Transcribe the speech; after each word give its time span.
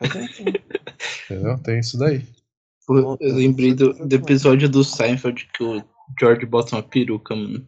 Entendeu? 1.30 1.58
Tem 1.58 1.78
isso 1.80 1.98
daí. 1.98 2.26
Eu, 2.88 3.16
eu 3.20 3.34
lembrei 3.34 3.74
do, 3.74 3.92
do 3.92 4.14
episódio 4.14 4.68
do 4.68 4.84
Seinfeld 4.84 5.48
que 5.52 5.64
o 5.64 5.82
George 6.20 6.46
bota 6.46 6.76
uma 6.76 6.82
peruca, 6.82 7.34
mano. 7.34 7.66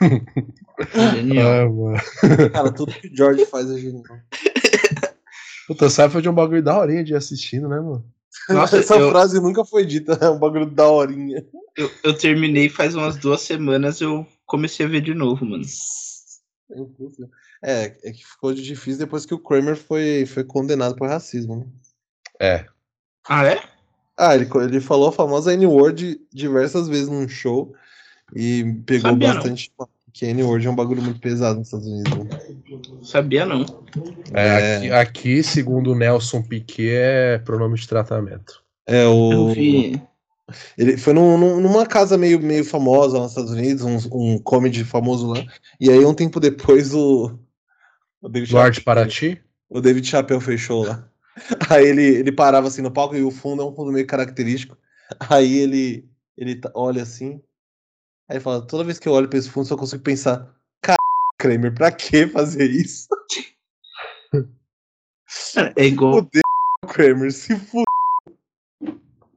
Genial. 1.12 1.48
Ah, 1.48 1.68
mano. 1.68 2.50
Cara, 2.52 2.72
tudo 2.72 2.92
que 2.92 3.08
o 3.08 3.16
George 3.16 3.46
faz 3.46 3.70
é 3.70 3.78
genial. 3.78 4.04
Puta, 5.66 5.88
Seinfeld 5.88 6.26
é 6.26 6.30
um 6.30 6.34
bagulho 6.34 6.62
da 6.62 6.78
horinha 6.78 7.02
de 7.02 7.12
ir 7.12 7.16
assistindo, 7.16 7.68
né, 7.68 7.80
mano? 7.80 8.04
Nossa, 8.48 8.78
Essa 8.78 8.96
eu- 8.96 9.10
frase 9.10 9.40
nunca 9.40 9.64
foi 9.64 9.86
dita, 9.86 10.12
é 10.20 10.28
um 10.28 10.38
bagulho 10.38 10.66
da 10.66 10.88
horinha. 10.88 11.44
Eu, 11.76 11.90
eu 12.02 12.16
terminei 12.16 12.68
faz 12.68 12.94
umas 12.94 13.16
duas 13.16 13.40
semanas, 13.40 14.00
eu 14.00 14.26
comecei 14.46 14.84
a 14.84 14.88
ver 14.88 15.00
de 15.00 15.14
novo, 15.14 15.44
mano. 15.46 15.64
É, 17.66 17.96
é 18.04 18.12
que 18.12 18.24
ficou 18.24 18.52
difícil 18.52 18.98
depois 18.98 19.24
que 19.24 19.32
o 19.32 19.38
Kramer 19.38 19.74
foi, 19.76 20.26
foi 20.26 20.44
condenado 20.44 20.94
por 20.96 21.08
racismo, 21.08 21.56
né? 21.56 21.66
É. 22.38 22.66
Ah, 23.26 23.46
é? 23.46 23.62
Ah, 24.16 24.34
ele, 24.34 24.48
ele 24.62 24.80
falou 24.80 25.08
a 25.08 25.12
famosa 25.12 25.52
N-word 25.54 26.20
diversas 26.32 26.88
vezes 26.88 27.08
num 27.08 27.26
show 27.26 27.74
e 28.36 28.64
pegou 28.84 29.12
Sabia 29.12 29.28
não. 29.28 29.34
bastante. 29.36 29.72
Que 30.12 30.26
N-word 30.26 30.64
é 30.66 30.70
um 30.70 30.76
bagulho 30.76 31.02
muito 31.02 31.18
pesado 31.20 31.58
nos 31.58 31.68
Estados 31.68 31.88
Unidos. 31.88 32.14
né? 32.14 32.38
Sabia 33.02 33.44
não. 33.46 33.64
É, 34.32 34.46
É. 34.46 34.76
Aqui, 34.76 34.90
aqui, 34.92 35.42
segundo 35.42 35.92
o 35.92 35.94
Nelson 35.96 36.42
Piquet, 36.42 36.90
é 36.94 37.38
pronome 37.38 37.76
de 37.76 37.88
tratamento. 37.88 38.62
É, 38.86 39.04
Eu 39.04 39.16
o. 39.46 39.54
vi. 39.54 40.00
Ele 40.76 40.96
foi 40.98 41.14
num- 41.14 41.38
num- 41.38 41.60
numa 41.60 41.86
casa 41.86 42.18
meio, 42.18 42.38
meio 42.38 42.64
famosa 42.64 43.14
lá 43.16 43.22
nos 43.22 43.32
Estados 43.32 43.50
Unidos, 43.50 43.82
um, 43.84 44.34
um 44.34 44.38
comedy 44.38 44.84
famoso 44.84 45.26
lá. 45.28 45.42
E 45.80 45.90
aí, 45.90 46.04
um 46.04 46.14
tempo 46.14 46.38
depois, 46.38 46.94
o. 46.94 47.38
O 48.24 48.28
David 48.30 48.50
Duarte 48.50 48.76
Chappelle- 48.80 48.84
Paraty? 48.84 49.42
O 49.68 49.80
David 49.82 50.06
Chappelle 50.08 50.40
fechou 50.40 50.84
lá. 50.86 51.06
Aí 51.70 51.86
ele, 51.86 52.02
ele 52.02 52.32
parava 52.32 52.68
assim 52.68 52.80
no 52.80 52.90
palco 52.90 53.14
e 53.14 53.22
o 53.22 53.30
fundo 53.30 53.62
é 53.62 53.66
um 53.66 53.74
fundo 53.74 53.92
meio 53.92 54.06
característico. 54.06 54.78
Aí 55.28 55.58
ele, 55.58 56.08
ele 56.36 56.56
tá- 56.56 56.72
olha 56.74 57.02
assim. 57.02 57.42
Aí 58.30 58.40
fala: 58.40 58.66
toda 58.66 58.82
vez 58.84 58.98
que 58.98 59.06
eu 59.06 59.12
olho 59.12 59.28
pra 59.28 59.38
esse 59.38 59.50
fundo, 59.50 59.66
só 59.66 59.76
consigo 59.76 60.02
pensar: 60.02 60.50
Car... 60.80 60.96
Kramer, 61.38 61.74
pra 61.74 61.92
que 61.92 62.26
fazer 62.28 62.70
isso? 62.70 63.06
É 65.76 65.84
igual, 65.84 66.14
Fudeu, 66.24 66.42
Kramer, 66.88 67.30
se 67.32 67.54
fuder. 67.58 67.84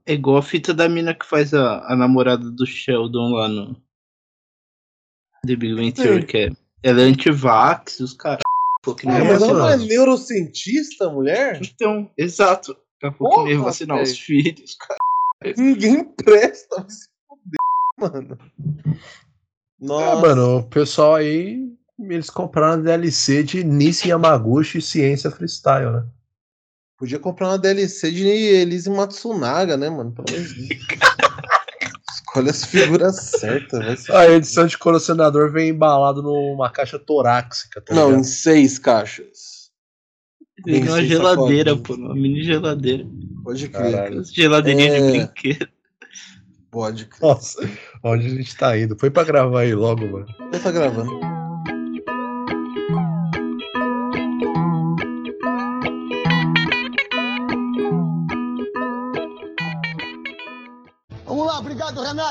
é 0.05 0.13
igual 0.13 0.37
a 0.37 0.41
fita 0.43 0.73
da 0.73 0.87
mina 0.87 1.13
que 1.13 1.25
faz 1.25 1.53
a, 1.53 1.79
a 1.91 1.95
namorada 1.95 2.49
do 2.49 2.65
Sheldon 2.65 3.31
lá 3.33 3.47
no 3.49 3.73
The 5.45 5.55
Big 5.57 5.75
Bang 5.75 5.91
Theory, 5.91 6.25
que 6.25 6.37
é, 6.37 6.49
ela 6.83 7.01
é 7.01 7.03
anti-vax, 7.05 7.99
os 7.99 8.13
caras. 8.13 8.41
Nem 9.03 9.15
Ah, 9.15 9.19
É, 9.19 9.23
mas 9.23 9.41
ela 9.41 9.53
não 9.53 9.69
é 9.69 9.77
neurocientista, 9.77 11.09
mulher? 11.09 11.59
Então, 11.61 12.09
exato. 12.17 12.73
Daqui 13.01 13.13
a 13.15 13.17
pouco 13.17 13.43
nem 13.43 13.57
vacinar 13.57 14.01
os 14.01 14.17
filhos, 14.17 14.75
cara. 14.75 14.97
Ninguém 15.57 16.03
presta, 16.03 16.81
vai 16.81 16.89
se 16.89 17.07
fuder, 17.27 18.11
mano. 18.11 18.37
Ah, 18.89 18.95
Nossa. 19.79 20.21
mano, 20.21 20.57
o 20.57 20.63
pessoal 20.63 21.15
aí, 21.15 21.59
eles 21.99 22.29
compraram 22.29 22.73
a 22.73 22.83
DLC 22.83 23.43
de 23.43 23.63
Nissi 23.63 24.09
Yamaguchi 24.09 24.81
Ciência 24.81 25.29
Freestyle, 25.29 25.91
né? 25.91 26.05
Podia 26.97 27.19
comprar 27.19 27.49
uma 27.49 27.59
DLC 27.59 28.11
de 28.11 28.27
Elise 28.27 28.89
Matsunaga, 28.89 29.77
né, 29.77 29.87
mano? 29.87 30.11
Pelo 30.11 30.27
amor 30.27 30.47
Escolhe 32.37 32.49
as 32.49 32.65
figuras 32.65 33.15
certas. 33.39 34.09
A 34.09 34.27
edição 34.29 34.65
de 34.67 34.77
colecionador 34.77 35.51
vem 35.51 35.69
embalado 35.69 36.21
numa 36.21 36.69
caixa 36.69 36.97
torácica, 36.99 37.81
tá 37.81 37.93
Não, 37.95 38.17
em 38.19 38.23
seis 38.23 38.77
caixas. 38.77 39.57
Tem 40.63 40.83
uma 40.87 41.03
geladeira, 41.03 41.75
pô, 41.75 41.93
uma 41.95 42.13
mini 42.15 42.43
geladeira. 42.43 43.05
Pode 43.43 43.69
crer. 43.69 43.91
Caralho. 43.91 44.23
Geladeirinhas 44.25 44.93
É. 44.93 44.99
de 44.99 45.11
brinquedo. 45.11 45.67
Pode 46.71 47.05
crer. 47.05 47.21
Nossa, 47.21 47.69
onde 48.03 48.25
a 48.25 48.29
gente 48.29 48.55
tá 48.55 48.77
indo? 48.77 48.97
Foi 48.99 49.09
pra 49.09 49.23
gravar 49.23 49.61
aí 49.61 49.73
logo, 49.75 50.05
mano. 50.07 50.25
Já 50.53 50.59
tá 50.59 50.71
gravando. 50.71 51.36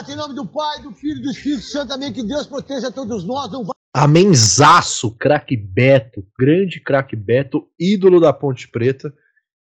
Em 0.05 0.15
nome 0.15 0.35
do 0.35 0.47
Pai, 0.47 0.83
do 0.83 0.93
Filho 0.93 1.21
e 1.21 1.23
do 1.23 1.31
Espírito 1.31 1.63
Santo, 1.63 1.95
amém. 1.95 2.13
Que 2.13 2.23
Deus 2.23 2.47
proteja 2.47 2.93
todos 2.93 3.25
nós. 3.25 3.51
Não 3.51 3.65
Amenzaço, 3.95 5.11
craque 5.11 5.57
Beto, 5.57 6.23
grande 6.39 6.81
craque 6.81 7.17
Beto, 7.17 7.67
ídolo 7.81 8.21
da 8.21 8.31
Ponte 8.31 8.69
Preta 8.69 9.11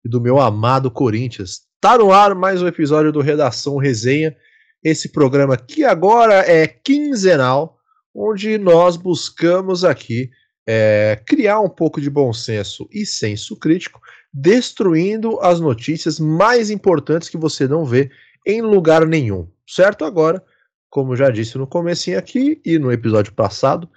e 0.05 0.11
do 0.11 0.21
meu 0.21 0.39
amado 0.39 0.91
Corinthians. 0.91 1.63
Tá 1.81 1.97
no 1.97 2.13
ar 2.13 2.35
mais 2.35 2.61
um 2.61 2.67
episódio 2.67 3.11
do 3.11 3.23
Redação 3.23 3.79
Resenha, 3.79 4.37
esse 4.85 5.09
programa 5.09 5.57
que 5.57 5.85
agora 5.85 6.35
é 6.35 6.67
quinzenal, 6.67 7.79
onde 8.15 8.59
nós 8.59 8.99
buscamos 8.99 9.87
aqui 9.87 10.29
é, 10.69 11.19
criar 11.27 11.61
um 11.61 11.71
pouco 11.71 11.99
de 11.99 12.11
bom 12.11 12.31
senso 12.35 12.87
e 12.93 13.07
senso 13.07 13.57
crítico, 13.59 14.03
destruindo 14.35 15.41
as 15.41 15.61
notícias 15.61 16.21
mais 16.21 16.69
importantes 16.69 17.31
que 17.31 17.39
você 17.39 17.67
não 17.67 17.87
vê 17.87 18.11
em 18.47 18.61
lugar 18.61 19.07
nenhum, 19.07 19.49
certo? 19.67 20.05
Agora, 20.05 20.43
como 20.89 21.17
já 21.17 21.31
disse 21.31 21.59
no 21.59 21.67
comecinho 21.67 22.19
aqui 22.19 22.61
e 22.65 22.79
no 22.79 22.93
episódio 22.93 23.33
passado, 23.33 23.89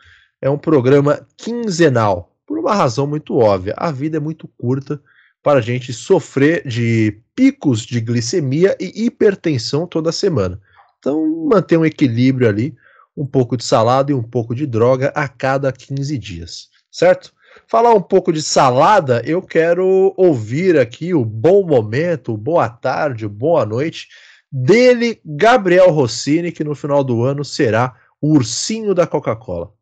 é 0.42 0.50
um 0.50 0.58
programa 0.58 1.26
quinzenal, 1.38 2.36
por 2.46 2.58
uma 2.58 2.74
razão 2.74 3.06
muito 3.06 3.38
óbvia. 3.38 3.74
A 3.78 3.92
vida 3.92 4.18
é 4.18 4.20
muito 4.20 4.48
curta 4.58 5.02
para 5.44 5.60
a 5.60 5.62
gente 5.62 5.94
sofrer 5.94 6.68
de 6.68 7.22
picos 7.36 7.82
de 7.82 8.02
glicemia 8.02 8.76
e 8.80 9.06
hipertensão 9.06 9.88
toda 9.88 10.12
semana. 10.12 10.60
Então, 10.98 11.46
manter 11.48 11.78
um 11.78 11.86
equilíbrio 11.86 12.50
ali, 12.50 12.76
um 13.16 13.26
pouco 13.26 13.56
de 13.56 13.64
salada 13.64 14.12
e 14.12 14.16
um 14.16 14.24
pouco 14.24 14.54
de 14.54 14.66
droga 14.66 15.12
a 15.16 15.28
cada 15.28 15.72
15 15.72 16.18
dias, 16.18 16.70
certo? 16.92 17.34
Falar 17.68 17.94
um 17.94 18.02
pouco 18.02 18.34
de 18.34 18.42
salada, 18.42 19.22
eu 19.26 19.42
quero 19.42 20.14
ouvir 20.18 20.78
aqui 20.78 21.14
o 21.14 21.24
bom 21.24 21.66
momento, 21.66 22.36
boa 22.36 22.70
tarde, 22.70 23.28
boa 23.28 23.66
noite 23.66 24.08
dele, 24.52 25.22
Gabriel 25.24 25.92
Rossini, 25.92 26.52
que 26.52 26.64
no 26.64 26.76
final 26.76 27.04
do 27.04 27.24
ano 27.24 27.44
será 27.46 27.96
o 28.22 28.34
ursinho 28.34 28.94
da 28.94 29.08
Coca-Cola. 29.08 29.74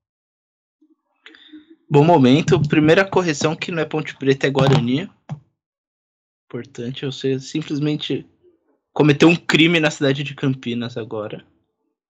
Bom 1.90 2.04
momento. 2.04 2.62
Primeira 2.68 3.06
correção 3.06 3.56
que 3.56 3.72
não 3.72 3.82
é 3.82 3.86
Ponte 3.86 4.16
Preta, 4.16 4.46
é 4.46 4.50
Guarani. 4.50 5.10
Importante, 6.46 7.06
você 7.06 7.40
simplesmente 7.40 8.26
cometeu 8.94 9.30
um 9.30 9.36
crime 9.36 9.80
na 9.80 9.92
cidade 9.92 10.24
de 10.24 10.36
Campinas 10.36 10.98
agora. 10.98 11.46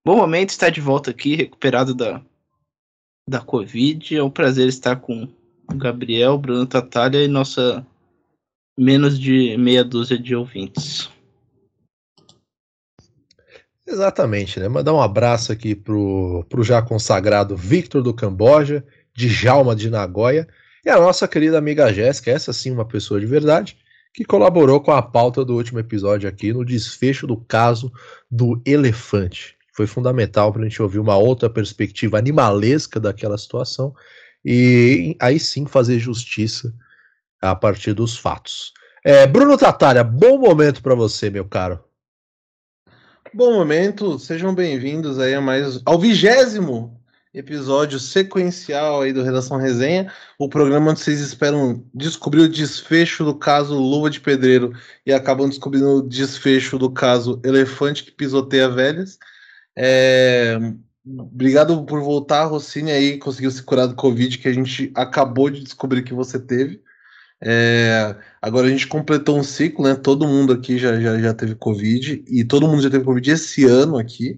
Bom 0.05 0.15
momento, 0.15 0.49
está 0.49 0.69
de 0.69 0.79
volta 0.79 1.11
aqui, 1.11 1.35
recuperado 1.35 1.93
da, 1.93 2.23
da 3.29 3.41
Covid. 3.41 4.15
É 4.15 4.23
um 4.23 4.29
prazer 4.29 4.67
estar 4.67 4.95
com 4.95 5.27
o 5.69 5.75
Gabriel, 5.75 6.37
Bruno 6.37 6.65
Tatalha 6.65 7.23
e 7.23 7.27
nossa 7.27 7.85
menos 8.77 9.19
de 9.19 9.57
meia 9.57 9.83
dúzia 9.83 10.17
de 10.17 10.35
ouvintes. 10.35 11.11
Exatamente, 13.87 14.59
né? 14.59 14.67
Mandar 14.67 14.93
um 14.93 15.01
abraço 15.01 15.51
aqui 15.53 15.73
pro, 15.73 16.45
pro 16.49 16.61
já 16.61 16.81
consagrado 16.81 17.55
Victor 17.55 18.03
do 18.03 18.13
Camboja, 18.13 18.83
Djalma 19.15 19.73
de 19.73 19.89
Nagoya, 19.89 20.45
e 20.85 20.89
a 20.89 20.99
nossa 20.99 21.27
querida 21.27 21.57
amiga 21.57 21.93
Jéssica, 21.93 22.29
essa 22.31 22.51
sim 22.51 22.71
uma 22.71 22.85
pessoa 22.85 23.19
de 23.19 23.25
verdade, 23.25 23.77
que 24.13 24.25
colaborou 24.25 24.81
com 24.81 24.91
a 24.91 25.01
pauta 25.01 25.45
do 25.45 25.55
último 25.55 25.79
episódio 25.79 26.27
aqui 26.27 26.51
no 26.51 26.65
desfecho 26.65 27.25
do 27.25 27.37
caso 27.37 27.91
do 28.29 28.61
elefante. 28.65 29.55
Foi 29.73 29.87
fundamental 29.87 30.51
para 30.51 30.63
a 30.63 30.65
gente 30.65 30.81
ouvir 30.81 30.99
uma 30.99 31.15
outra 31.15 31.49
perspectiva 31.49 32.17
animalesca 32.17 32.99
daquela 32.99 33.37
situação 33.37 33.93
e 34.43 35.15
aí 35.19 35.39
sim 35.39 35.65
fazer 35.65 35.99
justiça 35.99 36.73
a 37.41 37.55
partir 37.55 37.93
dos 37.93 38.17
fatos. 38.17 38.73
É, 39.05 39.25
Bruno 39.27 39.57
Tatalha, 39.57 40.03
bom 40.03 40.39
momento 40.39 40.81
para 40.81 40.95
você, 40.95 41.29
meu 41.29 41.45
caro. 41.45 41.86
Bom 43.33 43.53
momento, 43.53 44.17
sejam 44.17 44.53
bem-vindos 44.53 45.19
aí 45.19 45.33
a 45.33 45.41
mais 45.41 45.81
ao 45.85 45.99
vigésimo 45.99 46.99
episódio 47.33 47.99
sequencial 47.99 49.01
aí 49.01 49.13
do 49.13 49.21
Redação 49.21 49.57
Resenha, 49.57 50.11
o 50.39 50.49
programa 50.49 50.91
onde 50.91 50.99
vocês 50.99 51.19
esperam 51.19 51.83
descobrir 51.93 52.41
o 52.41 52.49
desfecho 52.49 53.23
do 53.23 53.35
caso 53.35 53.77
Luva 53.77 54.09
de 54.09 54.19
Pedreiro 54.19 54.73
e 55.05 55.13
acabam 55.13 55.47
descobrindo 55.47 55.97
o 55.97 56.01
desfecho 56.01 56.77
do 56.77 56.89
caso 56.89 57.39
Elefante 57.43 58.03
que 58.03 58.11
pisoteia 58.11 58.69
velhas. 58.69 59.19
É, 59.75 60.57
Obrigado 61.09 61.85
por 61.85 62.01
voltar, 62.01 62.45
Rossini 62.45 62.91
aí 62.91 63.17
conseguiu 63.17 63.49
se 63.49 63.63
curar 63.63 63.87
do 63.87 63.95
Covid 63.95 64.37
que 64.37 64.47
a 64.47 64.53
gente 64.53 64.91
acabou 64.93 65.49
de 65.49 65.63
descobrir 65.63 66.03
que 66.03 66.13
você 66.13 66.37
teve. 66.37 66.81
É, 67.43 68.15
agora 68.41 68.67
a 68.67 68.69
gente 68.69 68.87
completou 68.87 69.37
um 69.37 69.43
ciclo, 69.43 69.85
né? 69.85 69.95
Todo 69.95 70.27
mundo 70.27 70.53
aqui 70.53 70.77
já, 70.77 70.99
já, 70.99 71.19
já 71.19 71.33
teve 71.33 71.55
Covid 71.55 72.23
e 72.27 72.43
todo 72.43 72.67
mundo 72.67 72.81
já 72.81 72.89
teve 72.89 73.05
Covid 73.05 73.31
esse 73.31 73.65
ano 73.65 73.97
aqui. 73.97 74.37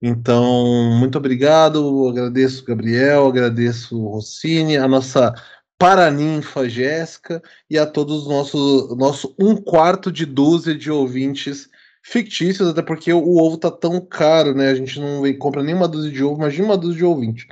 Então, 0.00 0.96
muito 0.98 1.18
obrigado. 1.18 2.08
Agradeço 2.08 2.64
Gabriel, 2.64 3.26
agradeço 3.26 3.98
Rossini, 4.08 4.76
a 4.76 4.88
nossa 4.88 5.34
Paraninfa 5.78 6.68
Jéssica 6.68 7.42
e 7.70 7.78
a 7.78 7.86
todos 7.86 8.22
os 8.22 8.28
nossos 8.28 8.96
nosso 8.96 9.34
um 9.38 9.56
quarto 9.56 10.10
de 10.10 10.26
dúzia 10.26 10.74
de 10.74 10.90
ouvintes 10.90 11.68
fictícios, 12.02 12.68
até 12.68 12.82
porque 12.82 13.12
o 13.12 13.36
ovo 13.36 13.58
tá 13.58 13.70
tão 13.70 14.00
caro, 14.00 14.54
né? 14.54 14.70
A 14.70 14.74
gente 14.74 14.98
não 14.98 15.22
compra 15.34 15.62
nem 15.62 15.74
uma 15.74 15.88
dúzia 15.88 16.10
de 16.10 16.24
ovo, 16.24 16.40
imagina 16.40 16.66
uma 16.66 16.76
dúzia 16.76 16.98
de 16.98 17.04
ouvinte. 17.04 17.46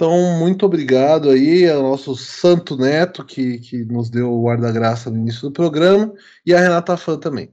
Então, 0.00 0.38
muito 0.38 0.64
obrigado 0.64 1.28
aí 1.28 1.68
ao 1.68 1.82
nosso 1.82 2.16
Santo 2.16 2.74
Neto, 2.74 3.22
que, 3.22 3.58
que 3.58 3.84
nos 3.84 4.08
deu 4.08 4.32
o 4.32 4.44
guarda-graça 4.46 5.10
no 5.10 5.18
início 5.18 5.42
do 5.42 5.52
programa, 5.52 6.10
e 6.46 6.54
a 6.54 6.58
Renata 6.58 6.96
Fã 6.96 7.18
também. 7.18 7.52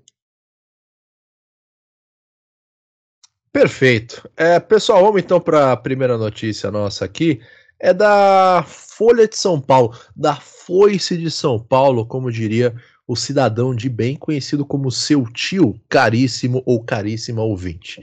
Perfeito. 3.52 4.30
É, 4.38 4.62
pessoal, 4.62 5.04
vamos 5.04 5.22
então 5.22 5.42
para 5.42 5.74
a 5.74 5.76
primeira 5.76 6.18
notícia 6.18 6.72
nossa 6.72 7.04
aqui. 7.04 7.42
É 7.78 7.94
da 7.94 8.64
Folha 8.66 9.28
de 9.28 9.36
São 9.36 9.60
Paulo, 9.60 9.94
da 10.16 10.38
Foice 10.38 11.18
de 11.18 11.30
São 11.30 11.60
Paulo, 11.60 12.06
como 12.06 12.32
diria 12.32 12.74
o 13.06 13.18
cidadão 13.18 13.76
de 13.76 13.90
bem 13.90 14.16
conhecido 14.16 14.66
como 14.66 14.90
seu 14.90 15.26
tio, 15.34 15.78
caríssimo 15.90 16.64
ou 16.66 16.82
caríssima 16.82 17.42
ouvinte. 17.42 18.02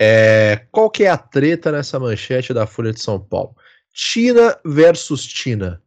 É, 0.00 0.64
qual 0.70 0.88
que 0.88 1.02
é 1.02 1.10
a 1.10 1.18
treta 1.18 1.72
nessa 1.72 1.98
manchete 1.98 2.54
da 2.54 2.68
Folha 2.68 2.92
de 2.92 3.02
São 3.02 3.18
Paulo? 3.18 3.56
Tina 3.92 4.58
versus 4.64 5.26
Tina. 5.26 5.82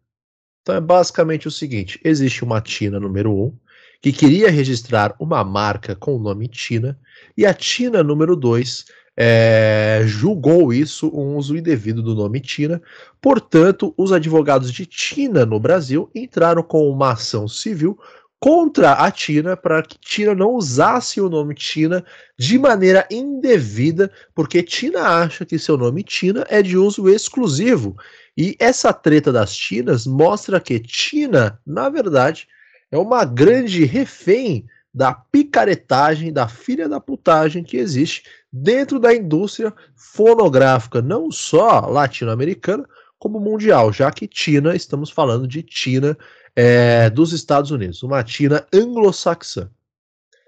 Então 0.62 0.76
é 0.76 0.82
basicamente 0.82 1.48
o 1.48 1.52
seguinte: 1.52 2.00
existe 2.04 2.44
uma 2.44 2.62
Tina 2.62 3.00
número 3.00 3.32
1 3.32 3.44
um, 3.46 3.58
que 4.02 4.12
queria 4.12 4.50
registrar 4.50 5.16
uma 5.20 5.44
marca 5.44 5.96
com 5.96 6.16
o 6.16 6.20
nome 6.20 6.48
Tina, 6.48 7.00
e 7.38 7.46
a 7.46 7.54
Tina 7.54 8.04
número 8.04 8.36
2 8.36 8.86
é, 9.16 10.02
julgou 10.06 10.74
isso 10.74 11.08
um 11.14 11.36
uso 11.38 11.56
indevido 11.56 12.02
do 12.02 12.16
nome 12.16 12.40
Tina. 12.40 12.82
Portanto, 13.22 13.94
os 13.98 14.12
advogados 14.12 14.72
de 14.72 14.86
Tina 14.86 15.46
no 15.46 15.60
Brasil 15.60 16.10
entraram 16.14 16.64
com 16.64 16.90
uma 16.90 17.12
ação 17.12 17.48
civil 17.48 17.98
contra 18.44 18.92
a 18.92 19.10
Tina 19.10 19.56
para 19.56 19.82
que 19.82 19.98
Tina 19.98 20.36
não 20.36 20.56
usasse 20.56 21.22
o 21.22 21.30
nome 21.30 21.56
Tina 21.56 22.04
de 22.38 22.60
maneira 22.60 23.08
indevida, 23.10 24.12
porque 24.36 24.62
Tina 24.62 25.00
acha 25.00 25.46
que 25.46 25.58
seu 25.58 25.78
nome 25.78 26.04
Tina 26.04 26.46
é 26.50 26.62
de 26.62 26.78
uso 26.78 27.08
exclusivo. 27.08 27.96
E 28.36 28.54
essa 28.60 28.92
treta 28.92 29.32
das 29.32 29.56
Tinas 29.56 30.06
mostra 30.06 30.60
que 30.60 30.78
Tina, 30.78 31.58
na 31.66 31.88
verdade, 31.88 32.46
é 32.92 32.98
uma 32.98 33.24
grande 33.24 33.86
refém 33.86 34.66
da 34.94 35.14
picaretagem, 35.14 36.34
da 36.34 36.46
filha 36.46 36.90
da 36.90 37.00
putagem 37.00 37.64
que 37.64 37.78
existe 37.78 38.24
dentro 38.52 39.00
da 39.00 39.16
indústria 39.16 39.74
fonográfica, 39.96 41.02
não 41.02 41.32
só 41.32 41.80
latino-americana, 41.80 42.86
como 43.18 43.40
mundial, 43.40 43.94
já 43.94 44.12
que 44.12 44.28
Tina, 44.28 44.76
estamos 44.76 45.10
falando 45.10 45.48
de 45.48 45.64
Tina 45.64 46.18
é, 46.56 47.10
dos 47.10 47.34
Estados 47.34 47.72
Unidos, 47.72 48.04
uma 48.04 48.24
Tina 48.24 48.66
anglo-saxã. 48.74 49.70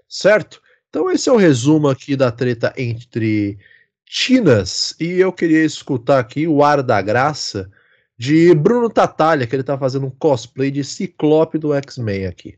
Certo? 0.08 0.62
Então 0.90 1.12
esse 1.12 1.28
é 1.30 1.32
o 1.32 1.38
resumo 1.38 1.90
aqui 1.90 2.16
da 2.16 2.32
treta 2.32 2.74
entre 2.78 3.58
Tinas 4.06 4.96
e 5.00 5.20
eu 5.20 5.34
queria 5.34 5.66
escutar 5.66 6.20
aqui 6.20 6.48
o 6.48 6.64
ar 6.64 6.82
da 6.84 7.02
graça 7.02 7.70
de 8.18 8.54
Bruno 8.54 8.90
Tatalha, 8.90 9.46
que 9.46 9.56
ele 9.56 9.64
tá 9.64 9.78
fazendo 9.78 10.06
um 10.06 10.12
cosplay 10.12 10.72
de 10.72 10.84
Ciclope 10.84 11.58
do 11.58 11.74
X-Men 11.74 12.28
aqui. 12.28 12.58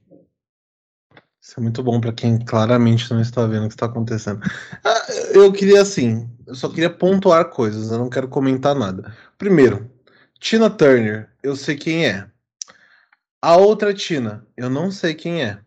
Isso 1.42 1.58
é 1.58 1.64
muito 1.64 1.82
bom 1.82 2.00
para 2.02 2.12
quem 2.12 2.38
claramente 2.38 3.10
não 3.10 3.22
está 3.22 3.48
vendo 3.48 3.66
o 3.66 3.68
que 3.70 3.74
está 3.74 3.86
acontecendo. 3.86 4.42
Ah, 4.84 5.08
eu 5.34 5.52
queria 5.52 5.82
assim, 5.82 6.30
eu 6.46 6.54
só 6.54 6.68
queria 6.68 6.90
pontuar 6.90 7.46
coisas, 7.46 7.90
eu 7.90 7.98
não 7.98 8.10
quero 8.10 8.28
comentar 8.28 8.76
nada. 8.76 9.16
Primeiro, 9.38 9.90
Tina 10.40 10.70
Turner, 10.70 11.30
eu 11.42 11.56
sei 11.56 11.76
quem 11.76 12.06
é. 12.06 12.30
A 13.42 13.56
outra 13.56 13.94
Tina, 13.94 14.46
eu 14.58 14.70
não 14.70 14.90
sei 14.90 15.14
quem 15.14 15.44
é. 15.44 15.60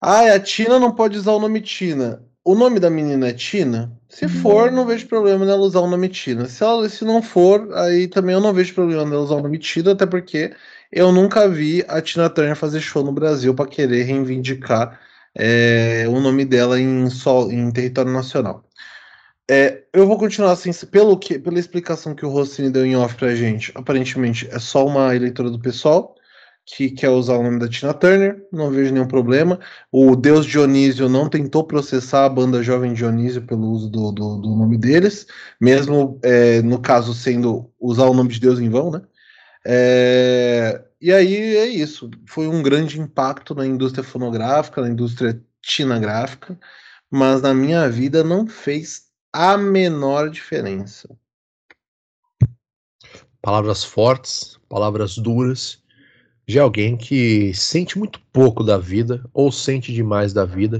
Ah, 0.00 0.32
a 0.34 0.40
Tina 0.40 0.78
não 0.78 0.90
pode 0.90 1.18
usar 1.18 1.32
o 1.32 1.38
nome 1.38 1.60
Tina. 1.60 2.24
O 2.44 2.54
nome 2.54 2.80
da 2.80 2.90
menina 2.90 3.28
é 3.28 3.32
Tina? 3.32 3.96
Se 4.08 4.26
for, 4.26 4.72
não 4.72 4.86
vejo 4.86 5.06
problema 5.06 5.44
nela 5.44 5.60
usar 5.60 5.80
o 5.80 5.86
nome 5.86 6.08
Tina. 6.08 6.48
Se, 6.48 6.64
ela, 6.64 6.88
se 6.88 7.04
não 7.04 7.22
for, 7.22 7.72
aí 7.74 8.08
também 8.08 8.34
eu 8.34 8.40
não 8.40 8.52
vejo 8.52 8.74
problema 8.74 9.04
nela 9.04 9.22
usar 9.22 9.36
o 9.36 9.42
nome 9.42 9.58
Tina, 9.58 9.92
até 9.92 10.06
porque 10.06 10.52
eu 10.90 11.12
nunca 11.12 11.46
vi 11.48 11.84
a 11.86 12.00
Tina 12.00 12.28
Turner 12.28 12.56
fazer 12.56 12.80
show 12.80 13.04
no 13.04 13.12
Brasil 13.12 13.54
para 13.54 13.68
querer 13.68 14.02
reivindicar 14.02 14.98
é, 15.34 16.06
o 16.08 16.18
nome 16.18 16.44
dela 16.44 16.80
em, 16.80 17.08
sol, 17.10 17.52
em 17.52 17.70
território 17.70 18.10
nacional. 18.10 18.64
É, 19.50 19.84
eu 19.92 20.06
vou 20.06 20.18
continuar 20.18 20.52
assim, 20.52 20.72
pelo 20.86 21.16
que, 21.18 21.38
pela 21.38 21.58
explicação 21.58 22.14
que 22.14 22.24
o 22.24 22.30
Rossini 22.30 22.70
deu 22.70 22.86
em 22.86 22.96
off 22.96 23.14
pra 23.16 23.34
gente. 23.34 23.70
Aparentemente 23.74 24.48
é 24.50 24.58
só 24.58 24.86
uma 24.86 25.14
eleitora 25.14 25.50
do 25.50 25.60
pessoal 25.60 26.16
que 26.64 26.90
quer 26.90 27.10
usar 27.10 27.34
o 27.34 27.42
nome 27.42 27.58
da 27.58 27.68
Tina 27.68 27.92
Turner, 27.92 28.46
não 28.52 28.70
vejo 28.70 28.92
nenhum 28.92 29.06
problema. 29.06 29.58
O 29.90 30.14
Deus 30.14 30.46
Dionísio 30.46 31.08
não 31.08 31.28
tentou 31.28 31.64
processar 31.64 32.24
a 32.24 32.28
banda 32.28 32.62
Jovem 32.62 32.94
Dionísio 32.94 33.42
pelo 33.42 33.68
uso 33.70 33.90
do, 33.90 34.12
do, 34.12 34.36
do 34.38 34.56
nome 34.56 34.78
deles, 34.78 35.26
mesmo 35.60 36.18
é, 36.22 36.62
no 36.62 36.80
caso 36.80 37.14
sendo 37.14 37.70
usar 37.80 38.04
o 38.06 38.14
nome 38.14 38.30
de 38.30 38.40
Deus 38.40 38.60
em 38.60 38.70
vão, 38.70 38.90
né? 38.90 39.02
É, 39.64 40.84
e 41.00 41.12
aí 41.12 41.56
é 41.56 41.66
isso. 41.66 42.10
Foi 42.26 42.46
um 42.46 42.62
grande 42.62 43.00
impacto 43.00 43.54
na 43.54 43.66
indústria 43.66 44.04
fonográfica, 44.04 44.80
na 44.80 44.88
indústria 44.88 45.40
tinagráfica, 45.60 46.58
mas 47.10 47.42
na 47.42 47.52
minha 47.52 47.88
vida 47.88 48.22
não 48.24 48.46
fez 48.46 49.10
a 49.32 49.56
menor 49.56 50.30
diferença. 50.30 51.08
Palavras 53.40 53.82
fortes, 53.82 54.58
palavras 54.68 55.16
duras 55.16 55.81
de 56.46 56.58
alguém 56.58 56.96
que 56.96 57.52
sente 57.54 57.98
muito 57.98 58.20
pouco 58.32 58.64
da 58.64 58.76
vida 58.76 59.24
ou 59.32 59.52
sente 59.52 59.92
demais 59.92 60.32
da 60.32 60.44
vida 60.44 60.78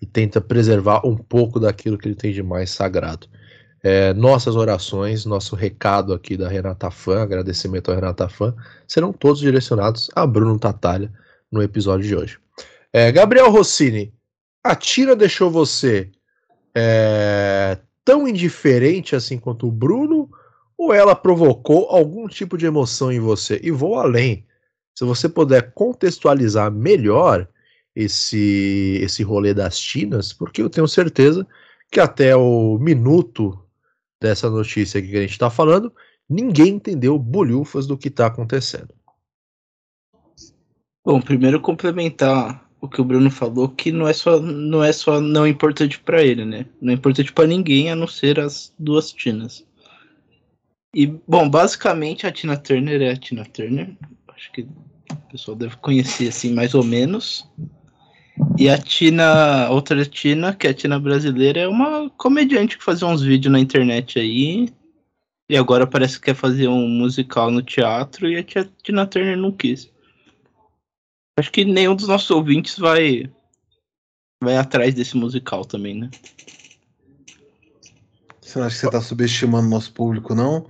e 0.00 0.06
tenta 0.06 0.40
preservar 0.40 1.06
um 1.06 1.16
pouco 1.16 1.58
daquilo 1.60 1.98
que 1.98 2.08
ele 2.08 2.14
tem 2.14 2.32
de 2.32 2.42
mais 2.42 2.70
sagrado. 2.70 3.26
É, 3.82 4.12
nossas 4.12 4.56
orações, 4.56 5.24
nosso 5.24 5.56
recado 5.56 6.12
aqui 6.12 6.36
da 6.36 6.48
Renata 6.48 6.90
Fã, 6.90 7.22
agradecimento 7.22 7.90
à 7.90 7.94
Renata 7.94 8.28
Fã, 8.28 8.54
serão 8.86 9.12
todos 9.12 9.40
direcionados 9.40 10.10
a 10.14 10.26
Bruno 10.26 10.58
Tatalha 10.58 11.10
no 11.50 11.62
episódio 11.62 12.06
de 12.06 12.14
hoje. 12.14 12.38
É, 12.92 13.10
Gabriel 13.10 13.50
Rossini, 13.50 14.12
a 14.62 14.74
Tira 14.74 15.16
deixou 15.16 15.50
você 15.50 16.10
é, 16.74 17.78
tão 18.04 18.28
indiferente 18.28 19.16
assim 19.16 19.38
quanto 19.38 19.66
o 19.66 19.72
Bruno 19.72 20.30
ou 20.76 20.92
ela 20.92 21.14
provocou 21.14 21.88
algum 21.90 22.26
tipo 22.26 22.56
de 22.56 22.66
emoção 22.66 23.10
em 23.10 23.20
você? 23.20 23.60
E 23.62 23.70
vou 23.70 23.96
além 23.96 24.46
se 25.00 25.04
você 25.06 25.30
puder 25.30 25.72
contextualizar 25.72 26.70
melhor 26.70 27.48
esse, 27.96 29.00
esse 29.00 29.22
rolê 29.22 29.54
das 29.54 29.78
Tinas, 29.80 30.30
porque 30.30 30.60
eu 30.60 30.68
tenho 30.68 30.86
certeza 30.86 31.46
que 31.90 31.98
até 31.98 32.36
o 32.36 32.76
minuto 32.78 33.58
dessa 34.20 34.50
notícia 34.50 35.00
que 35.00 35.16
a 35.16 35.22
gente 35.22 35.30
está 35.30 35.48
falando, 35.48 35.90
ninguém 36.28 36.74
entendeu 36.74 37.18
bolhufas 37.18 37.86
do 37.86 37.96
que 37.96 38.08
está 38.08 38.26
acontecendo. 38.26 38.94
Bom, 41.02 41.18
primeiro 41.22 41.62
complementar 41.62 42.68
o 42.78 42.86
que 42.86 43.00
o 43.00 43.04
Bruno 43.04 43.30
falou, 43.30 43.70
que 43.70 43.90
não 43.90 44.06
é 44.06 44.12
só 44.12 44.38
não 44.38 44.84
é 44.84 44.92
só 44.92 45.18
não 45.18 45.46
importante 45.46 45.98
para 45.98 46.22
ele, 46.22 46.44
né? 46.44 46.66
Não 46.78 46.92
é 46.92 46.94
importante 46.94 47.32
para 47.32 47.46
ninguém 47.46 47.90
a 47.90 47.96
não 47.96 48.06
ser 48.06 48.38
as 48.38 48.70
duas 48.78 49.10
Tinas. 49.10 49.66
E 50.94 51.06
bom, 51.06 51.48
basicamente 51.48 52.26
a 52.26 52.30
Tina 52.30 52.58
Turner 52.58 53.00
é 53.00 53.12
a 53.12 53.16
Tina 53.16 53.46
Turner, 53.46 53.96
acho 54.28 54.52
que 54.52 54.68
o 55.12 55.30
pessoal 55.30 55.56
deve 55.56 55.76
conhecer 55.76 56.28
assim 56.28 56.52
mais 56.52 56.74
ou 56.74 56.84
menos. 56.84 57.48
E 58.58 58.68
a 58.68 58.78
Tina, 58.78 59.68
outra 59.70 60.04
Tina, 60.04 60.54
que 60.54 60.66
é 60.66 60.70
a 60.70 60.74
Tina 60.74 60.98
brasileira, 60.98 61.60
é 61.60 61.68
uma 61.68 62.08
comediante 62.10 62.78
que 62.78 62.84
fazia 62.84 63.06
uns 63.06 63.22
vídeos 63.22 63.52
na 63.52 63.60
internet 63.60 64.18
aí. 64.18 64.68
E 65.48 65.56
agora 65.56 65.86
parece 65.86 66.18
que 66.18 66.26
quer 66.26 66.34
fazer 66.34 66.68
um 66.68 66.88
musical 66.88 67.50
no 67.50 67.62
teatro 67.62 68.28
e 68.28 68.38
a 68.38 68.44
Tina 68.82 69.06
Turner 69.06 69.36
não 69.36 69.50
quis. 69.50 69.90
Acho 71.38 71.50
que 71.50 71.64
nenhum 71.64 71.96
dos 71.96 72.08
nossos 72.08 72.30
ouvintes 72.30 72.78
vai 72.78 73.30
vai 74.42 74.56
atrás 74.56 74.94
desse 74.94 75.16
musical 75.16 75.64
também, 75.64 75.94
né? 75.94 76.10
Você 78.40 78.58
não 78.58 78.66
acha 78.66 78.74
que 78.76 78.80
você 78.80 78.90
tá 78.90 79.00
subestimando 79.00 79.68
nosso 79.68 79.92
público, 79.92 80.34
não? 80.34 80.66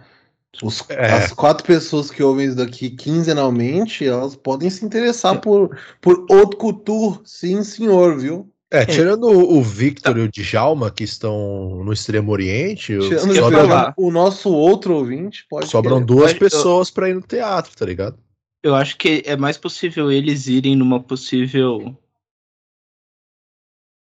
Os, 0.63 0.85
é. 0.91 1.13
As 1.13 1.33
quatro 1.33 1.65
pessoas 1.65 2.11
que 2.11 2.23
ouvem 2.23 2.47
isso 2.47 2.57
daqui 2.57 2.91
quinzenalmente, 2.91 4.05
elas 4.05 4.35
podem 4.35 4.69
se 4.69 4.85
interessar 4.85 5.37
é. 5.37 5.39
por, 5.39 5.79
por 6.01 6.27
haute 6.31 6.57
couture, 6.57 7.21
sim, 7.25 7.63
senhor, 7.63 8.19
viu? 8.19 8.51
É, 8.73 8.87
tirando 8.87 9.25
o 9.25 9.61
Victor 9.63 10.15
tá. 10.15 10.21
e 10.21 10.23
o 10.23 10.31
Djalma, 10.31 10.93
que 10.93 11.03
estão 11.03 11.83
no 11.85 11.93
Extremo 11.93 12.31
Oriente, 12.31 12.97
sobra... 13.35 13.93
o 13.97 14.13
nosso 14.13 14.49
outro 14.53 14.95
ouvinte 14.95 15.45
pode. 15.51 15.67
Sobram 15.67 16.01
duas 16.01 16.33
pessoas 16.33 16.89
eu... 16.89 16.95
para 16.95 17.09
ir 17.09 17.15
no 17.15 17.21
teatro, 17.21 17.75
tá 17.77 17.85
ligado? 17.85 18.17
Eu 18.63 18.77
acho 18.77 18.97
que 18.97 19.25
é 19.27 19.37
mais 19.37 19.59
possível 19.59 20.13
eles 20.13 20.47
irem 20.47 20.77
numa 20.77 21.03
possível 21.03 21.97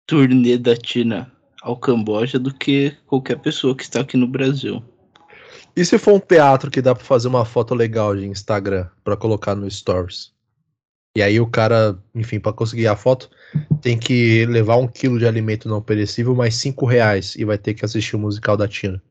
turnê 0.06 0.56
da 0.58 0.76
Tina 0.76 1.32
ao 1.64 1.76
Camboja 1.76 2.38
do 2.38 2.54
que 2.54 2.96
qualquer 3.08 3.40
pessoa 3.40 3.76
que 3.76 3.84
está 3.84 4.02
aqui 4.02 4.18
no 4.18 4.28
Brasil. 4.28 4.84
E 5.80 5.86
se 5.86 5.98
for 5.98 6.14
um 6.14 6.20
teatro 6.20 6.70
que 6.70 6.82
dá 6.82 6.94
pra 6.94 7.06
fazer 7.06 7.30
uma 7.30 7.46
foto 7.46 7.74
legal 7.74 8.14
de 8.14 8.28
Instagram 8.28 8.86
pra 9.02 9.16
colocar 9.16 9.56
no 9.56 9.72
Stories? 9.72 10.34
E 11.16 11.22
aí 11.22 11.40
o 11.40 11.48
cara, 11.48 11.98
enfim, 12.14 12.38
pra 12.38 12.52
conseguir 12.52 12.88
a 12.88 12.98
foto, 12.98 13.30
tem 13.82 13.98
que 13.98 14.46
levar 14.48 14.76
um 14.76 14.90
quilo 14.90 15.18
de 15.18 15.26
alimento 15.26 15.70
não 15.70 15.82
perecível 15.82 16.36
mais 16.36 16.56
cinco 16.56 16.86
reais 16.86 17.34
e 17.38 17.46
vai 17.46 17.58
ter 17.58 17.74
que 17.76 17.86
assistir 17.86 18.18
o 18.18 18.20
musical 18.20 18.58
da 18.58 18.68
Tina. 18.68 19.02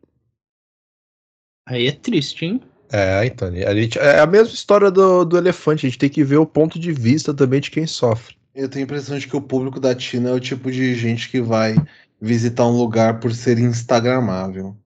Aí 1.67 1.87
é 1.87 1.93
triste, 1.93 2.45
hein? 2.45 2.61
É, 2.93 3.25
então, 3.25 3.49
a 3.49 3.75
gente, 3.75 3.99
é 3.99 4.21
a 4.21 4.27
mesma 4.27 4.53
história 4.53 4.91
do, 4.91 5.25
do 5.25 5.39
elefante, 5.39 5.87
a 5.87 5.89
gente 5.89 5.99
tem 5.99 6.11
que 6.11 6.23
ver 6.23 6.37
o 6.37 6.45
ponto 6.45 6.79
de 6.79 6.93
vista 6.93 7.33
também 7.33 7.63
de 7.63 7.71
quem 7.71 7.87
sofre. 7.87 8.37
Eu 8.55 8.69
tenho 8.69 8.85
a 8.85 8.85
impressão 8.85 9.19
de 9.19 9.27
que 9.27 9.37
o 9.37 9.41
público 9.41 9.81
da 9.81 9.95
Tina 9.95 10.29
é 10.29 10.35
o 10.35 10.41
tipo 10.41 10.71
de 10.71 10.95
gente 10.95 11.31
que 11.31 11.41
vai 11.41 11.77
visitar 12.21 12.67
um 12.67 12.77
lugar 12.77 13.21
por 13.21 13.33
ser 13.33 13.59
instagramável. 13.59 14.77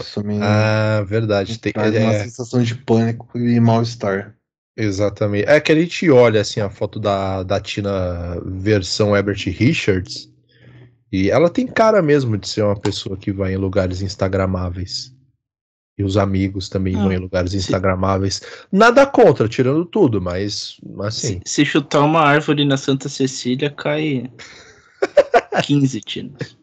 Isso 0.00 0.22
me 0.24 0.38
Ah, 0.40 1.02
verdade. 1.06 1.58
Tem, 1.58 1.72
traz 1.72 1.94
uma 1.96 2.12
é, 2.12 2.24
sensação 2.24 2.62
de 2.62 2.74
pânico 2.74 3.38
e 3.38 3.58
mal-estar. 3.60 4.34
exatamente. 4.76 5.48
É 5.48 5.60
que 5.60 5.72
a 5.72 5.74
gente 5.74 6.10
olha 6.10 6.40
assim 6.40 6.60
a 6.60 6.70
foto 6.70 6.98
da, 7.00 7.42
da 7.42 7.60
Tina 7.60 8.40
versão 8.44 9.16
Herbert 9.16 9.42
Richards 9.46 10.30
e 11.12 11.30
ela 11.30 11.50
tem 11.50 11.66
cara 11.66 12.00
mesmo 12.00 12.36
de 12.38 12.48
ser 12.48 12.62
uma 12.62 12.78
pessoa 12.78 13.16
que 13.16 13.32
vai 13.32 13.52
em 13.54 13.56
lugares 13.56 14.00
instagramáveis. 14.02 15.12
E 15.98 16.04
os 16.04 16.16
amigos 16.16 16.68
também 16.68 16.96
Ah, 16.96 17.00
vão 17.02 17.12
em 17.12 17.18
lugares 17.18 17.50
se- 17.50 17.58
instagramáveis. 17.58 18.40
Nada 18.72 19.06
contra, 19.06 19.48
tirando 19.48 19.84
tudo, 19.84 20.20
mas 20.20 20.76
assim. 21.00 21.40
Se, 21.44 21.62
se 21.62 21.64
chutar 21.64 22.04
uma 22.04 22.20
árvore 22.20 22.64
na 22.64 22.76
Santa 22.78 23.08
Cecília, 23.08 23.68
cai 23.70 24.30
15 25.64 26.00
tinos. 26.00 26.58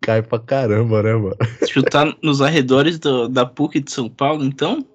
Cai 0.00 0.22
pra 0.22 0.38
caramba, 0.38 1.02
né, 1.02 1.14
mano? 1.14 1.36
Se 1.60 1.72
chutar 1.72 2.16
nos 2.22 2.40
arredores 2.42 2.98
do- 2.98 3.28
da 3.28 3.46
PUC 3.46 3.80
de 3.80 3.90
São 3.92 4.08
Paulo, 4.08 4.44
então, 4.44 4.86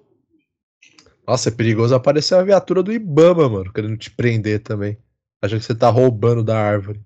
Nossa, 1.26 1.48
é 1.50 1.52
perigoso 1.52 1.94
aparecer 1.94 2.34
a 2.36 2.42
viatura 2.42 2.82
do 2.82 2.92
Ibama, 2.92 3.48
mano, 3.48 3.72
querendo 3.72 3.96
te 3.98 4.10
prender 4.10 4.60
também. 4.62 4.96
Acha 5.42 5.58
que 5.58 5.64
você 5.64 5.74
tá 5.74 5.88
roubando 5.90 6.42
da 6.42 6.58
árvore. 6.58 7.00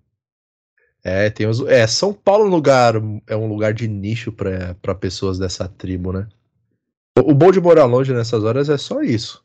É, 1.04 1.28
tem 1.28 1.46
os. 1.48 1.60
É, 1.66 1.84
São 1.86 2.14
Paulo 2.14 2.44
é 2.44 2.46
um 2.46 2.50
lugar, 2.50 2.94
é 3.26 3.36
um 3.36 3.48
lugar 3.48 3.74
de 3.74 3.88
nicho 3.88 4.30
pra 4.30 4.74
pra 4.80 4.94
pessoas 4.94 5.38
dessa 5.38 5.68
tribo, 5.68 6.12
né? 6.12 6.28
O, 7.18 7.32
o 7.32 7.34
bom 7.34 7.50
de 7.50 7.60
morar 7.60 7.84
longe 7.84 8.12
nessas 8.12 8.44
horas 8.44 8.68
é 8.68 8.78
só 8.78 9.02
isso. 9.02 9.44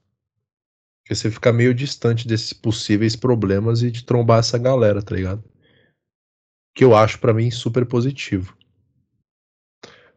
Porque 1.03 1.15
você 1.15 1.31
fica 1.31 1.51
meio 1.51 1.73
distante 1.73 2.27
desses 2.27 2.53
possíveis 2.53 3.15
problemas 3.15 3.81
e 3.81 3.89
de 3.89 4.03
trombar 4.05 4.39
essa 4.39 4.57
galera, 4.59 5.01
tá 5.01 5.15
ligado? 5.15 5.43
Que 6.77 6.83
eu 6.83 6.95
acho 6.95 7.17
pra 7.17 7.33
mim 7.33 7.49
super 7.49 7.87
positivo. 7.87 8.55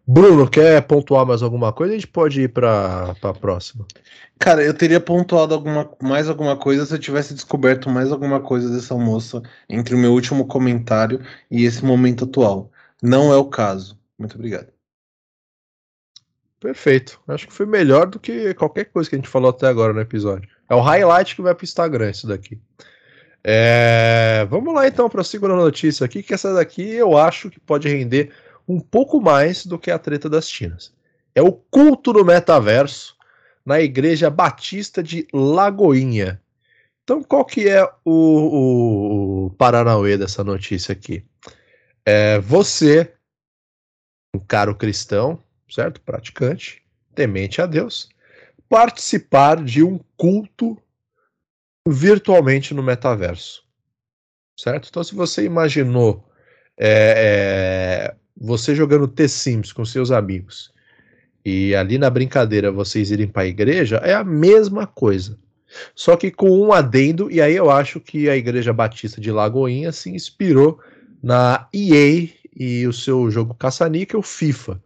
Bruno, 0.07 0.47
quer 0.47 0.83
pontuar 0.83 1.25
mais 1.25 1.43
alguma 1.43 1.73
coisa? 1.73 1.95
A 1.95 1.97
gente 1.97 2.07
pode 2.07 2.43
ir 2.43 2.53
pra, 2.53 3.15
pra 3.15 3.33
próxima. 3.33 3.87
Cara, 4.39 4.63
eu 4.63 4.75
teria 4.75 5.01
pontuado 5.01 5.55
alguma, 5.55 5.91
mais 6.03 6.29
alguma 6.29 6.59
coisa 6.59 6.85
se 6.85 6.93
eu 6.93 6.99
tivesse 6.99 7.33
descoberto 7.33 7.89
mais 7.89 8.13
alguma 8.13 8.41
coisa 8.41 8.69
dessa 8.69 8.95
moça 8.95 9.41
entre 9.71 9.95
o 9.95 9.99
meu 9.99 10.13
último 10.13 10.47
comentário 10.47 11.25
e 11.51 11.65
esse 11.65 11.83
momento 11.83 12.25
atual. 12.25 12.71
Não 13.03 13.33
é 13.33 13.39
o 13.39 13.47
caso. 13.47 13.99
Muito 14.19 14.35
obrigado. 14.35 14.69
Perfeito. 16.61 17.19
Acho 17.27 17.47
que 17.47 17.55
foi 17.55 17.65
melhor 17.65 18.07
do 18.07 18.21
que 18.21 18.53
qualquer 18.53 18.85
coisa 18.85 19.09
que 19.09 19.17
a 19.17 19.19
gente 19.19 19.31
falou 19.31 19.49
até 19.49 19.67
agora 19.67 19.95
no 19.95 20.01
episódio. 20.01 20.51
É 20.69 20.75
o 20.75 20.83
highlight 20.83 21.35
que 21.35 21.41
vai 21.41 21.55
pro 21.55 21.65
Instagram, 21.65 22.11
isso 22.11 22.27
daqui. 22.27 22.61
É, 23.43 24.47
Vamos 24.51 24.75
lá 24.75 24.87
então 24.87 25.09
para 25.09 25.23
a 25.23 25.25
segunda 25.25 25.55
notícia 25.55 26.05
aqui, 26.05 26.23
que 26.23 26.35
essa 26.35 26.53
daqui 26.53 26.83
eu 26.83 27.17
acho 27.17 27.51
que 27.51 27.59
pode 27.61 27.89
render 27.89 28.33
um 28.69 28.79
pouco 28.79 29.21
mais 29.21 29.67
do 29.67 29.79
que 29.79 29.91
a 29.91 29.99
treta 29.99 30.29
das 30.29 30.49
Tinas. 30.49 30.93
É 31.35 31.43
o 31.43 31.53
culto 31.53 32.13
do 32.13 32.25
metaverso 32.25 33.17
na 33.65 33.81
Igreja 33.81 34.31
Batista 34.31 35.03
de 35.03 35.27
Lagoinha. 35.33 36.41
Então, 37.03 37.23
qual 37.23 37.45
que 37.45 37.69
é 37.69 37.85
o, 38.05 39.47
o, 39.47 39.51
Paranauê 39.51 40.17
dessa 40.17 40.45
notícia 40.45 40.93
aqui? 40.93 41.25
É 42.05 42.39
você, 42.39 43.13
um 44.35 44.39
caro 44.39 44.75
cristão, 44.75 45.43
certo? 45.69 46.01
Praticante, 46.01 46.83
temente 47.15 47.61
a 47.61 47.67
Deus, 47.67 48.09
participar 48.69 49.63
de 49.63 49.83
um 49.83 49.99
culto 50.17 50.81
virtualmente 51.87 52.75
no 52.75 52.83
metaverso, 52.83 53.63
certo? 54.57 54.89
Então, 54.89 55.03
se 55.03 55.15
você 55.15 55.45
imaginou 55.45 56.29
é, 56.79 58.13
é, 58.13 58.15
você 58.37 58.75
jogando 58.75 59.09
The 59.09 59.29
Sims 59.29 59.73
com 59.73 59.85
seus 59.85 60.11
amigos 60.11 60.73
e 61.45 61.75
ali 61.75 61.99
na 61.99 62.11
brincadeira 62.11 62.71
vocês 62.71 63.11
irem 63.11 63.29
para 63.29 63.43
a 63.43 63.47
igreja, 63.47 63.97
é 63.99 64.15
a 64.15 64.25
mesma 64.25 64.87
coisa. 64.87 65.39
Só 65.95 66.17
que 66.17 66.31
com 66.31 66.51
um 66.51 66.73
adendo, 66.73 67.31
e 67.31 67.41
aí 67.41 67.55
eu 67.55 67.71
acho 67.71 68.01
que 68.01 68.29
a 68.29 68.37
Igreja 68.37 68.73
Batista 68.73 69.21
de 69.21 69.31
Lagoinha 69.31 69.93
se 69.93 70.11
inspirou 70.11 70.81
na 71.23 71.69
EA 71.73 72.29
e 72.57 72.87
o 72.87 72.93
seu 72.93 73.31
jogo 73.31 73.55
caça-níquel 73.55 74.21
FIFA 74.21 74.81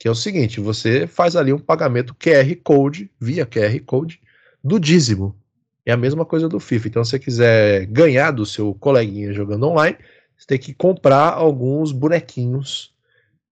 que 0.00 0.08
é 0.08 0.10
o 0.10 0.14
seguinte: 0.14 0.58
você 0.58 1.06
faz 1.06 1.36
ali 1.36 1.52
um 1.52 1.58
pagamento 1.58 2.14
QR 2.14 2.56
Code, 2.64 3.10
via 3.20 3.46
QR 3.46 3.78
Code, 3.84 4.18
do 4.64 4.80
dízimo. 4.80 5.36
É 5.84 5.92
a 5.92 5.96
mesma 5.96 6.24
coisa 6.24 6.48
do 6.48 6.60
FIFA. 6.60 6.88
Então, 6.88 7.04
se 7.04 7.10
você 7.10 7.18
quiser 7.18 7.86
ganhar 7.86 8.30
do 8.30 8.44
seu 8.44 8.74
coleguinha 8.74 9.32
jogando 9.32 9.66
online, 9.66 9.96
você 10.36 10.46
tem 10.46 10.58
que 10.58 10.74
comprar 10.74 11.32
alguns 11.32 11.92
bonequinhos 11.92 12.94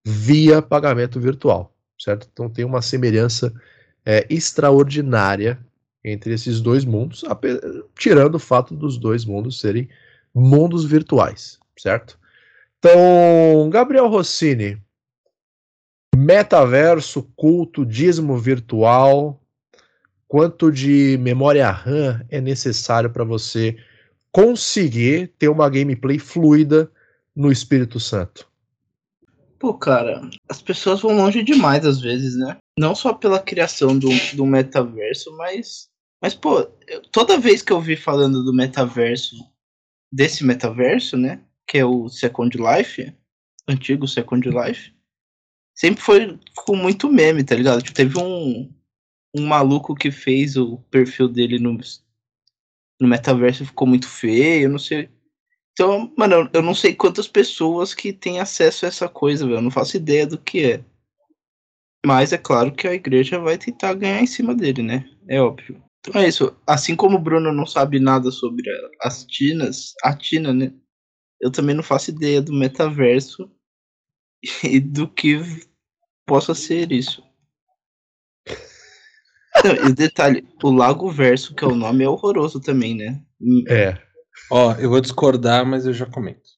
via 0.05 0.61
pagamento 0.61 1.19
virtual, 1.19 1.73
certo? 1.99 2.27
Então, 2.31 2.49
tem 2.49 2.65
uma 2.65 2.81
semelhança 2.81 3.53
é, 4.05 4.25
extraordinária 4.29 5.59
entre 6.03 6.33
esses 6.33 6.61
dois 6.61 6.85
mundos, 6.85 7.23
tirando 7.97 8.35
o 8.35 8.39
fato 8.39 8.73
dos 8.73 8.97
dois 8.97 9.25
mundos 9.25 9.59
serem 9.59 9.89
mundos 10.33 10.85
virtuais, 10.85 11.59
certo? 11.77 12.17
Então, 12.79 13.69
Gabriel 13.69 14.07
Rossini, 14.07 14.81
metaverso, 16.15 17.23
culto, 17.35 17.85
dízimo 17.85 18.37
virtual, 18.37 19.38
quanto 20.29 20.71
de 20.71 21.17
memória 21.17 21.69
RAM 21.71 22.23
é 22.29 22.39
necessário 22.39 23.09
para 23.09 23.23
você 23.23 23.75
conseguir 24.31 25.33
ter 25.39 25.49
uma 25.49 25.67
gameplay 25.67 26.19
fluida 26.19 26.89
no 27.35 27.51
Espírito 27.51 27.99
Santo? 27.99 28.47
pô, 29.57 29.73
cara, 29.73 30.21
as 30.47 30.61
pessoas 30.61 31.01
vão 31.01 31.17
longe 31.17 31.43
demais 31.43 31.85
às 31.85 31.99
vezes, 31.99 32.37
né? 32.37 32.55
Não 32.79 32.95
só 32.95 33.13
pela 33.13 33.41
criação 33.41 33.99
do, 33.99 34.07
do 34.33 34.45
metaverso, 34.45 35.35
mas. 35.35 35.89
Mas, 36.21 36.33
pô, 36.33 36.59
eu- 36.87 37.01
toda 37.11 37.37
vez 37.37 37.61
que 37.61 37.73
eu 37.73 37.81
vi 37.81 37.97
falando 37.97 38.41
do 38.43 38.53
metaverso, 38.53 39.35
desse 40.09 40.45
metaverso, 40.45 41.17
né? 41.17 41.41
Que 41.67 41.79
é 41.79 41.85
o 41.85 42.07
Second 42.07 42.57
Life, 42.57 43.13
antigo 43.67 44.07
Second 44.07 44.49
Life, 44.49 44.93
sempre 45.75 46.01
foi 46.01 46.39
com 46.65 46.75
muito 46.75 47.11
meme, 47.11 47.43
tá 47.43 47.55
ligado? 47.55 47.81
Tipo, 47.81 47.95
teve 47.95 48.17
um, 48.17 48.73
um 49.35 49.45
maluco 49.47 49.95
que 49.95 50.11
fez 50.11 50.57
o 50.57 50.77
perfil 50.91 51.27
dele 51.29 51.59
no, 51.59 51.77
no 52.99 53.07
metaverso 53.07 53.65
ficou 53.65 53.87
muito 53.87 54.07
feio, 54.07 54.63
eu 54.63 54.69
não 54.69 54.79
sei. 54.79 55.09
Então, 55.73 56.13
mano, 56.17 56.49
eu- 56.53 56.61
não 56.63 56.75
sei 56.75 56.95
quantas 56.95 57.27
pessoas 57.27 57.93
que 57.93 58.13
têm 58.13 58.39
acesso 58.39 58.85
a 58.85 58.89
essa 58.89 59.09
coisa, 59.09 59.45
velho. 59.45 59.57
Eu 59.59 59.63
não 59.63 59.71
faço 59.71 59.97
ideia 59.97 60.27
do 60.27 60.37
que 60.39 60.63
é. 60.65 60.85
Mas 62.05 62.31
é 62.31 62.37
claro 62.37 62.73
que 62.73 62.87
a 62.87 62.93
igreja 62.93 63.39
vai 63.39 63.57
tentar 63.57 63.93
ganhar 63.93 64.21
em 64.21 64.27
cima 64.27 64.55
dele, 64.55 64.81
né? 64.81 65.09
É 65.27 65.41
óbvio. 65.41 65.81
Então 66.07 66.21
é 66.21 66.27
isso. 66.27 66.55
Assim 66.65 66.95
como 66.95 67.17
o 67.17 67.21
Bruno 67.21 67.51
não 67.51 67.65
sabe 67.65 67.99
nada 67.99 68.31
sobre 68.31 68.63
as 69.01 69.25
Tinas, 69.25 69.93
a 70.03 70.15
Tina, 70.15 70.53
né? 70.53 70.73
Eu 71.41 71.51
também 71.51 71.75
não 71.75 71.83
faço 71.83 72.11
ideia 72.11 72.41
do 72.41 72.53
metaverso 72.53 73.51
e 74.63 74.79
do 74.79 75.07
que 75.07 75.39
possa 76.27 76.55
ser 76.55 76.91
isso. 76.91 77.23
Não, 79.63 79.89
e 79.89 79.93
detalhe, 79.93 80.47
o 80.63 80.71
Lago 80.71 81.09
Verso, 81.11 81.53
que 81.55 81.63
é 81.63 81.67
o 81.67 81.75
nome, 81.75 82.03
é 82.03 82.09
horroroso 82.09 82.59
também, 82.59 82.95
né? 82.95 83.21
É. 83.67 83.97
Ó, 84.51 84.73
eu 84.75 84.89
vou 84.89 85.01
discordar, 85.01 85.65
mas 85.65 85.85
eu 85.85 85.93
já 85.93 86.05
comento. 86.05 86.49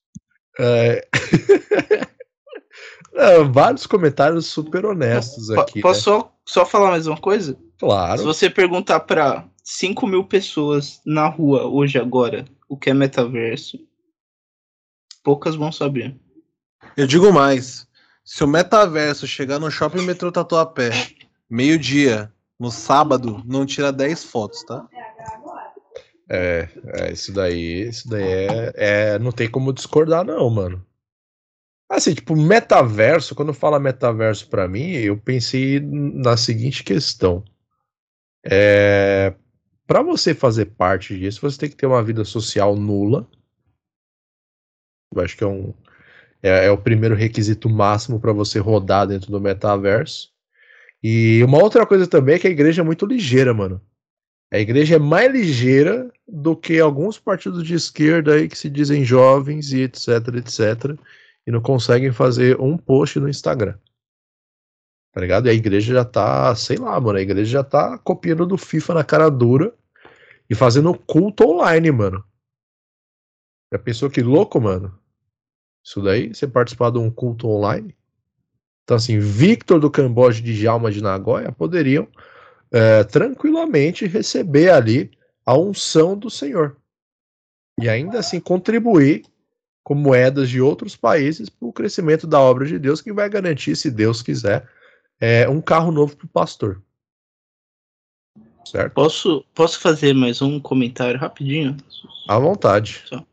é... 0.60 1.08
Não, 3.14 3.52
vários 3.52 3.86
comentários 3.86 4.46
super 4.48 4.86
honestos 4.86 5.48
Po- 5.54 5.60
aqui. 5.62 5.82
Posso 5.82 6.00
né? 6.12 6.20
só, 6.20 6.36
só 6.46 6.66
falar 6.66 6.92
mais 6.92 7.08
uma 7.08 7.18
coisa? 7.18 7.54
Se 7.54 7.60
Claro. 7.80 8.24
você 8.24 8.50
perguntar 8.50 9.02
pra 9.02 9.48
5 9.64 10.08
mil 10.08 10.24
pessoas 10.24 11.02
na 11.06 11.28
rua 11.28 11.66
hoje, 11.68 11.98
agora, 11.98 12.46
o 12.70 12.78
que 12.78 12.90
é 12.90 12.94
metaverso, 12.94 13.78
poucas 15.24 15.56
vão 15.56 15.72
saber. 15.72 16.16
Eu 16.96 17.06
digo 17.06 17.32
mais. 17.34 17.86
Se 18.24 18.44
o 18.44 18.48
metaverso 18.48 19.28
chegar 19.28 19.60
no 19.60 19.70
shopping 19.72 20.04
metrô 20.04 20.32
Tatuapé, 20.32 20.92
meio-dia, 21.50 22.32
no 22.62 22.70
sábado, 22.70 23.42
não 23.44 23.66
tira 23.66 23.92
10 23.92 24.24
fotos, 24.24 24.64
tá? 24.64 24.88
É, 26.30 26.70
é, 26.94 27.12
isso 27.12 27.34
daí, 27.34 27.90
isso 27.90 28.08
daí 28.08 28.24
é, 28.24 28.74
é- 28.76 29.20
Não 29.20 29.32
tem 29.32 29.50
como 29.50 29.74
discordar, 29.74 30.24
não, 30.24 30.48
mano. 30.48 30.86
Assim, 31.90 32.14
tipo, 32.14 32.36
metaverso, 32.36 33.34
quando 33.34 33.52
fala 33.52 33.80
metaverso 33.80 34.48
para 34.48 34.68
mim, 34.68 34.92
eu 34.92 35.18
pensei 35.18 35.80
na 35.80 36.38
seguinte 36.38 36.84
questão. 36.84 37.44
É, 38.46 39.34
para 39.88 40.04
você 40.04 40.36
fazer 40.36 40.68
parte 40.68 41.18
disso, 41.18 41.42
você 41.42 41.58
tem 41.58 41.70
que 41.70 41.76
ter 41.76 41.88
uma 41.88 42.04
vida 42.04 42.24
social 42.24 42.76
nula. 42.76 43.28
Eu 45.14 45.22
acho 45.22 45.36
que 45.36 45.44
é 45.44 45.48
um 45.48 45.74
é, 46.44 46.68
é 46.68 46.72
o 46.72 46.78
primeiro 46.78 47.16
requisito 47.16 47.68
máximo 47.68 48.20
para 48.20 48.32
você 48.32 48.60
rodar 48.60 49.08
dentro 49.08 49.32
do 49.32 49.42
metaverso. 49.42 50.32
E 51.04 51.44
uma 51.44 51.62
outra 51.62 51.86
coisa 51.86 52.08
também 52.08 52.36
é 52.36 52.40
que 52.40 52.48
a 52.48 52.52
igreja 52.52 52.82
é 52.82 52.86
muito 52.86 53.06
ligeira, 53.06 53.54
mano. 53.54 53.82
A 54.52 54.60
igreja 54.60 54.96
é 54.96 55.00
mais 55.00 55.32
ligeira 55.32 56.12
do 56.28 56.56
que 56.56 56.80
alguns 56.80 57.18
partidos 57.18 57.64
de 57.64 57.74
esquerda 57.74 58.36
aí 58.36 58.50
que 58.50 58.58
se 58.58 58.70
dizem 58.70 59.04
jovens 59.04 59.72
e 59.72 59.82
etc, 59.84 60.08
etc, 60.36 61.00
e 61.48 61.52
não 61.52 61.62
conseguem 61.62 62.12
fazer 62.12 62.60
um 62.60 62.78
post 62.78 63.20
no 63.20 63.30
Instagram. 63.30 63.78
Tá 65.14 65.22
ligado? 65.22 65.48
E 65.48 65.50
a 65.50 65.54
igreja 65.54 65.94
já 65.94 66.06
tá, 66.06 66.54
sei 66.56 66.78
lá, 66.78 67.00
mano, 67.00 67.18
a 67.18 67.22
igreja 67.22 67.52
já 67.52 67.64
tá 67.64 67.98
copiando 67.98 68.46
do 68.46 68.58
FIFA 68.58 68.94
na 68.96 69.04
cara 69.04 69.30
dura 69.30 69.74
e 70.50 70.56
fazendo 70.56 70.94
culto 70.94 71.46
online, 71.50 71.92
mano. 71.92 72.24
Já 73.74 73.80
pensou 73.80 74.10
que 74.10 74.22
louco, 74.22 74.60
mano? 74.60 74.98
Isso 75.84 76.02
daí, 76.02 76.34
você 76.34 76.48
participar 76.48 76.92
de 76.92 77.00
um 77.00 77.10
culto 77.10 77.48
online? 77.48 77.96
Então, 78.84 78.98
assim, 78.98 79.20
Victor 79.20 79.80
do 79.80 79.90
Camboja 79.90 80.42
de 80.42 80.54
Djalma 80.54 80.92
de 80.92 81.02
Nagoya 81.02 81.52
poderiam 81.52 82.08
é, 82.72 83.04
tranquilamente 83.04 84.06
receber 84.08 84.70
ali 84.70 85.12
a 85.46 85.58
unção 85.58 86.18
do 86.18 86.30
Senhor. 86.30 86.78
E 87.80 87.90
ainda 87.90 88.20
assim 88.20 88.40
contribuir 88.40 89.24
com 89.84 89.96
moedas 89.96 90.50
de 90.50 90.62
outros 90.62 90.96
países 90.96 91.50
para 91.50 91.68
o 91.68 91.74
crescimento 91.74 92.28
da 92.28 92.40
obra 92.40 92.66
de 92.66 92.78
Deus, 92.78 93.02
que 93.02 93.12
vai 93.12 93.30
garantir, 93.30 93.76
se 93.76 93.90
Deus 93.90 94.22
quiser, 94.22 94.68
é, 95.20 95.50
um 95.50 95.60
carro 95.60 95.92
novo 95.92 96.16
para 96.16 96.26
o 96.26 96.30
pastor. 96.30 96.82
Certo? 98.64 98.94
Posso, 98.94 99.44
posso 99.56 99.80
fazer 99.80 100.14
mais 100.14 100.42
um 100.42 100.60
comentário 100.60 101.20
rapidinho? 101.20 101.76
À 102.28 102.38
vontade. 102.38 103.04
Só. 103.06 103.26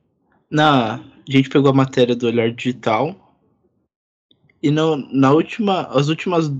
Na, 0.50 0.94
a 0.94 1.00
gente 1.28 1.50
pegou 1.50 1.70
a 1.70 1.74
matéria 1.74 2.16
do 2.16 2.26
Olhar 2.26 2.50
Digital 2.50 3.27
e 4.62 4.70
no, 4.70 4.96
na 5.12 5.32
última, 5.32 5.82
as 5.88 6.08
últimas 6.08 6.50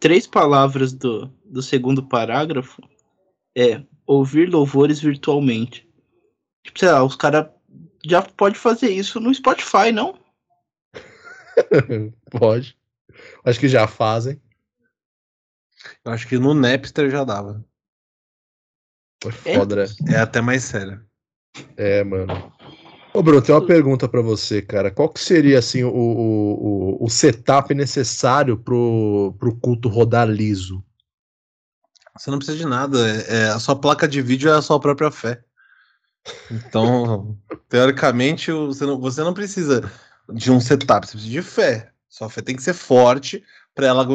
três 0.00 0.26
palavras 0.26 0.92
do, 0.92 1.26
do 1.44 1.62
segundo 1.62 2.02
parágrafo 2.02 2.82
é 3.56 3.82
ouvir 4.06 4.48
louvores 4.48 5.00
virtualmente. 5.00 5.88
Tipo, 6.64 6.78
sei 6.78 6.90
lá, 6.90 7.04
os 7.04 7.16
caras 7.16 7.48
já 8.04 8.22
pode 8.22 8.58
fazer 8.58 8.90
isso 8.90 9.20
no 9.20 9.34
Spotify, 9.34 9.92
não? 9.92 10.18
pode. 12.30 12.76
Acho 13.44 13.60
que 13.60 13.68
já 13.68 13.86
fazem. 13.86 14.40
Eu 16.04 16.12
acho 16.12 16.26
que 16.26 16.38
no 16.38 16.54
Napster 16.54 17.10
já 17.10 17.24
dava. 17.24 17.64
Foda, 19.30 19.84
é, 19.84 20.14
é 20.14 20.18
até 20.18 20.40
mais 20.40 20.64
sério. 20.64 21.04
É, 21.76 22.04
mano. 22.04 22.52
Ô, 23.16 23.22
Bruno, 23.22 23.40
tem 23.40 23.54
uma 23.54 23.64
pergunta 23.64 24.06
para 24.06 24.20
você, 24.20 24.60
cara. 24.60 24.90
Qual 24.90 25.08
que 25.08 25.18
seria, 25.18 25.58
assim, 25.58 25.82
o, 25.82 25.88
o, 25.90 26.98
o 27.02 27.08
setup 27.08 27.72
necessário 27.72 28.58
pro, 28.58 29.34
pro 29.38 29.56
culto 29.56 29.88
rodar 29.88 30.28
liso? 30.28 30.84
Você 32.14 32.30
não 32.30 32.36
precisa 32.36 32.58
de 32.58 32.66
nada. 32.66 32.98
É, 33.08 33.36
é, 33.36 33.48
a 33.48 33.58
sua 33.58 33.74
placa 33.74 34.06
de 34.06 34.20
vídeo 34.20 34.50
é 34.50 34.58
a 34.58 34.60
sua 34.60 34.78
própria 34.78 35.10
fé. 35.10 35.42
Então, 36.50 37.38
teoricamente, 37.70 38.52
você 38.52 38.84
não, 38.84 39.00
você 39.00 39.22
não 39.22 39.32
precisa 39.32 39.90
de 40.30 40.52
um 40.52 40.60
setup, 40.60 41.06
você 41.06 41.12
precisa 41.12 41.32
de 41.32 41.40
fé. 41.40 41.90
Sua 42.10 42.28
fé 42.28 42.42
tem 42.42 42.54
que 42.54 42.62
ser 42.62 42.74
forte 42.74 43.42
para 43.74 43.86
ela 43.86 44.06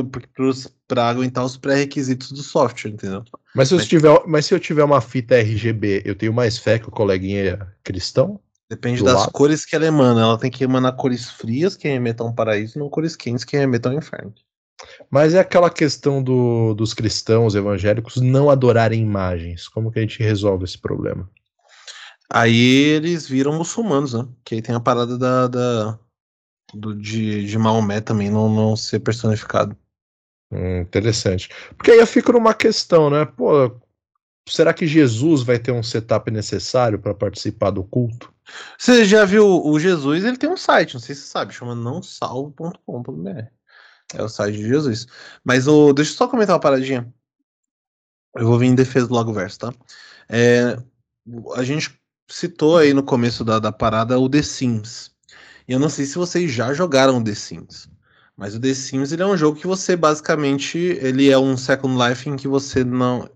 para 0.88 1.10
aguentar 1.10 1.44
os 1.44 1.58
pré-requisitos 1.58 2.32
do 2.32 2.44
software, 2.44 2.92
entendeu? 2.92 3.24
Mas 3.56 3.70
se, 3.70 3.74
eu 3.74 3.80
tiver, 3.80 4.24
mas 4.28 4.46
se 4.46 4.54
eu 4.54 4.60
tiver 4.60 4.84
uma 4.84 5.02
fita 5.02 5.40
RGB, 5.40 6.04
eu 6.06 6.14
tenho 6.14 6.32
mais 6.32 6.60
fé 6.60 6.78
que 6.78 6.88
o 6.88 6.92
coleguinha 6.92 7.68
cristão? 7.84 8.40
Depende 8.72 9.04
das 9.04 9.16
lado. 9.16 9.32
cores 9.34 9.66
que 9.66 9.76
ela 9.76 9.86
emana. 9.86 10.22
Ela 10.22 10.38
tem 10.38 10.50
que 10.50 10.64
emanar 10.64 10.96
cores 10.96 11.30
frias 11.30 11.76
que 11.76 11.90
remetam 11.90 12.28
ao 12.28 12.34
paraíso 12.34 12.78
e 12.78 12.80
não 12.80 12.88
cores 12.90 13.18
quentes 13.18 13.44
que 13.44 13.58
remetam 13.58 13.92
ao 13.92 13.98
inferno. 13.98 14.34
Mas 15.10 15.34
é 15.34 15.40
aquela 15.40 15.70
questão 15.70 16.24
do, 16.24 16.74
dos 16.74 16.94
cristãos 16.94 17.54
evangélicos 17.54 18.16
não 18.22 18.50
adorarem 18.50 19.02
imagens. 19.02 19.68
Como 19.68 19.92
que 19.92 20.00
a 20.00 20.02
gente 20.02 20.24
resolve 20.24 20.64
esse 20.64 20.78
problema? 20.78 21.30
Aí 22.32 22.86
eles 22.96 23.28
viram 23.28 23.58
muçulmanos, 23.58 24.14
né? 24.14 24.26
Que 24.46 24.56
aí 24.56 24.62
tem 24.62 24.74
a 24.74 24.80
parada 24.80 25.18
da, 25.18 25.48
da 25.48 26.00
do, 26.74 26.96
de, 26.96 27.46
de 27.46 27.58
Maomé 27.58 28.00
também 28.00 28.30
não, 28.30 28.48
não 28.48 28.78
ser 28.78 29.02
personificado. 29.02 29.76
Hum, 30.50 30.80
interessante. 30.80 31.50
Porque 31.76 31.92
aí 31.92 32.00
eu 32.00 32.08
fico 32.08 32.32
numa 32.32 32.54
questão, 32.54 33.10
né? 33.10 33.26
Pô, 33.26 33.70
será 34.48 34.74
que 34.74 34.88
Jesus 34.88 35.44
vai 35.44 35.60
ter 35.60 35.72
um 35.72 35.84
setup 35.84 36.30
necessário 36.32 37.00
para 37.00 37.14
participar 37.14 37.72
do 37.72 37.84
culto? 37.84 38.34
Você 38.78 39.06
já 39.06 39.26
viu 39.26 39.46
o 39.48 39.80
Jesus? 39.80 40.24
Ele 40.24 40.38
tem 40.38 40.50
um 40.50 40.58
site, 40.58 40.94
não 40.94 41.02
sei 41.02 41.16
se 41.16 41.22
você 41.22 41.28
sabe, 41.28 41.54
chama 41.54 41.76
nãosalvo.com.br. 41.76 43.48
É 44.14 44.24
o 44.24 44.30
site 44.30 44.58
de 44.58 44.68
Jesus. 44.68 45.08
Mas 45.44 45.68
o, 45.68 45.94
deixa 45.94 46.12
eu 46.12 46.18
só 46.18 46.28
comentar 46.28 46.56
uma 46.56 46.62
paradinha. 46.62 47.12
Eu 48.36 48.48
vou 48.48 48.58
vir 48.58 48.68
em 48.68 48.76
defesa 48.76 49.08
do 49.08 49.14
Lago 49.14 49.34
Verso, 49.34 49.60
tá? 49.60 49.74
É, 50.30 50.78
a 51.56 51.64
gente 51.64 52.00
citou 52.30 52.78
aí 52.78 52.94
no 52.94 53.04
começo 53.04 53.44
da, 53.44 53.60
da 53.60 53.72
parada 53.72 54.20
o 54.20 54.30
The 54.30 54.42
Sims. 54.42 55.12
E 55.68 55.74
eu 55.74 55.80
não 55.80 55.90
sei 55.90 56.06
se 56.06 56.16
vocês 56.16 56.52
já 56.52 56.74
jogaram 56.74 57.24
The 57.24 57.36
Sims. 57.36 57.90
Mas 58.36 58.56
o 58.56 58.60
The 58.60 58.74
Sims 58.74 59.12
ele 59.12 59.22
é 59.22 59.26
um 59.26 59.38
jogo 59.38 59.60
que 59.60 59.68
você 59.68 59.96
basicamente 59.96 60.78
ele 60.78 61.30
é 61.30 61.38
um 61.38 61.56
Second 61.56 61.96
Life 62.02 62.28
em 62.30 62.36
que 62.36 62.48
você 62.48 62.84
não 62.84 63.30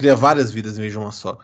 cria 0.00 0.16
várias 0.16 0.50
vidas 0.50 0.78
em 0.78 0.80
vez 0.80 0.92
de 0.92 0.98
uma 0.98 1.12
só. 1.12 1.38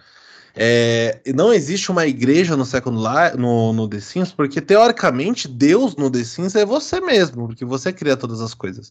É, 0.59 1.21
não 1.35 1.53
existe 1.53 1.91
uma 1.91 2.07
igreja 2.07 2.57
no 2.57 2.65
Life, 2.65 3.37
no, 3.37 3.75
no 3.75 3.87
The 3.87 4.01
Sims, 4.01 4.33
porque 4.33 4.59
teoricamente 4.63 5.47
Deus 5.47 5.95
no 5.97 6.11
The 6.11 6.25
Sims 6.25 6.55
é 6.55 6.65
você 6.65 6.99
mesmo, 6.99 7.47
porque 7.47 7.67
você 7.67 7.93
cria 7.93 8.17
todas 8.17 8.41
as 8.41 8.55
coisas. 8.55 8.91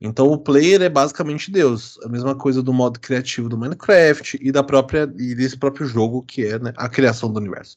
Então 0.00 0.28
o 0.28 0.38
player 0.38 0.80
é 0.80 0.88
basicamente 0.88 1.50
Deus. 1.50 1.98
A 2.04 2.08
mesma 2.08 2.36
coisa 2.36 2.62
do 2.62 2.72
modo 2.72 3.00
criativo 3.00 3.48
do 3.48 3.58
Minecraft 3.58 4.38
e 4.40 4.52
da 4.52 4.62
própria 4.62 5.12
e 5.18 5.34
desse 5.34 5.56
próprio 5.56 5.86
jogo 5.86 6.22
que 6.22 6.46
é 6.46 6.58
né, 6.60 6.72
a 6.76 6.88
criação 6.88 7.32
do 7.32 7.40
universo. 7.40 7.76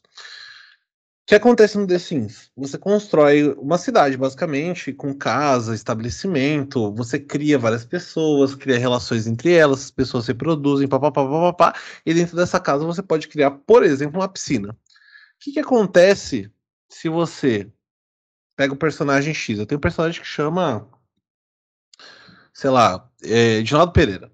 Que 1.26 1.34
acontece 1.34 1.76
no 1.76 1.88
The 1.88 1.98
Sims? 1.98 2.52
Você 2.56 2.78
constrói 2.78 3.52
uma 3.58 3.78
cidade, 3.78 4.16
basicamente, 4.16 4.92
com 4.92 5.12
casa, 5.12 5.74
estabelecimento, 5.74 6.94
você 6.94 7.18
cria 7.18 7.58
várias 7.58 7.84
pessoas, 7.84 8.54
cria 8.54 8.78
relações 8.78 9.26
entre 9.26 9.52
elas, 9.52 9.80
as 9.80 9.90
pessoas 9.90 10.24
se 10.24 10.30
reproduzem, 10.30 10.86
papapá, 10.86 11.24
papapá, 11.24 11.74
e 12.06 12.14
dentro 12.14 12.36
dessa 12.36 12.60
casa 12.60 12.86
você 12.86 13.02
pode 13.02 13.26
criar, 13.26 13.50
por 13.50 13.82
exemplo, 13.82 14.20
uma 14.20 14.28
piscina. 14.28 14.70
O 14.70 14.76
que, 15.40 15.52
que 15.52 15.58
acontece 15.58 16.48
se 16.88 17.08
você 17.08 17.68
pega 18.54 18.72
o 18.72 18.76
personagem 18.76 19.34
X? 19.34 19.58
Eu 19.58 19.66
tenho 19.66 19.78
um 19.78 19.80
personagem 19.80 20.20
que 20.22 20.28
chama, 20.28 20.88
sei 22.54 22.70
lá, 22.70 23.10
é, 23.24 23.58
Edinaldo 23.58 23.92
Pereira. 23.92 24.30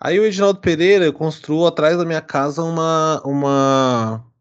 Aí 0.00 0.18
o 0.18 0.24
Edinaldo 0.24 0.60
Pereira, 0.60 1.04
eu 1.04 1.12
construo 1.12 1.66
atrás 1.66 1.98
da 1.98 2.06
minha 2.06 2.22
casa 2.22 2.62
uma, 2.62 3.20
uma 3.22 4.31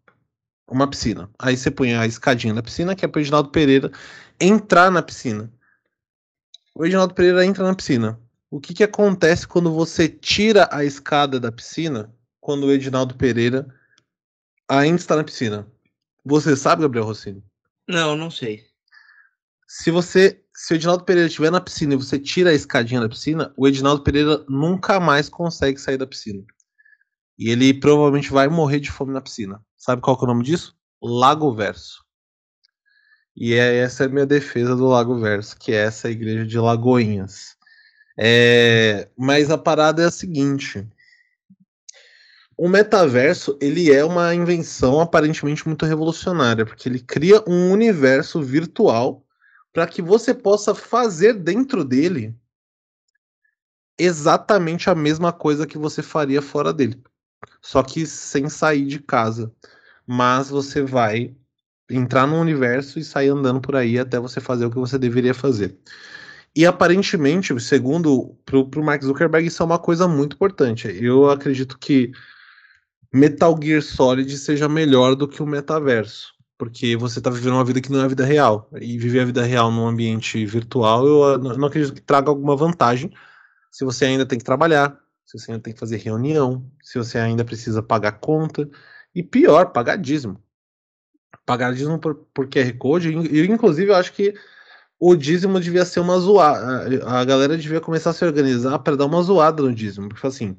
uma 0.71 0.89
piscina. 0.89 1.29
Aí 1.37 1.57
você 1.57 1.69
põe 1.69 1.93
a 1.93 2.05
escadinha 2.05 2.53
na 2.53 2.63
piscina, 2.63 2.95
que 2.95 3.03
é 3.03 3.07
para 3.07 3.19
o 3.19 3.21
Reginaldo 3.21 3.49
Pereira 3.49 3.91
entrar 4.39 4.89
na 4.89 5.01
piscina. 5.01 5.51
O 6.73 6.83
Reginaldo 6.83 7.13
Pereira 7.13 7.45
entra 7.45 7.63
na 7.65 7.75
piscina. 7.75 8.19
O 8.49 8.59
que, 8.59 8.73
que 8.73 8.83
acontece 8.83 9.47
quando 9.47 9.73
você 9.73 10.07
tira 10.07 10.67
a 10.71 10.83
escada 10.83 11.39
da 11.39 11.51
piscina 11.51 12.13
quando 12.39 12.65
o 12.65 12.71
Edinaldo 12.71 13.15
Pereira 13.15 13.67
ainda 14.67 14.97
está 14.97 15.15
na 15.15 15.23
piscina? 15.23 15.67
Você 16.23 16.55
sabe, 16.55 16.81
Gabriel 16.81 17.05
Rossini? 17.05 17.43
Não, 17.87 18.15
não 18.15 18.31
sei. 18.31 18.65
Se 19.67 19.91
você, 19.91 20.41
se 20.53 20.73
o 20.73 20.75
Edinaldo 20.75 21.03
Pereira 21.03 21.27
estiver 21.27 21.51
na 21.51 21.61
piscina 21.61 21.93
e 21.93 21.97
você 21.97 22.19
tira 22.19 22.49
a 22.49 22.53
escadinha 22.53 23.01
da 23.01 23.09
piscina, 23.09 23.53
o 23.55 23.67
Edinaldo 23.67 24.03
Pereira 24.03 24.43
nunca 24.47 24.99
mais 24.99 25.29
consegue 25.29 25.79
sair 25.79 25.97
da 25.97 26.07
piscina. 26.07 26.43
E 27.41 27.49
ele 27.49 27.73
provavelmente 27.73 28.31
vai 28.31 28.47
morrer 28.47 28.79
de 28.79 28.91
fome 28.91 29.11
na 29.11 29.19
piscina. 29.19 29.59
Sabe 29.75 29.99
qual 29.99 30.15
é 30.15 30.23
o 30.23 30.27
nome 30.27 30.43
disso? 30.43 30.77
Lago 31.01 31.51
Verso. 31.51 32.05
E 33.35 33.55
é, 33.55 33.77
essa 33.77 34.03
é 34.03 34.05
a 34.05 34.09
minha 34.09 34.27
defesa 34.27 34.75
do 34.75 34.85
Lago 34.85 35.19
Verso, 35.19 35.57
que 35.57 35.71
é 35.71 35.77
essa 35.77 36.07
igreja 36.07 36.45
de 36.45 36.59
Lagoinhas. 36.59 37.57
É, 38.15 39.09
mas 39.17 39.49
a 39.49 39.57
parada 39.57 40.03
é 40.03 40.05
a 40.05 40.11
seguinte: 40.11 40.87
o 42.55 42.69
metaverso 42.69 43.57
ele 43.59 43.91
é 43.91 44.05
uma 44.05 44.35
invenção 44.35 44.99
aparentemente 44.99 45.67
muito 45.67 45.83
revolucionária, 45.83 46.63
porque 46.63 46.87
ele 46.87 46.99
cria 46.99 47.43
um 47.47 47.71
universo 47.71 48.39
virtual 48.39 49.25
para 49.73 49.87
que 49.87 50.03
você 50.03 50.31
possa 50.31 50.75
fazer 50.75 51.33
dentro 51.33 51.83
dele 51.83 52.35
exatamente 53.97 54.91
a 54.91 54.95
mesma 54.95 55.33
coisa 55.33 55.65
que 55.65 55.79
você 55.79 56.03
faria 56.03 56.39
fora 56.39 56.71
dele 56.71 57.01
só 57.61 57.83
que 57.83 58.05
sem 58.05 58.49
sair 58.49 58.85
de 58.85 58.99
casa. 58.99 59.51
Mas 60.05 60.49
você 60.49 60.81
vai 60.81 61.35
entrar 61.89 62.25
no 62.27 62.39
universo 62.39 62.99
e 62.99 63.03
sair 63.03 63.29
andando 63.29 63.61
por 63.61 63.75
aí 63.75 63.99
até 63.99 64.19
você 64.19 64.39
fazer 64.39 64.65
o 64.65 64.71
que 64.71 64.79
você 64.79 64.97
deveria 64.97 65.33
fazer. 65.33 65.77
E 66.55 66.65
aparentemente, 66.65 67.57
segundo 67.59 68.35
pro, 68.45 68.69
pro 68.69 68.83
Mark 68.83 69.03
Zuckerberg, 69.03 69.47
isso 69.47 69.63
é 69.63 69.65
uma 69.65 69.79
coisa 69.79 70.07
muito 70.07 70.35
importante. 70.35 70.87
Eu 71.01 71.29
acredito 71.29 71.77
que 71.77 72.11
Metal 73.13 73.57
Gear 73.61 73.81
Solid 73.81 74.37
seja 74.37 74.67
melhor 74.67 75.15
do 75.15 75.27
que 75.27 75.41
o 75.41 75.47
metaverso. 75.47 76.33
Porque 76.57 76.95
você 76.95 77.19
está 77.19 77.29
vivendo 77.29 77.53
uma 77.53 77.65
vida 77.65 77.81
que 77.81 77.91
não 77.91 78.01
é 78.01 78.03
a 78.03 78.07
vida 78.07 78.25
real. 78.25 78.69
E 78.79 78.97
viver 78.97 79.21
a 79.21 79.25
vida 79.25 79.43
real 79.43 79.71
num 79.71 79.87
ambiente 79.87 80.45
virtual, 80.45 81.07
eu 81.07 81.37
não 81.37 81.67
acredito 81.67 81.93
que 81.93 82.01
traga 82.01 82.29
alguma 82.29 82.55
vantagem. 82.55 83.11
Se 83.71 83.85
você 83.85 84.05
ainda 84.05 84.25
tem 84.25 84.37
que 84.37 84.45
trabalhar, 84.45 84.97
se 85.31 85.39
você 85.39 85.51
ainda 85.51 85.63
tem 85.63 85.73
que 85.73 85.79
fazer 85.79 85.97
reunião, 85.97 86.69
se 86.81 86.97
você 86.97 87.17
ainda 87.17 87.45
precisa 87.45 87.81
pagar 87.81 88.13
conta. 88.13 88.69
E 89.15 89.23
pior, 89.23 89.71
pagar 89.71 89.97
dízimo. 89.97 90.41
Pagar 91.45 91.73
dízimo 91.73 91.99
por, 91.99 92.15
por 92.33 92.47
QR 92.49 92.73
Code. 92.77 93.09
E, 93.09 93.45
inclusive, 93.45 93.91
eu 93.91 93.95
acho 93.95 94.13
que 94.13 94.33
o 94.99 95.15
dízimo 95.15 95.59
devia 95.59 95.85
ser 95.85 96.01
uma 96.01 96.19
zoada. 96.19 97.05
A 97.07 97.23
galera 97.23 97.57
devia 97.57 97.79
começar 97.79 98.09
a 98.09 98.13
se 98.13 98.25
organizar 98.25 98.79
para 98.79 98.97
dar 98.97 99.05
uma 99.05 99.21
zoada 99.21 99.63
no 99.63 99.73
dízimo. 99.73 100.09
Porque 100.09 100.27
assim, 100.27 100.57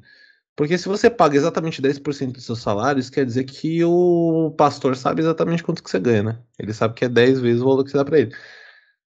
porque 0.57 0.79
se 0.79 0.89
você 0.89 1.11
paga 1.11 1.37
exatamente 1.37 1.83
10% 1.83 2.33
do 2.33 2.41
seu 2.41 2.57
salário, 2.57 3.01
isso 3.01 3.13
quer 3.13 3.27
dizer 3.27 3.45
que 3.45 3.85
o 3.85 4.55
pastor 4.57 4.97
sabe 4.97 5.21
exatamente 5.23 5.63
quanto 5.63 5.83
que 5.83 5.91
você 5.91 6.01
ganha, 6.01 6.23
né? 6.23 6.39
Ele 6.59 6.73
sabe 6.73 6.95
que 6.95 7.05
é 7.05 7.09
10 7.09 7.41
vezes 7.41 7.63
o 7.63 7.67
valor 7.67 7.85
que 7.85 7.91
você 7.91 7.97
dá 7.99 8.05
para 8.05 8.21
ele. 8.21 8.35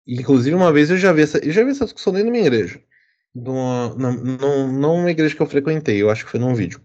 Inclusive, 0.06 0.54
uma 0.56 0.72
vez 0.72 0.90
eu 0.90 0.98
já 0.98 1.12
vi 1.12 1.22
essa, 1.22 1.38
eu 1.38 1.52
já 1.52 1.64
vi 1.64 1.70
essa 1.70 1.84
discussão 1.84 2.12
dentro 2.12 2.26
da 2.26 2.32
minha 2.32 2.46
igreja. 2.46 2.80
Numa, 3.34 3.94
não, 3.96 4.12
não, 4.12 4.72
não 4.72 4.94
uma 4.96 5.10
igreja 5.10 5.34
que 5.34 5.42
eu 5.42 5.46
frequentei, 5.46 6.00
eu 6.00 6.10
acho 6.10 6.24
que 6.24 6.30
foi 6.30 6.40
num 6.40 6.54
vídeo. 6.54 6.80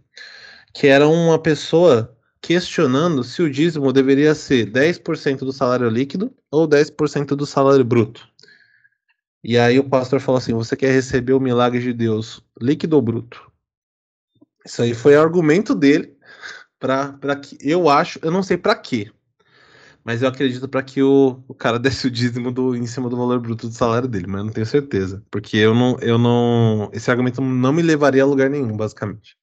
Que 0.74 0.88
era 0.88 1.08
uma 1.08 1.38
pessoa 1.40 2.18
questionando 2.42 3.24
se 3.24 3.42
o 3.42 3.50
dízimo 3.50 3.94
deveria 3.94 4.34
ser 4.34 4.72
10% 4.72 5.40
do 5.40 5.52
salário 5.52 5.90
líquido 5.90 6.34
ou 6.50 6.68
10% 6.68 7.36
do 7.36 7.46
salário 7.46 7.84
bruto. 7.86 8.28
E 9.44 9.58
aí 9.58 9.80
o 9.80 9.88
pastor 9.88 10.20
falou 10.20 10.40
assim: 10.40 10.54
você 10.54 10.76
quer 10.76 10.92
receber 10.92 11.34
o 11.34 11.40
milagre 11.40 11.82
de 11.82 11.94
Deus 11.94 12.44
líquido 12.62 12.96
ou 12.96 13.02
bruto? 13.02 13.50
Isso 14.66 14.82
aí 14.82 14.94
foi 14.94 15.16
argumento 15.16 15.74
dele 15.74 16.18
para 16.80 17.36
que 17.36 17.58
eu 17.62 17.90
acho, 17.90 18.20
eu 18.22 18.32
não 18.32 18.44
sei 18.44 18.58
para 18.58 18.76
quê, 18.76 19.12
mas 20.10 20.24
eu 20.24 20.28
acredito 20.28 20.68
para 20.68 20.82
que 20.82 21.04
o, 21.04 21.44
o 21.48 21.54
cara 21.54 21.78
desse 21.80 22.08
o 22.08 22.10
dízimo 22.10 22.52
do, 22.52 22.76
em 22.76 22.88
cima 22.88 23.08
do 23.08 23.16
valor 23.16 23.40
bruto 23.40 23.68
do 23.68 23.76
salário 23.76 24.08
dele, 24.08 24.26
mas 24.26 24.40
eu 24.40 24.46
não 24.46 24.52
tenho 24.52 24.66
certeza, 24.66 25.24
porque 25.30 25.56
eu 25.56 25.76
não, 25.76 26.00
eu 26.00 26.18
não, 26.18 26.90
esse 26.92 27.12
argumento 27.12 27.40
não 27.42 27.72
me 27.72 27.84
levaria 27.84 28.24
a 28.24 28.26
lugar 28.26 28.50
nenhum, 28.50 28.76
basicamente. 28.76 29.38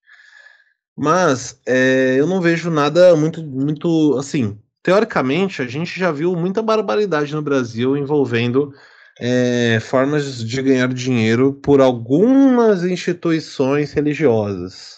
Mas 0.96 1.60
é, 1.64 2.16
eu 2.18 2.26
não 2.26 2.40
vejo 2.40 2.68
nada 2.68 3.14
muito, 3.14 3.44
muito 3.44 4.16
assim. 4.18 4.58
Teoricamente, 4.82 5.62
a 5.62 5.68
gente 5.68 6.00
já 6.00 6.10
viu 6.10 6.34
muita 6.34 6.60
barbaridade 6.62 7.32
no 7.32 7.42
Brasil 7.42 7.96
envolvendo 7.96 8.74
é, 9.20 9.78
formas 9.80 10.44
de 10.44 10.62
ganhar 10.62 10.92
dinheiro 10.92 11.52
por 11.52 11.80
algumas 11.80 12.82
instituições 12.82 13.92
religiosas. 13.92 14.95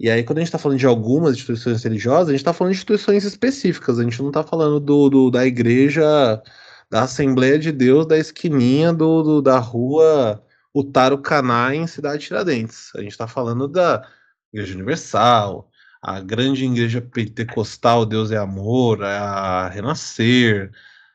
E 0.00 0.08
aí, 0.10 0.24
quando 0.24 0.38
a 0.38 0.40
gente 0.40 0.48
está 0.48 0.56
falando 0.58 0.78
de 0.78 0.86
algumas 0.86 1.34
instituições 1.34 1.84
religiosas, 1.84 2.28
a 2.28 2.30
gente 2.30 2.40
está 2.40 2.54
falando 2.54 2.72
de 2.72 2.78
instituições 2.78 3.22
específicas, 3.22 3.98
a 3.98 4.02
gente 4.02 4.18
não 4.22 4.28
está 4.28 4.42
falando 4.42 4.80
do, 4.80 5.10
do, 5.10 5.30
da 5.30 5.46
igreja, 5.46 6.42
da 6.90 7.02
Assembleia 7.02 7.58
de 7.58 7.70
Deus, 7.70 8.06
da 8.06 8.16
esquininha 8.16 8.94
do, 8.94 9.22
do 9.22 9.42
da 9.42 9.58
rua 9.58 10.42
Utaro 10.74 11.18
Caná 11.18 11.74
em 11.74 11.86
Cidade 11.86 12.24
Tiradentes. 12.24 12.90
A 12.96 13.02
gente 13.02 13.12
está 13.12 13.28
falando 13.28 13.68
da 13.68 14.08
Igreja 14.50 14.74
Universal, 14.74 15.70
a 16.00 16.18
grande 16.20 16.64
igreja 16.64 17.02
pentecostal 17.02 18.06
Deus 18.06 18.30
é 18.30 18.38
Amor, 18.38 19.04
a 19.04 19.68
Renascer, 19.68 20.72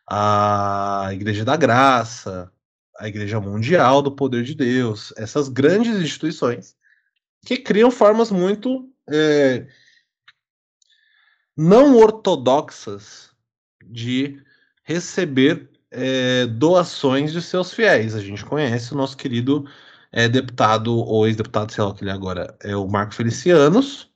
a 0.07 1.09
Igreja 1.11 1.43
da 1.43 1.57
Graça, 1.57 2.51
a 2.99 3.07
Igreja 3.07 3.41
Mundial 3.41 4.03
do 4.03 4.11
Poder 4.11 4.43
de 4.43 4.53
Deus, 4.53 5.11
essas 5.17 5.49
grandes 5.49 5.95
instituições 5.99 6.75
que 7.45 7.57
criam 7.57 7.91
formas 7.91 8.31
muito 8.31 8.89
é, 9.07 9.67
não 11.55 11.95
ortodoxas 11.95 13.29
de 13.85 14.41
receber 14.83 15.69
é, 15.91 16.47
doações 16.47 17.31
de 17.31 17.41
seus 17.41 17.71
fiéis. 17.71 18.15
A 18.15 18.19
gente 18.19 18.43
conhece 18.43 18.93
o 18.93 18.97
nosso 18.97 19.15
querido 19.15 19.69
é, 20.11 20.27
deputado, 20.27 20.97
ou 20.97 21.27
ex-deputado, 21.27 21.71
sei 21.71 21.83
lá 21.83 21.91
o 21.91 21.93
que 21.93 22.03
ele 22.03 22.11
agora 22.11 22.57
é, 22.63 22.75
o 22.75 22.87
Marco 22.87 23.13
Felicianos, 23.13 24.09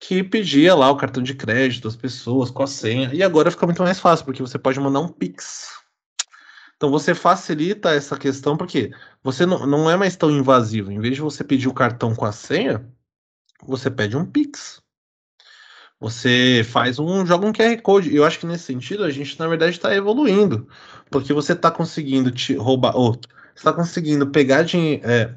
que 0.00 0.24
pedia 0.24 0.74
lá 0.74 0.90
o 0.90 0.96
cartão 0.96 1.22
de 1.22 1.34
crédito 1.34 1.84
das 1.84 1.94
pessoas 1.94 2.50
com 2.50 2.64
a 2.64 2.66
senha, 2.66 3.14
e 3.14 3.22
agora 3.22 3.52
fica 3.52 3.66
muito 3.66 3.82
mais 3.82 4.00
fácil, 4.00 4.24
porque 4.24 4.42
você 4.42 4.58
pode 4.58 4.80
mandar 4.80 4.98
um 4.98 5.08
Pix 5.08 5.81
então 6.82 6.90
você 6.90 7.14
facilita 7.14 7.90
essa 7.90 8.18
questão 8.18 8.56
porque 8.56 8.90
você 9.22 9.46
não, 9.46 9.64
não 9.68 9.88
é 9.88 9.96
mais 9.96 10.16
tão 10.16 10.32
invasivo. 10.32 10.90
Em 10.90 10.98
vez 10.98 11.14
de 11.14 11.20
você 11.20 11.44
pedir 11.44 11.68
o 11.68 11.72
cartão 11.72 12.12
com 12.12 12.24
a 12.24 12.32
senha, 12.32 12.84
você 13.64 13.88
pede 13.88 14.16
um 14.16 14.26
Pix. 14.26 14.82
Você 16.00 16.66
faz 16.68 16.98
um. 16.98 17.24
joga 17.24 17.46
um 17.46 17.52
QR 17.52 17.80
Code. 17.82 18.12
Eu 18.12 18.24
acho 18.24 18.40
que 18.40 18.46
nesse 18.46 18.64
sentido 18.64 19.04
a 19.04 19.10
gente, 19.10 19.38
na 19.38 19.46
verdade, 19.46 19.76
está 19.76 19.94
evoluindo. 19.94 20.66
Porque 21.08 21.32
você 21.32 21.52
está 21.52 21.70
conseguindo 21.70 22.32
te 22.32 22.56
roubar. 22.56 22.96
Ou 22.96 23.16
está 23.54 23.72
conseguindo 23.72 24.26
pegar 24.32 24.64
dinheiro. 24.64 25.08
É, 25.08 25.36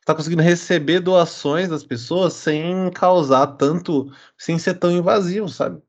está 0.00 0.16
conseguindo 0.16 0.42
receber 0.42 0.98
doações 0.98 1.68
das 1.68 1.84
pessoas 1.84 2.32
sem 2.32 2.90
causar 2.90 3.46
tanto. 3.56 4.10
sem 4.36 4.58
ser 4.58 4.74
tão 4.80 4.90
invasivo, 4.90 5.48
sabe? 5.48 5.80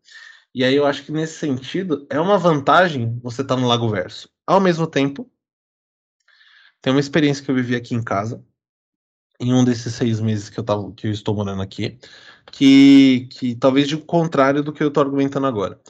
E 0.53 0.63
aí 0.63 0.75
eu 0.75 0.85
acho 0.85 1.03
que 1.03 1.11
nesse 1.11 1.39
sentido 1.39 2.05
é 2.11 2.19
uma 2.19 2.37
vantagem 2.37 3.19
você 3.23 3.41
estar 3.41 3.55
tá 3.55 3.61
no 3.61 3.67
Lago 3.67 3.89
Verso. 3.89 4.34
Ao 4.47 4.59
mesmo 4.59 4.87
tempo, 4.87 5.29
tem 6.81 6.93
uma 6.93 6.99
experiência 6.99 7.43
que 7.43 7.49
eu 7.49 7.55
vivi 7.55 7.75
aqui 7.75 7.95
em 7.95 8.03
casa, 8.03 8.43
em 9.39 9.53
um 9.53 9.63
desses 9.63 9.93
seis 9.95 10.19
meses 10.19 10.49
que 10.49 10.59
eu, 10.59 10.63
tava, 10.63 10.91
que 10.93 11.07
eu 11.07 11.11
estou 11.11 11.35
morando 11.35 11.61
aqui, 11.61 11.97
que, 12.51 13.27
que 13.31 13.55
talvez 13.55 13.87
de 13.87 13.97
contrário 13.97 14.63
do 14.63 14.71
que 14.71 14.83
eu 14.83 14.89
estou 14.89 15.03
argumentando 15.03 15.47
agora. 15.47 15.81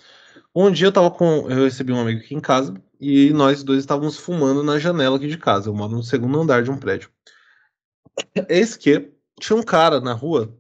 Um 0.56 0.72
dia 0.72 0.88
eu 0.88 0.92
tava 0.92 1.12
com. 1.12 1.50
Eu 1.52 1.66
recebi 1.66 1.92
um 1.92 2.00
amigo 2.00 2.22
aqui 2.22 2.34
em 2.34 2.40
casa 2.40 2.74
e 3.00 3.32
nós 3.32 3.62
dois 3.64 3.80
estávamos 3.80 4.18
fumando 4.18 4.64
na 4.64 4.80
janela 4.80 5.18
aqui 5.18 5.28
de 5.28 5.38
casa. 5.38 5.70
Eu 5.70 5.76
moro 5.76 5.92
no 5.92 6.04
segundo 6.04 6.40
andar 6.40 6.64
de 6.64 6.72
um 6.72 6.78
prédio. 6.78 7.10
Eis 8.48 8.78
que 8.78 9.12
tinha 9.40 9.58
um 9.58 9.64
cara 9.64 10.00
na 10.00 10.14
rua 10.14 10.58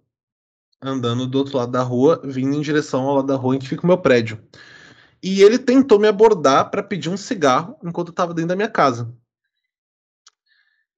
andando 0.81 1.25
do 1.25 1.38
outro 1.38 1.58
lado 1.58 1.71
da 1.71 1.81
rua, 1.81 2.21
vindo 2.23 2.55
em 2.55 2.62
direção 2.62 3.03
ao 3.08 3.15
lado 3.15 3.27
da 3.27 3.36
rua 3.36 3.55
em 3.55 3.60
que 3.60 3.67
fica 3.67 3.84
o 3.84 3.88
meu 3.88 3.97
prédio. 3.97 4.43
E 5.21 5.41
ele 5.41 5.58
tentou 5.58 5.99
me 5.99 6.08
abordar 6.08 6.69
para 6.69 6.84
pedir 6.84 7.10
um 7.10 7.17
cigarro 7.17 7.78
enquanto 7.84 8.10
eu 8.10 8.12
estava 8.12 8.34
dentro 8.34 8.49
da 8.49 8.56
minha 8.56 8.69
casa. 8.69 9.13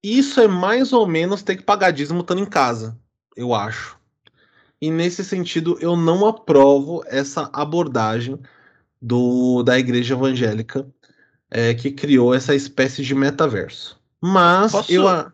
Isso 0.03 0.39
é 0.39 0.47
mais 0.47 0.93
ou 0.93 1.07
menos 1.07 1.41
ter 1.41 1.55
que 1.55 1.63
pagar 1.63 1.91
dízimo 1.91 2.21
estando 2.21 2.41
em 2.41 2.45
casa, 2.45 2.97
eu 3.35 3.53
acho. 3.53 3.97
E 4.81 4.91
nesse 4.91 5.23
sentido, 5.23 5.77
eu 5.81 5.95
não 5.95 6.25
aprovo 6.27 7.03
essa 7.07 7.49
abordagem 7.51 8.39
do, 9.01 9.63
da 9.63 9.77
igreja 9.79 10.13
evangélica 10.13 10.87
é, 11.49 11.73
que 11.73 11.91
criou 11.91 12.33
essa 12.33 12.53
espécie 12.53 13.03
de 13.03 13.15
metaverso. 13.15 13.99
Mas 14.21 14.71
Posso... 14.71 14.91
eu. 14.91 15.31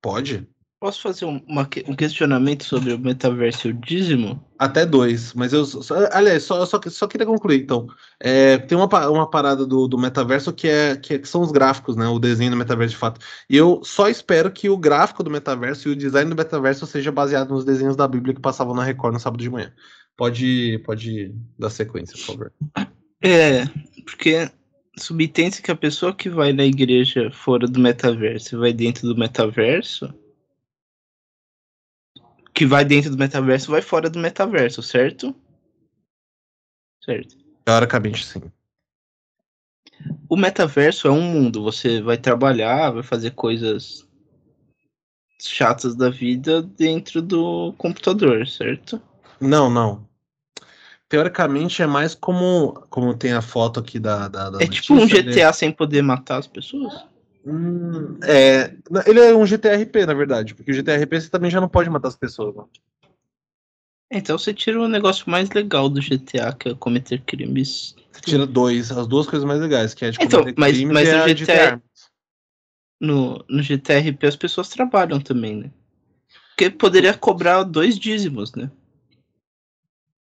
Pode? 0.00 0.48
Posso 0.82 1.00
fazer 1.00 1.26
um, 1.26 1.40
uma, 1.46 1.62
um 1.86 1.94
questionamento 1.94 2.64
sobre 2.64 2.92
o 2.92 2.98
metaverso 2.98 3.68
e 3.68 3.70
o 3.70 3.74
dízimo? 3.74 4.44
Até 4.58 4.84
dois, 4.84 5.32
mas 5.32 5.52
eu. 5.52 5.64
Só, 5.64 5.94
aliás, 6.10 6.42
só, 6.42 6.66
só, 6.66 6.80
só 6.88 7.06
queria 7.06 7.24
concluir, 7.24 7.62
então. 7.62 7.86
É, 8.18 8.58
tem 8.58 8.76
uma, 8.76 8.88
uma 9.08 9.30
parada 9.30 9.64
do, 9.64 9.86
do 9.86 9.96
metaverso 9.96 10.52
que, 10.52 10.66
é, 10.66 10.96
que, 10.96 11.14
é, 11.14 11.18
que 11.20 11.28
são 11.28 11.40
os 11.40 11.52
gráficos, 11.52 11.94
né? 11.94 12.08
O 12.08 12.18
desenho 12.18 12.50
do 12.50 12.56
metaverso 12.56 12.94
de 12.94 12.98
fato. 12.98 13.20
E 13.48 13.56
eu 13.56 13.80
só 13.84 14.08
espero 14.08 14.50
que 14.50 14.68
o 14.68 14.76
gráfico 14.76 15.22
do 15.22 15.30
metaverso 15.30 15.88
e 15.88 15.92
o 15.92 15.96
design 15.96 16.28
do 16.28 16.34
metaverso 16.34 16.84
seja 16.84 17.12
baseado 17.12 17.50
nos 17.50 17.64
desenhos 17.64 17.94
da 17.94 18.08
Bíblia 18.08 18.34
que 18.34 18.40
passavam 18.40 18.74
na 18.74 18.82
Record 18.82 19.14
no 19.14 19.20
sábado 19.20 19.40
de 19.40 19.50
manhã. 19.50 19.72
Pode, 20.16 20.82
pode 20.84 21.32
dar 21.56 21.70
sequência, 21.70 22.16
por 22.18 22.26
favor. 22.26 22.52
É, 23.22 23.66
porque 24.04 24.50
subtende 24.98 25.62
que 25.62 25.70
a 25.70 25.76
pessoa 25.76 26.12
que 26.12 26.28
vai 26.28 26.52
na 26.52 26.64
igreja 26.64 27.30
fora 27.30 27.68
do 27.68 27.78
metaverso 27.78 28.56
e 28.56 28.58
vai 28.58 28.72
dentro 28.72 29.06
do 29.06 29.16
metaverso 29.16 30.12
que 32.52 32.66
vai 32.66 32.84
dentro 32.84 33.10
do 33.10 33.18
metaverso 33.18 33.70
vai 33.70 33.82
fora 33.82 34.10
do 34.10 34.18
metaverso, 34.18 34.82
certo? 34.82 35.34
Certo. 37.04 37.36
Teoricamente, 37.64 38.24
sim. 38.24 38.42
O 40.28 40.36
metaverso 40.36 41.08
é 41.08 41.10
um 41.10 41.22
mundo. 41.22 41.62
Você 41.62 42.00
vai 42.00 42.16
trabalhar, 42.16 42.90
vai 42.90 43.02
fazer 43.02 43.32
coisas 43.32 44.06
chatas 45.40 45.94
da 45.94 46.08
vida 46.08 46.62
dentro 46.62 47.20
do 47.20 47.74
computador, 47.76 48.46
certo? 48.46 49.00
Não, 49.40 49.68
não. 49.68 50.06
Teoricamente 51.08 51.82
é 51.82 51.86
mais 51.86 52.14
como 52.14 52.72
como 52.88 53.14
tem 53.14 53.32
a 53.32 53.42
foto 53.42 53.80
aqui 53.80 53.98
da. 53.98 54.28
da, 54.28 54.48
da 54.48 54.62
é 54.62 54.66
tipo 54.66 54.94
um 54.94 55.06
GTA 55.06 55.46
né? 55.46 55.52
sem 55.52 55.70
poder 55.70 56.02
matar 56.02 56.38
as 56.38 56.46
pessoas? 56.46 57.04
Hum, 57.44 58.18
é, 58.22 58.72
ele 59.06 59.20
é 59.20 59.34
um 59.34 59.44
GTRP, 59.44 60.06
na 60.06 60.14
verdade, 60.14 60.54
porque 60.54 60.70
o 60.70 60.74
GTRP 60.74 61.20
você 61.20 61.28
também 61.28 61.50
já 61.50 61.60
não 61.60 61.68
pode 61.68 61.90
matar 61.90 62.08
as 62.08 62.16
pessoas. 62.16 62.54
Né? 62.54 62.62
Então 64.12 64.38
você 64.38 64.52
tira 64.52 64.80
o 64.80 64.86
negócio 64.88 65.28
mais 65.28 65.50
legal 65.50 65.88
do 65.88 66.00
GTA, 66.00 66.52
que 66.52 66.68
é 66.68 66.74
cometer 66.74 67.20
crimes. 67.22 67.96
Você 68.12 68.20
tira 68.20 68.46
dois, 68.46 68.92
as 68.92 69.06
duas 69.06 69.26
coisas 69.26 69.46
mais 69.46 69.60
legais, 69.60 69.94
que 69.94 70.04
é 70.04 70.10
de 70.10 70.18
Então, 70.22 70.40
cometer 70.40 70.60
mas- 70.60 70.72
crimes 70.76 70.94
mas 70.94 71.08
e 71.08 71.12
o 71.12 71.16
a 71.16 71.26
de 71.26 71.46
ter 71.46 71.52
GTA 71.52 71.66
armas. 71.66 71.82
No, 73.00 73.44
no 73.48 73.62
GTRP 73.62 74.26
as 74.26 74.36
pessoas 74.36 74.68
trabalham 74.68 75.18
também, 75.20 75.56
né? 75.56 75.70
Porque 76.50 76.70
poderia 76.70 77.14
cobrar 77.14 77.64
dois 77.64 77.98
dízimos, 77.98 78.54
né? 78.54 78.70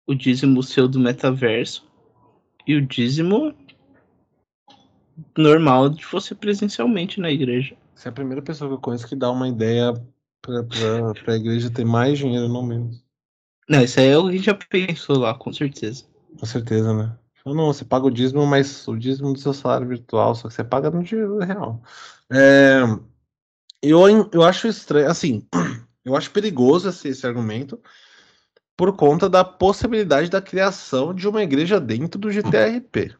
O 0.08 0.15
dízimo 0.15 0.63
seu 0.63 0.88
do 0.88 0.99
metaverso 0.99 1.86
e 2.65 2.76
o 2.76 2.82
dízimo 2.82 3.54
normal 5.38 5.89
de 5.89 6.06
você 6.06 6.34
presencialmente 6.34 7.19
na 7.19 7.32
igreja. 7.32 7.76
Você 7.95 8.08
é 8.08 8.12
a 8.12 8.13
primeira 8.13 8.41
pessoa 8.41 8.69
que 8.69 8.76
eu 8.76 8.82
conheço 8.82 9.08
que 9.08 9.15
dá 9.15 9.32
uma 9.32 9.47
ideia 9.47 9.93
pra, 10.41 10.63
pra, 10.63 11.13
pra 11.23 11.36
igreja 11.36 11.69
ter 11.69 11.86
mais 11.86 12.17
dinheiro, 12.17 12.47
não 12.47 12.65
menos. 12.65 13.04
Não, 13.69 13.82
isso 13.82 13.99
aí 13.99 14.08
é 14.08 14.17
o 14.17 14.23
que 14.23 14.30
a 14.30 14.32
gente 14.34 14.45
já 14.45 14.54
pensou 14.54 15.19
lá, 15.19 15.34
com 15.34 15.54
certeza. 15.54 16.06
Com 16.38 16.45
certeza, 16.45 16.93
né? 16.93 17.15
Ou 17.45 17.54
não, 17.54 17.67
você 17.67 17.84
paga 17.84 18.06
o 18.06 18.12
dízimo, 18.12 18.45
mas 18.45 18.88
o 18.88 18.97
dízimo 18.97 19.34
do 19.34 19.39
seu 19.39 19.54
salário 19.54 19.88
virtual, 19.88 20.34
só 20.34 20.47
que 20.47 20.54
você 20.54 20.63
paga 20.63 20.89
no 20.89 21.04
dinheiro 21.04 21.39
real. 21.39 21.82
É, 22.32 22.82
eu, 23.82 24.30
eu 24.32 24.43
acho 24.43 24.67
estranho, 24.67 25.10
assim, 25.10 25.45
eu 26.06 26.15
acho 26.15 26.32
perigoso 26.32 26.89
esse, 26.89 27.10
esse 27.10 27.28
argumento 27.28 27.80
por 28.76 28.95
conta 28.95 29.30
da 29.30 29.43
possibilidade 29.43 30.30
da 30.30 30.41
criação 30.41 31.13
de 31.13 31.28
uma 31.28 31.43
igreja 31.43 31.80
dentro 31.80 32.19
do 32.19 32.32
GTRP. 32.32 33.15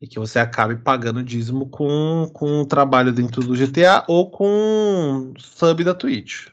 E 0.00 0.06
que 0.06 0.18
você 0.18 0.38
acabe 0.38 0.76
pagando 0.76 1.22
dízimo 1.22 1.68
com, 1.68 2.30
com 2.32 2.60
o 2.60 2.66
trabalho 2.66 3.12
dentro 3.12 3.42
do 3.42 3.56
GTA 3.56 4.04
ou 4.06 4.30
com 4.30 5.32
sub 5.38 5.82
da 5.82 5.94
Twitch. 5.94 6.48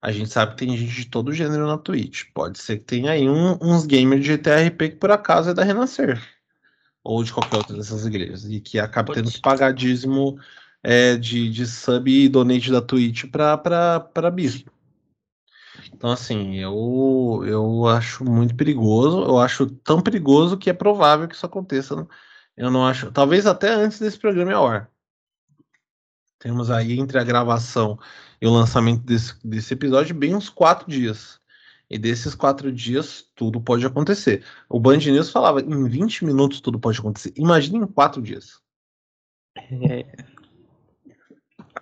A 0.00 0.10
gente 0.10 0.30
sabe 0.30 0.52
que 0.52 0.64
tem 0.64 0.76
gente 0.76 0.94
de 0.94 1.04
todo 1.06 1.32
gênero 1.32 1.66
na 1.66 1.76
Twitch. 1.76 2.24
Pode 2.32 2.58
ser 2.58 2.78
que 2.78 2.84
tenha 2.84 3.10
aí 3.12 3.28
um- 3.28 3.58
uns 3.60 3.84
gamers 3.84 4.22
de 4.22 4.28
GTRP 4.28 4.90
que 4.90 4.96
por 4.96 5.10
acaso 5.10 5.50
é 5.50 5.54
da 5.54 5.62
Renascer. 5.62 6.18
Ou 7.04 7.22
de 7.22 7.32
qualquer 7.32 7.58
outra 7.58 7.76
dessas 7.76 8.06
igrejas. 8.06 8.44
E 8.44 8.60
que 8.60 8.78
acaba 8.78 9.08
Pode 9.08 9.20
tendo 9.20 9.32
que 9.32 9.40
pagar 9.40 9.74
dízimo 9.74 10.38
é, 10.82 11.16
de, 11.16 11.50
de 11.50 11.66
sub 11.66 12.10
e 12.10 12.28
donate 12.30 12.70
da 12.70 12.80
Twitch 12.80 13.26
pra 13.30 14.30
bispo. 14.32 14.72
Então, 16.00 16.12
assim, 16.12 16.56
eu, 16.56 17.42
eu 17.46 17.86
acho 17.86 18.24
muito 18.24 18.56
perigoso. 18.56 19.22
Eu 19.22 19.36
acho 19.38 19.66
tão 19.66 20.00
perigoso 20.00 20.56
que 20.56 20.70
é 20.70 20.72
provável 20.72 21.28
que 21.28 21.34
isso 21.34 21.44
aconteça. 21.44 22.08
Eu 22.56 22.70
não 22.70 22.86
acho. 22.86 23.12
Talvez 23.12 23.44
até 23.46 23.68
antes 23.74 24.00
desse 24.00 24.18
programa 24.18 24.50
é 24.50 24.56
hora. 24.56 24.90
Temos 26.38 26.70
aí 26.70 26.98
entre 26.98 27.18
a 27.18 27.22
gravação 27.22 27.98
e 28.40 28.46
o 28.46 28.50
lançamento 28.50 29.02
desse, 29.02 29.34
desse 29.46 29.74
episódio 29.74 30.14
bem 30.14 30.34
uns 30.34 30.48
quatro 30.48 30.90
dias. 30.90 31.38
E 31.90 31.98
desses 31.98 32.34
quatro 32.34 32.72
dias, 32.72 33.26
tudo 33.34 33.60
pode 33.60 33.84
acontecer. 33.84 34.42
O 34.70 34.80
Band 34.80 35.00
News 35.00 35.28
falava, 35.28 35.60
em 35.60 35.86
20 35.86 36.24
minutos 36.24 36.62
tudo 36.62 36.80
pode 36.80 36.98
acontecer. 36.98 37.34
Imagina 37.36 37.84
em 37.84 37.86
quatro 37.86 38.22
dias. 38.22 38.58
É, 39.54 40.06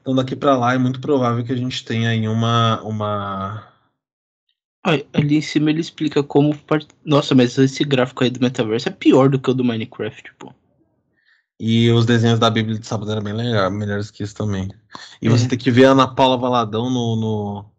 Então 0.00 0.12
daqui 0.12 0.34
pra 0.34 0.56
lá 0.56 0.74
é 0.74 0.78
muito 0.78 1.00
provável 1.00 1.44
que 1.44 1.52
a 1.52 1.56
gente 1.56 1.84
tenha 1.84 2.10
aí 2.10 2.26
uma... 2.26 2.82
uma... 2.82 3.67
Olha, 4.88 5.06
ali 5.12 5.36
em 5.36 5.42
cima 5.42 5.70
ele 5.70 5.80
explica 5.80 6.22
como. 6.22 6.56
part- 6.56 6.88
Nossa, 7.04 7.34
mas 7.34 7.58
esse 7.58 7.84
gráfico 7.84 8.24
aí 8.24 8.30
do 8.30 8.40
metaverso 8.40 8.88
é 8.88 8.92
pior 8.92 9.28
do 9.28 9.38
que 9.38 9.50
o 9.50 9.54
do 9.54 9.62
Minecraft, 9.62 10.32
pô. 10.38 10.52
E 11.60 11.90
os 11.90 12.06
desenhos 12.06 12.38
da 12.38 12.48
Bíblia 12.48 12.78
de 12.78 12.86
sábado 12.86 13.10
eram 13.10 13.22
bem 13.22 13.34
legal, 13.34 13.70
melhores 13.70 14.10
que 14.10 14.22
isso 14.22 14.34
também. 14.34 14.70
E 15.20 15.28
você 15.28 15.44
É. 15.44 15.48
tem 15.48 15.58
que 15.58 15.70
ver 15.70 15.86
a 15.86 15.90
Ana 15.90 16.06
Paula 16.14 16.38
Valadão 16.38 16.88
no... 16.88 17.16
no... 17.16 17.70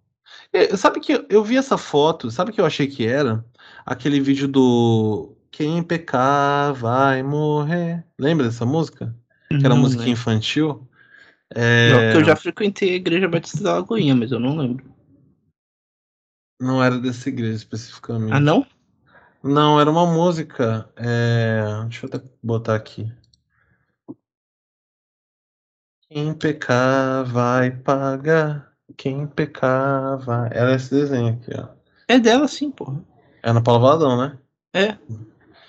É, 0.53 0.75
sabe 0.77 0.99
que 0.99 1.25
eu- 1.29 1.43
vi 1.43 1.57
essa 1.57 1.77
foto, 1.77 2.29
sabe 2.29 2.51
o 2.51 2.53
que 2.53 2.61
eu 2.61 2.65
achei 2.65 2.87
que 2.87 3.07
era? 3.07 3.43
Aquele 3.85 4.19
vídeo 4.19 4.47
do... 4.47 5.35
Quem 5.49 5.81
pecar 5.81 6.73
vai 6.73 7.23
morrer. 7.23 8.05
Lembra 8.19 8.45
dessa 8.45 8.65
música? 8.65 9.15
Que 9.49 9.65
era 9.65 9.69
Não 9.69 9.81
música 9.81 10.07
infantil. 10.07 10.87
Não, 11.55 11.61
É, 11.61 12.11
porque 12.11 12.17
eu 12.17 12.25
já 12.25 12.35
frequentei 12.35 12.91
a 12.91 12.95
igreja 12.95 13.27
Batista 13.27 13.63
da 13.63 13.73
Lagoinha, 13.73 14.13
mas 14.13 14.31
eu 14.31 14.39
não 14.39 14.55
lembro. 14.57 14.85
Não 16.59 16.83
era 16.83 16.99
dessa 16.99 17.29
igreja 17.29 17.55
especificamente. 17.55 18.33
Ah, 18.33 18.39
não? 18.39 18.65
Não, 19.41 19.79
era 19.79 19.89
uma 19.89 20.05
música. 20.05 20.89
é, 20.97 21.61
Deixa 21.83 22.05
eu 22.05 22.09
até 22.13 22.27
botar 22.43 22.75
aqui. 22.75 23.09
Quem 26.09 26.33
pecar 26.33 27.23
vai 27.25 27.71
pagar. 27.71 28.73
Quem 28.97 29.27
pecar 29.27 30.17
vai. 30.17 30.49
Era 30.51 30.75
esse 30.75 30.89
desenho 30.89 31.35
aqui, 31.35 31.51
ó. 31.55 31.67
É 32.07 32.19
dela 32.19 32.47
sim, 32.47 32.71
porra. 32.71 33.01
É 33.43 33.53
na 33.53 33.61
Paula 33.61 33.79
Valadão, 33.79 34.17
né? 34.17 34.37
É. 34.73 34.97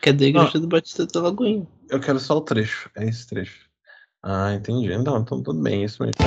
Que 0.00 0.08
é 0.08 0.12
da 0.12 0.24
igreja 0.24 0.58
do 0.58 0.66
Batista 0.66 1.06
da 1.06 1.20
Lagoinha. 1.20 1.66
Eu 1.88 2.00
quero 2.00 2.18
só 2.18 2.38
o 2.38 2.40
trecho. 2.40 2.90
É 2.96 3.04
esse 3.04 3.26
trecho. 3.26 3.68
Ah, 4.22 4.54
entendi. 4.54 4.92
Então, 4.92 5.18
então 5.18 5.42
tudo 5.42 5.62
bem, 5.62 5.84
isso 5.84 6.02
mesmo. 6.02 6.20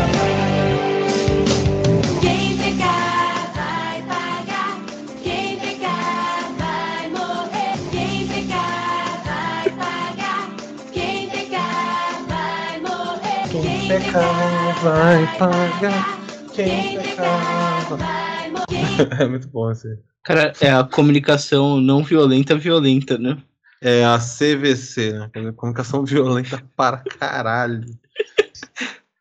Pecar 14.13 14.83
vai 14.83 15.37
pagar. 15.37 16.19
Quem 16.53 16.99
pecar 16.99 17.87
vai. 17.89 18.49
morrer. 18.51 19.19
É 19.19 19.27
muito 19.27 19.47
bom 19.47 19.71
esse. 19.71 19.97
Cara, 20.23 20.53
é 20.61 20.71
a 20.71 20.83
comunicação 20.83 21.81
não 21.81 22.03
violenta 22.03 22.55
violenta, 22.55 23.17
né? 23.17 23.37
É 23.81 24.05
a 24.05 24.19
CVC, 24.19 25.13
né? 25.13 25.51
Comunicação 25.55 26.05
violenta 26.05 26.63
para 26.75 26.97
caralho. 27.19 27.85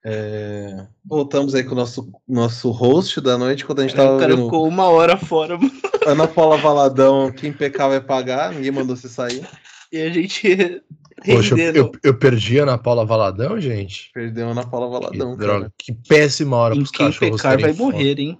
É, 0.05 0.87
Voltamos 1.05 1.55
aí 1.55 1.64
com 1.64 1.72
o 1.72 1.76
nosso, 1.76 2.12
nosso 2.28 2.70
host 2.70 3.20
da 3.20 3.38
noite, 3.38 3.64
quando 3.64 3.81
a 3.81 3.83
gente 3.83 3.96
tava 3.96 4.16
o 4.16 4.18
cara 4.18 4.35
vendo 4.35 4.44
ficou 4.44 4.66
uma 4.66 4.85
hora 4.88 5.16
fora 5.16 5.57
mano, 5.57 5.70
Ana 6.07 6.26
Paula 6.26 6.57
Valadão, 6.57 7.31
quem 7.31 7.52
pecar 7.52 7.88
vai 7.88 8.00
pagar, 8.00 8.52
ninguém 8.52 8.72
mandou 8.72 8.96
você 8.96 9.09
sair. 9.09 9.46
e 9.92 10.00
a 10.02 10.11
gente 10.11 10.83
Poxa, 11.24 11.54
eu, 11.56 11.74
eu, 11.74 11.92
eu 12.02 12.14
perdi 12.14 12.58
a 12.61 12.64
Ana 12.64 12.78
Paula 12.78 13.04
Valadão, 13.04 13.61
gente. 13.61 14.11
Perdeu 14.12 14.48
a 14.48 14.50
Ana 14.52 14.66
Paula 14.66 14.87
Que, 14.87 14.92
Valadão, 14.92 15.37
droga, 15.37 15.61
cara. 15.61 15.72
que 15.78 15.92
péssima 15.92 16.56
hora 16.56 16.74
pros 16.74 16.90
quem 16.90 17.06
cachorros 17.06 17.37
pecar 17.42 17.56
terem 17.56 17.66
vai 17.66 17.74
fome. 17.74 17.92
morrer, 17.92 18.18
hein? 18.18 18.38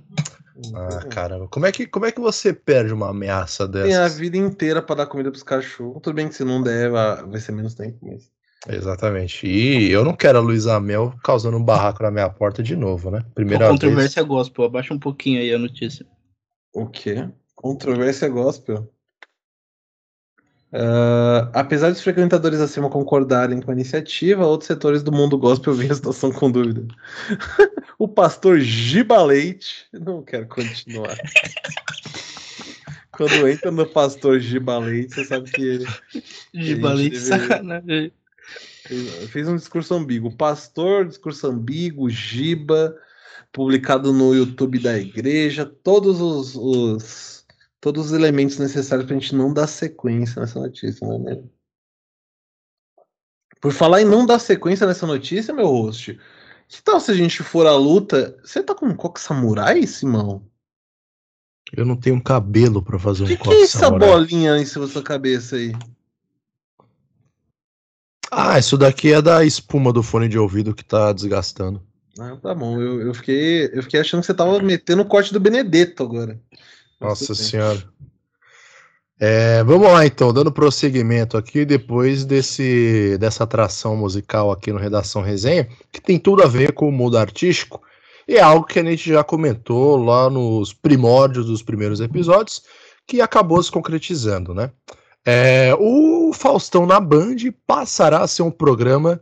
Ah, 0.75 1.05
caramba. 1.09 1.49
Como 1.49 1.67
é, 1.67 1.73
que, 1.73 1.87
como 1.87 2.07
é 2.07 2.13
que 2.13 2.21
você 2.21 2.53
perde 2.53 2.93
uma 2.93 3.11
ameaça 3.11 3.67
Tem 3.69 3.95
a 3.97 4.07
vida 4.09 4.37
inteira 4.37 4.83
pra 4.83 4.95
dar 4.95 5.07
comida 5.07 5.31
pros 5.31 5.43
cachorros. 5.43 6.01
Tudo 6.03 6.15
bem 6.15 6.29
que 6.29 6.35
se 6.35 6.45
não 6.45 6.63
der, 6.63 6.91
vai 6.91 7.41
ser 7.41 7.53
menos 7.53 7.75
tempo, 7.75 7.99
mas. 8.03 8.31
Exatamente. 8.69 9.47
E 9.47 9.91
eu 9.91 10.05
não 10.05 10.15
quero 10.15 10.39
a 10.39 10.41
Luísa 10.41 10.79
Mel 10.79 11.13
causando 11.25 11.57
um 11.57 11.65
barraco 11.65 12.03
na 12.03 12.11
minha 12.13 12.29
porta 12.31 12.63
de 12.63 12.77
novo, 12.77 13.11
né? 13.11 13.21
Pô, 13.21 13.31
Primeira 13.35 13.67
vez. 13.69 13.73
controvérsia 13.81 14.23
gospel, 14.23 14.65
abaixa 14.65 14.95
um 14.95 14.99
pouquinho 15.01 15.41
aí 15.41 15.53
a 15.53 15.59
notícia. 15.59 16.07
O 16.73 16.87
quê? 16.87 17.29
Controvérsia 17.57 18.29
gospel. 18.29 18.89
Ah, 20.75 21.51
apesar 21.53 21.91
dos 21.91 22.01
frequentadores 22.01 22.59
acima 22.61 22.89
concordarem 22.89 23.61
com 23.61 23.71
a 23.71 23.75
iniciativa, 23.75 24.47
outros 24.47 24.67
setores 24.69 25.03
do 25.03 25.13
mundo 25.13 25.37
gospel 25.37 25.75
veem 25.75 25.91
a 25.91 25.95
situação 25.95 26.33
com 26.33 26.51
dúvida. 26.51 26.87
o 27.99 28.09
pastor 28.09 28.59
Gibaleite. 28.61 29.87
Não 29.93 30.23
quero 30.23 30.47
continuar. 30.47 31.17
Quando 33.11 33.47
entra 33.47 33.71
no 33.71 33.87
pastor 33.87 34.41
Gibaleite, 34.41 35.15
você 35.15 35.25
sabe 35.27 35.51
que 35.51 35.63
ele 35.63 35.87
De 36.55 36.65
gente 36.69 36.81
balei 36.81 37.11
de 37.11 37.19
deveria- 37.21 37.39
sacanagem. 37.49 38.13
fez, 38.87 39.31
fez 39.31 39.49
um 39.49 39.57
discurso 39.57 39.95
ambíguo. 39.95 40.35
Pastor, 40.35 41.07
discurso 41.07 41.47
ambíguo, 41.47 42.09
Giba, 42.09 42.97
publicado 43.53 44.13
no 44.15 44.35
YouTube 44.35 44.79
da 44.79 44.99
igreja, 44.99 45.67
todos 45.67 46.21
os, 46.23 46.55
os- 46.57 47.32
todos 47.83 48.07
os 48.07 48.13
elementos 48.13 48.59
necessários 48.59 49.05
para 49.07 49.17
a 49.17 49.19
gente 49.19 49.35
não 49.35 49.53
dar 49.53 49.67
sequência 49.67 50.41
nessa 50.41 50.61
notícia, 50.61 51.05
não 51.05 51.17
é 51.17 51.19
mesmo? 51.19 51.53
Por 53.61 53.73
falar 53.73 54.01
em 54.01 54.05
não 54.05 54.25
dar 54.25 54.39
sequência 54.39 54.87
nessa 54.87 55.05
notícia, 55.05 55.53
meu 55.53 55.67
host, 55.67 56.19
que 56.69 56.83
tal 56.83 57.01
se 57.01 57.11
a 57.11 57.15
gente 57.15 57.43
for 57.43 57.67
à 57.67 57.75
luta? 57.77 58.39
Você 58.43 58.63
tá 58.63 58.73
com 58.73 58.87
um 58.87 58.95
coque 58.95 59.21
samurai, 59.21 59.85
Simão? 59.85 60.49
Eu 61.77 61.85
não 61.85 61.97
tenho 61.97 62.23
cabelo 62.23 62.83
pra 62.83 63.01
fazer 63.01 63.25
O 63.25 63.27
um 63.27 63.29
que, 63.29 63.37
que 63.37 63.43
coque 63.43 63.57
é 63.57 63.63
essa 63.63 63.81
samurai. 63.81 64.09
bolinha 64.11 64.57
em 64.59 64.65
cima 64.65 64.87
da 64.87 64.93
sua 64.93 65.03
cabeça 65.03 65.57
aí? 65.57 65.73
Ah, 68.31 68.59
isso 68.61 68.79
daqui 68.79 69.13
é 69.13 69.21
da 69.21 69.45
espuma 69.45 69.93
do 69.93 70.05
fone 70.05 70.29
de 70.29 70.39
ouvido 70.39 70.75
que 70.75 70.85
tá 70.85 71.13
desgastando. 71.13 71.85
Ah, 72.19 72.37
tá 72.37 72.55
bom, 72.55 72.81
eu, 72.81 73.01
eu, 73.01 73.15
fiquei, 73.15 73.71
eu 73.73 73.83
fiquei 73.83 73.99
achando 74.01 74.21
que 74.21 74.27
você 74.27 74.35
tava 74.35 74.61
metendo 74.61 75.03
o 75.03 75.07
corte 75.07 75.33
do 75.33 75.41
Benedetto 75.41 76.03
agora. 76.03 76.41
Nossa 77.03 77.35
senhora. 77.35 77.83
É, 79.25 79.63
vamos 79.63 79.87
lá 79.87 80.05
então, 80.05 80.33
dando 80.33 80.51
prosseguimento 80.51 81.37
aqui, 81.37 81.65
depois 81.65 82.25
desse, 82.25 83.17
dessa 83.19 83.45
atração 83.45 83.97
musical 83.97 84.51
aqui 84.51 84.73
no 84.73 84.81
Redação 84.81 85.23
Resenha, 85.23 85.69
que 85.93 86.01
tem 86.01 86.19
tudo 86.19 86.43
a 86.43 86.49
ver 86.49 86.73
com 86.73 86.89
o 86.89 86.93
mundo 86.93 87.17
artístico, 87.17 87.81
E 88.27 88.37
é 88.37 88.41
algo 88.41 88.67
que 88.67 88.81
a 88.81 88.85
gente 88.85 89.11
já 89.11 89.23
comentou 89.23 89.97
lá 89.97 90.29
nos 90.29 90.73
primórdios 90.73 91.47
dos 91.47 91.63
primeiros 91.63 92.01
episódios, 92.01 92.63
que 93.07 93.21
acabou 93.21 93.63
se 93.63 93.71
concretizando, 93.71 94.55
né? 94.55 94.71
É, 95.25 95.73
o 95.79 96.33
Faustão 96.33 96.85
na 96.85 96.99
Band 96.99 97.37
passará 97.65 98.23
a 98.23 98.27
ser 98.27 98.43
um 98.43 98.51
programa 98.51 99.21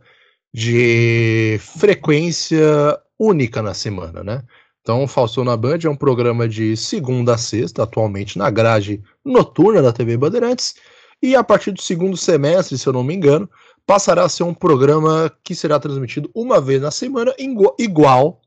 de 0.53 1.59
frequência 1.77 2.99
única 3.19 3.61
na 3.61 3.73
semana, 3.73 4.23
né? 4.23 4.43
Então, 4.81 5.07
Faustão 5.07 5.43
na 5.43 5.55
Band 5.55 5.79
é 5.83 5.89
um 5.89 5.95
programa 5.95 6.47
de 6.49 6.75
segunda 6.75 7.35
a 7.35 7.37
sexta, 7.37 7.83
atualmente 7.83 8.37
na 8.37 8.49
grade 8.49 9.01
noturna 9.23 9.81
da 9.81 9.93
TV 9.93 10.17
Bandeirantes, 10.17 10.75
e 11.21 11.35
a 11.35 11.43
partir 11.43 11.71
do 11.71 11.81
segundo 11.81 12.17
semestre, 12.17 12.77
se 12.77 12.87
eu 12.87 12.93
não 12.93 13.03
me 13.03 13.13
engano, 13.13 13.47
passará 13.85 14.23
a 14.23 14.29
ser 14.29 14.43
um 14.43 14.55
programa 14.55 15.31
que 15.43 15.53
será 15.53 15.79
transmitido 15.79 16.31
uma 16.33 16.59
vez 16.59 16.81
na 16.81 16.89
semana, 16.89 17.33
igu- 17.37 17.75
igual 17.77 18.41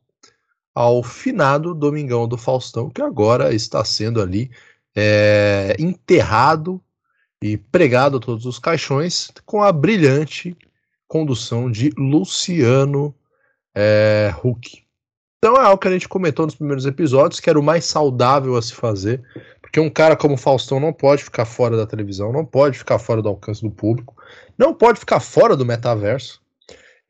ao 0.74 1.04
finado 1.04 1.72
Domingão 1.72 2.26
do 2.26 2.36
Faustão, 2.36 2.90
que 2.90 3.00
agora 3.00 3.54
está 3.54 3.84
sendo 3.84 4.20
ali 4.20 4.50
é, 4.96 5.76
enterrado 5.78 6.82
e 7.40 7.56
pregado 7.56 8.16
a 8.16 8.20
todos 8.20 8.44
os 8.44 8.58
caixões 8.58 9.30
com 9.46 9.62
a 9.62 9.70
brilhante 9.70 10.56
condução 11.06 11.70
de 11.70 11.90
Luciano 11.96 13.14
é, 13.72 14.34
Huck. 14.42 14.83
Então 15.44 15.56
é 15.56 15.60
algo 15.66 15.76
que 15.76 15.88
a 15.88 15.90
gente 15.90 16.08
comentou 16.08 16.46
nos 16.46 16.54
primeiros 16.54 16.86
episódios, 16.86 17.38
que 17.38 17.50
era 17.50 17.60
o 17.60 17.62
mais 17.62 17.84
saudável 17.84 18.56
a 18.56 18.62
se 18.62 18.72
fazer, 18.72 19.22
porque 19.60 19.78
um 19.78 19.90
cara 19.90 20.16
como 20.16 20.38
Faustão 20.38 20.80
não 20.80 20.90
pode 20.90 21.22
ficar 21.22 21.44
fora 21.44 21.76
da 21.76 21.86
televisão, 21.86 22.32
não 22.32 22.46
pode 22.46 22.78
ficar 22.78 22.98
fora 22.98 23.20
do 23.20 23.28
alcance 23.28 23.60
do 23.60 23.70
público, 23.70 24.16
não 24.56 24.72
pode 24.72 25.00
ficar 25.00 25.20
fora 25.20 25.54
do 25.54 25.66
metaverso. 25.66 26.40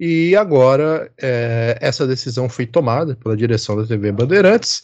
E 0.00 0.34
agora 0.34 1.12
é, 1.16 1.78
essa 1.80 2.08
decisão 2.08 2.48
foi 2.48 2.66
tomada 2.66 3.14
pela 3.14 3.36
direção 3.36 3.76
da 3.76 3.86
TV 3.86 4.10
Bandeirantes, 4.10 4.82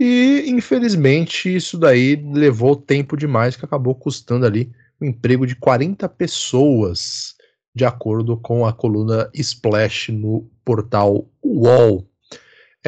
e 0.00 0.46
infelizmente 0.46 1.54
isso 1.54 1.76
daí 1.76 2.16
levou 2.16 2.74
tempo 2.74 3.14
demais, 3.14 3.56
que 3.56 3.64
acabou 3.66 3.94
custando 3.94 4.46
ali 4.46 4.72
o 4.98 5.04
emprego 5.04 5.46
de 5.46 5.54
40 5.54 6.08
pessoas, 6.08 7.34
de 7.74 7.84
acordo 7.84 8.38
com 8.38 8.64
a 8.64 8.72
coluna 8.72 9.28
Splash 9.34 10.08
no 10.08 10.48
portal 10.64 11.28
UOL. 11.44 12.08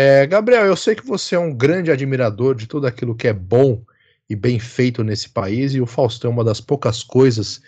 É, 0.00 0.24
Gabriel, 0.28 0.64
eu 0.64 0.76
sei 0.76 0.94
que 0.94 1.04
você 1.04 1.34
é 1.34 1.38
um 1.40 1.52
grande 1.52 1.90
admirador 1.90 2.54
de 2.54 2.68
tudo 2.68 2.86
aquilo 2.86 3.16
que 3.16 3.26
é 3.26 3.32
bom 3.32 3.82
e 4.30 4.36
bem 4.36 4.60
feito 4.60 5.02
nesse 5.02 5.28
país, 5.28 5.74
e 5.74 5.80
o 5.80 5.86
Faustão 5.86 6.30
é 6.30 6.34
uma 6.34 6.44
das 6.44 6.60
poucas 6.60 7.02
coisas 7.02 7.60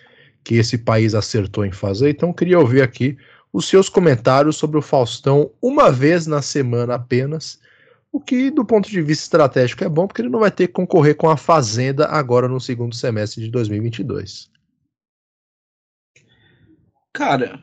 que 0.45 0.55
esse 0.55 0.79
país 0.79 1.13
acertou 1.13 1.67
em 1.67 1.73
fazer, 1.73 2.09
então 2.09 2.33
queria 2.33 2.61
ouvir 2.61 2.83
aqui 2.83 3.19
os 3.53 3.67
seus 3.67 3.89
comentários 3.89 4.55
sobre 4.55 4.79
o 4.79 4.83
Faustão 4.83 5.51
uma 5.61 5.91
vez 5.91 6.29
na 6.29 6.41
semana 6.41 6.95
apenas, 6.95 7.61
o 8.13 8.21
que 8.21 8.49
do 8.49 8.65
ponto 8.65 8.89
de 8.89 9.03
vista 9.03 9.25
estratégico 9.25 9.83
é 9.83 9.89
bom, 9.89 10.07
porque 10.07 10.23
ele 10.23 10.29
não 10.29 10.39
vai 10.39 10.53
ter 10.53 10.69
que 10.69 10.73
concorrer 10.73 11.17
com 11.17 11.29
a 11.29 11.37
Fazenda 11.37 12.07
agora 12.07 12.47
no 12.47 12.61
segundo 12.61 12.95
semestre 12.95 13.43
de 13.43 13.51
2022. 13.51 14.49
Cara, 17.13 17.61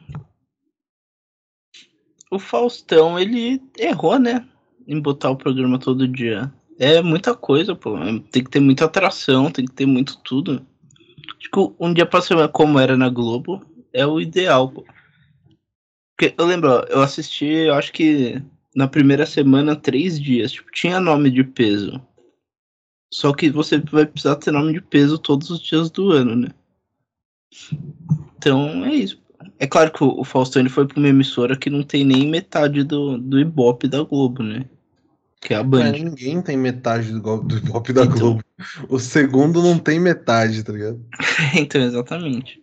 o 2.30 2.38
Faustão, 2.38 3.18
ele 3.18 3.62
errou, 3.78 4.20
né? 4.20 4.46
Em 4.88 5.00
botar 5.00 5.30
o 5.30 5.36
programa 5.36 5.78
todo 5.78 6.08
dia. 6.08 6.52
É 6.80 7.02
muita 7.02 7.36
coisa, 7.36 7.76
pô. 7.76 7.98
É- 7.98 8.20
Tem 8.32 8.44
que 8.44 8.50
ter 8.50 8.60
muita 8.60 8.86
atração, 8.86 9.52
tem 9.52 9.66
que 9.66 9.74
ter 9.74 9.86
muito 9.86 10.18
tudo. 10.24 10.66
Que 11.40 11.50
um 11.80 11.94
dia 11.94 12.06
pra 12.06 12.22
semana, 12.22 12.48
como 12.48 12.80
era 12.80 12.98
na 12.98 13.10
Globo, 13.10 13.66
é 13.94 14.06
o 14.06 14.20
ideal, 14.20 14.70
pô. 14.70 14.86
Porque 16.16 16.34
eu 16.38 16.46
lembro, 16.46 16.70
eu 16.90 17.02
assisti, 17.02 17.46
eu 17.46 17.76
acho 17.76 17.94
que 17.94 18.42
na 18.76 18.88
primeira 18.88 19.26
semana, 19.26 19.76
três 19.76 20.20
dias. 20.20 20.52
Tipo, 20.52 20.72
tinha 20.72 21.00
nome 21.00 21.30
de 21.30 21.44
peso. 21.44 22.02
Só 23.12 23.34
que 23.34 23.50
você 23.50 23.80
vai 23.80 24.06
precisar 24.06 24.36
ter 24.36 24.52
nome 24.52 24.74
de 24.74 24.82
peso 24.82 25.18
todos 25.18 25.50
os 25.50 25.60
dias 25.60 25.90
do 25.90 26.12
ano, 26.12 26.36
né? 26.36 26.50
Então 28.38 28.86
é 28.86 28.94
isso. 28.94 29.22
É 29.60 29.66
claro 29.66 29.92
que 29.92 30.04
o, 30.04 30.24
Faustão 30.24 30.62
ele 30.62 30.70
foi 30.70 30.88
pra 30.88 31.00
uma 31.00 31.08
emissora 31.08 31.58
que 31.58 31.70
não 31.70 31.84
tem 31.84 32.04
nem 32.04 32.28
metade 32.28 32.84
do, 32.84 33.18
do 33.18 33.40
Ibope 33.40 33.88
da 33.88 34.04
Globo, 34.04 34.44
né? 34.44 34.66
Que 35.40 35.54
é 35.54 35.58
a 35.58 35.64
Band. 35.64 35.92
Mas 35.92 36.02
ninguém 36.02 36.42
tem 36.42 36.58
metade 36.58 37.12
do, 37.12 37.22
gol- 37.22 37.44
do 37.44 37.58
Ibope 37.58 37.94
da 37.94 38.04
Então. 38.06 38.18
Globo. 38.18 38.44
O 38.90 39.00
segundo 39.00 39.62
não 39.62 39.78
tem 39.78 40.00
metade, 40.00 40.64
tá 40.64 40.74
ligado? 40.74 41.00
então, 41.56 41.82
exatamente. 41.82 42.62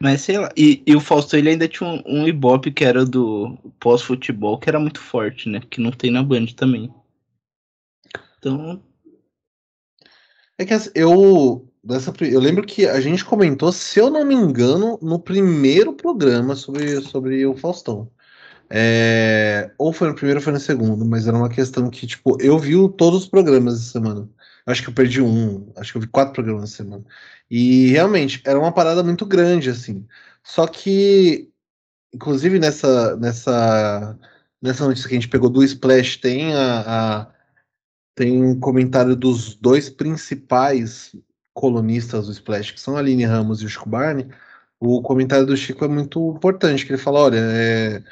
Mas 0.00 0.20
sei 0.20 0.38
lá. 0.38 0.50
E, 0.56 0.82
e 0.86 0.94
o 0.94 1.00
Faustão 1.00 1.38
ele 1.38 1.50
ainda 1.50 1.66
tinha 1.66 1.88
um, 1.88 2.02
um 2.06 2.28
Ibope 2.28 2.70
que 2.70 2.84
era 2.84 3.04
do 3.04 3.56
pós-futebol, 3.80 4.58
que 4.58 4.68
era 4.68 4.78
muito 4.78 5.00
forte, 5.00 5.48
né? 5.48 5.60
Que 5.68 5.80
não 5.80 5.90
tem 5.90 6.10
na 6.10 6.22
Band 6.22 6.46
também. 6.56 6.92
Então, 8.38 8.80
É 10.58 10.64
que 10.64 10.74
assim, 10.74 10.90
eu. 10.94 11.64
Dessa, 11.82 12.12
eu 12.20 12.40
lembro 12.40 12.66
que 12.66 12.86
a 12.86 13.00
gente 13.00 13.24
comentou, 13.24 13.72
se 13.72 13.98
eu 13.98 14.10
não 14.10 14.24
me 14.24 14.34
engano, 14.34 14.98
no 15.00 15.18
primeiro 15.18 15.92
programa 15.94 16.54
sobre, 16.54 17.00
sobre 17.00 17.46
o 17.46 17.56
Faustão. 17.56 18.10
É, 18.70 19.70
ou 19.78 19.92
foi 19.92 20.08
no 20.08 20.14
primeiro 20.14 20.40
ou 20.40 20.44
foi 20.44 20.52
no 20.52 20.60
segundo, 20.60 21.04
mas 21.04 21.26
era 21.26 21.36
uma 21.36 21.48
questão 21.48 21.88
que, 21.90 22.06
tipo, 22.06 22.36
eu 22.40 22.58
vi 22.58 22.72
todos 22.96 23.22
os 23.22 23.28
programas 23.28 23.74
essa 23.74 23.92
semana. 23.92 24.28
Acho 24.66 24.82
que 24.82 24.90
eu 24.90 24.94
perdi 24.94 25.22
um, 25.22 25.72
acho 25.76 25.92
que 25.92 25.96
eu 25.98 26.02
vi 26.02 26.08
quatro 26.08 26.34
programas 26.34 26.64
essa 26.64 26.78
semana. 26.84 27.04
E 27.50 27.88
realmente, 27.88 28.42
era 28.44 28.58
uma 28.58 28.72
parada 28.72 29.02
muito 29.02 29.24
grande, 29.26 29.70
assim. 29.70 30.06
Só 30.44 30.66
que, 30.66 31.50
inclusive 32.14 32.58
nessa, 32.58 33.16
nessa, 33.16 34.18
nessa 34.62 34.86
notícia 34.86 35.08
que 35.08 35.14
a 35.16 35.20
gente 35.20 35.28
pegou 35.30 35.50
do 35.50 35.64
Splash, 35.64 36.18
tem 36.18 36.54
a- 36.54 37.22
a 37.26 37.34
tem 38.14 38.42
um 38.42 38.58
comentário 38.58 39.14
dos 39.16 39.54
dois 39.54 39.88
principais 39.88 41.14
colunistas 41.54 42.26
do 42.26 42.32
Splash, 42.32 42.72
que 42.72 42.80
são 42.80 42.96
a 42.96 43.00
Aline 43.00 43.24
Ramos 43.24 43.62
e 43.62 43.66
o 43.66 43.68
Chico 43.68 43.88
Barney. 43.88 44.28
O 44.80 45.02
comentário 45.02 45.46
do 45.46 45.56
Chico 45.56 45.84
é 45.84 45.88
muito 45.88 46.34
importante, 46.36 46.84
que 46.86 46.92
ele 46.92 46.98
fala, 47.02 47.20
olha, 47.20 47.38
é, 47.38 48.02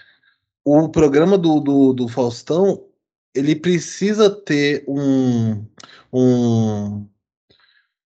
o 0.67 0.89
programa 0.89 1.39
do, 1.39 1.61
do, 1.61 1.93
do 1.93 2.09
Faustão, 2.09 2.85
ele 3.33 3.55
precisa 3.55 4.29
ter 4.29 4.85
um, 4.89 5.65
um 6.13 7.09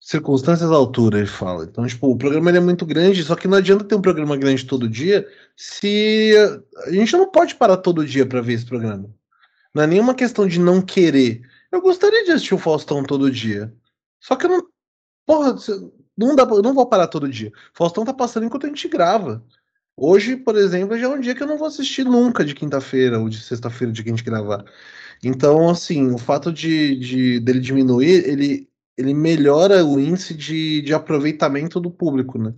circunstâncias 0.00 0.70
à 0.70 0.74
altura, 0.74 1.18
ele 1.18 1.26
fala. 1.26 1.64
Então, 1.64 1.86
tipo, 1.86 2.10
o 2.10 2.16
programa 2.16 2.50
é 2.50 2.58
muito 2.58 2.86
grande, 2.86 3.22
só 3.24 3.36
que 3.36 3.46
não 3.46 3.58
adianta 3.58 3.84
ter 3.84 3.94
um 3.94 4.00
programa 4.00 4.38
grande 4.38 4.64
todo 4.64 4.88
dia 4.88 5.28
se 5.54 6.32
a 6.86 6.90
gente 6.92 7.12
não 7.12 7.30
pode 7.30 7.54
parar 7.56 7.76
todo 7.76 8.06
dia 8.06 8.24
para 8.24 8.40
ver 8.40 8.54
esse 8.54 8.64
programa. 8.64 9.14
Não 9.74 9.82
é 9.82 9.86
nenhuma 9.86 10.14
questão 10.14 10.48
de 10.48 10.58
não 10.58 10.80
querer. 10.80 11.42
Eu 11.70 11.82
gostaria 11.82 12.24
de 12.24 12.30
assistir 12.30 12.54
o 12.54 12.58
Faustão 12.58 13.04
todo 13.04 13.30
dia. 13.30 13.70
Só 14.18 14.34
que 14.34 14.46
eu 14.46 14.50
não. 14.50 14.66
Porra, 15.26 15.56
não 16.16 16.34
dá, 16.34 16.44
eu 16.44 16.62
não 16.62 16.72
vou 16.72 16.86
parar 16.86 17.08
todo 17.08 17.28
dia. 17.28 17.52
Faustão 17.74 18.02
tá 18.02 18.14
passando 18.14 18.46
enquanto 18.46 18.64
a 18.64 18.68
gente 18.70 18.88
grava. 18.88 19.44
Hoje, 19.96 20.36
por 20.36 20.56
exemplo, 20.56 20.98
já 20.98 21.06
é 21.06 21.08
um 21.08 21.20
dia 21.20 21.34
que 21.34 21.42
eu 21.42 21.46
não 21.46 21.56
vou 21.58 21.68
assistir 21.68 22.04
nunca 22.04 22.44
de 22.44 22.54
quinta-feira 22.54 23.18
ou 23.18 23.28
de 23.28 23.40
sexta-feira 23.40 23.92
de 23.92 24.02
que 24.02 24.10
a 24.10 24.12
gente 24.12 24.24
gravar. 24.24 24.64
Então, 25.24 25.70
assim, 25.70 26.12
o 26.12 26.18
fato 26.18 26.52
de, 26.52 26.96
de 26.96 27.40
dele 27.40 27.60
diminuir, 27.60 28.28
ele, 28.28 28.68
ele 28.96 29.14
melhora 29.14 29.84
o 29.84 29.98
índice 29.98 30.34
de, 30.34 30.82
de 30.82 30.94
aproveitamento 30.94 31.80
do 31.80 31.90
público, 31.90 32.38
né? 32.38 32.54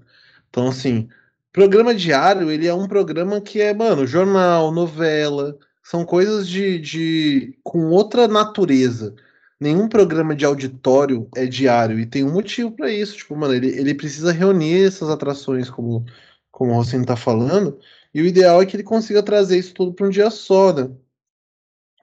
Então, 0.51 0.68
assim, 0.68 1.09
programa 1.53 1.94
diário, 1.94 2.51
ele 2.51 2.66
é 2.66 2.74
um 2.74 2.88
programa 2.88 3.40
que 3.40 3.61
é, 3.61 3.72
mano, 3.74 4.07
jornal, 4.07 4.72
novela, 4.72 5.57
são 5.83 6.05
coisas 6.05 6.48
de, 6.48 6.79
de 6.81 7.59
com 7.62 7.87
outra 7.90 8.29
natureza. 8.29 9.14
Nenhum 9.61 9.88
programa 9.88 10.37
de 10.37 10.44
auditório 10.44 11.29
é 11.37 11.46
diário 11.46 11.98
e 11.98 12.07
tem 12.07 12.24
um 12.24 12.33
motivo 12.33 12.72
para 12.72 12.90
isso. 12.92 13.16
Tipo, 13.16 13.37
mano, 13.37 13.55
ele, 13.55 13.68
ele 13.68 13.94
precisa 13.94 14.33
reunir 14.33 14.87
essas 14.87 15.11
atrações, 15.11 15.68
como, 15.70 16.05
como 16.58 16.72
o 16.72 16.74
Rossini 16.74 17.06
tá 17.06 17.16
falando, 17.16 17.78
e 18.12 18.20
o 18.20 18.26
ideal 18.26 18.60
é 18.60 18.66
que 18.66 18.74
ele 18.76 18.82
consiga 18.82 19.22
trazer 19.22 19.58
isso 19.58 19.72
tudo 19.72 19.94
para 19.94 20.06
um 20.06 20.10
dia 20.10 20.28
só, 20.28 20.72
né? 20.72 20.90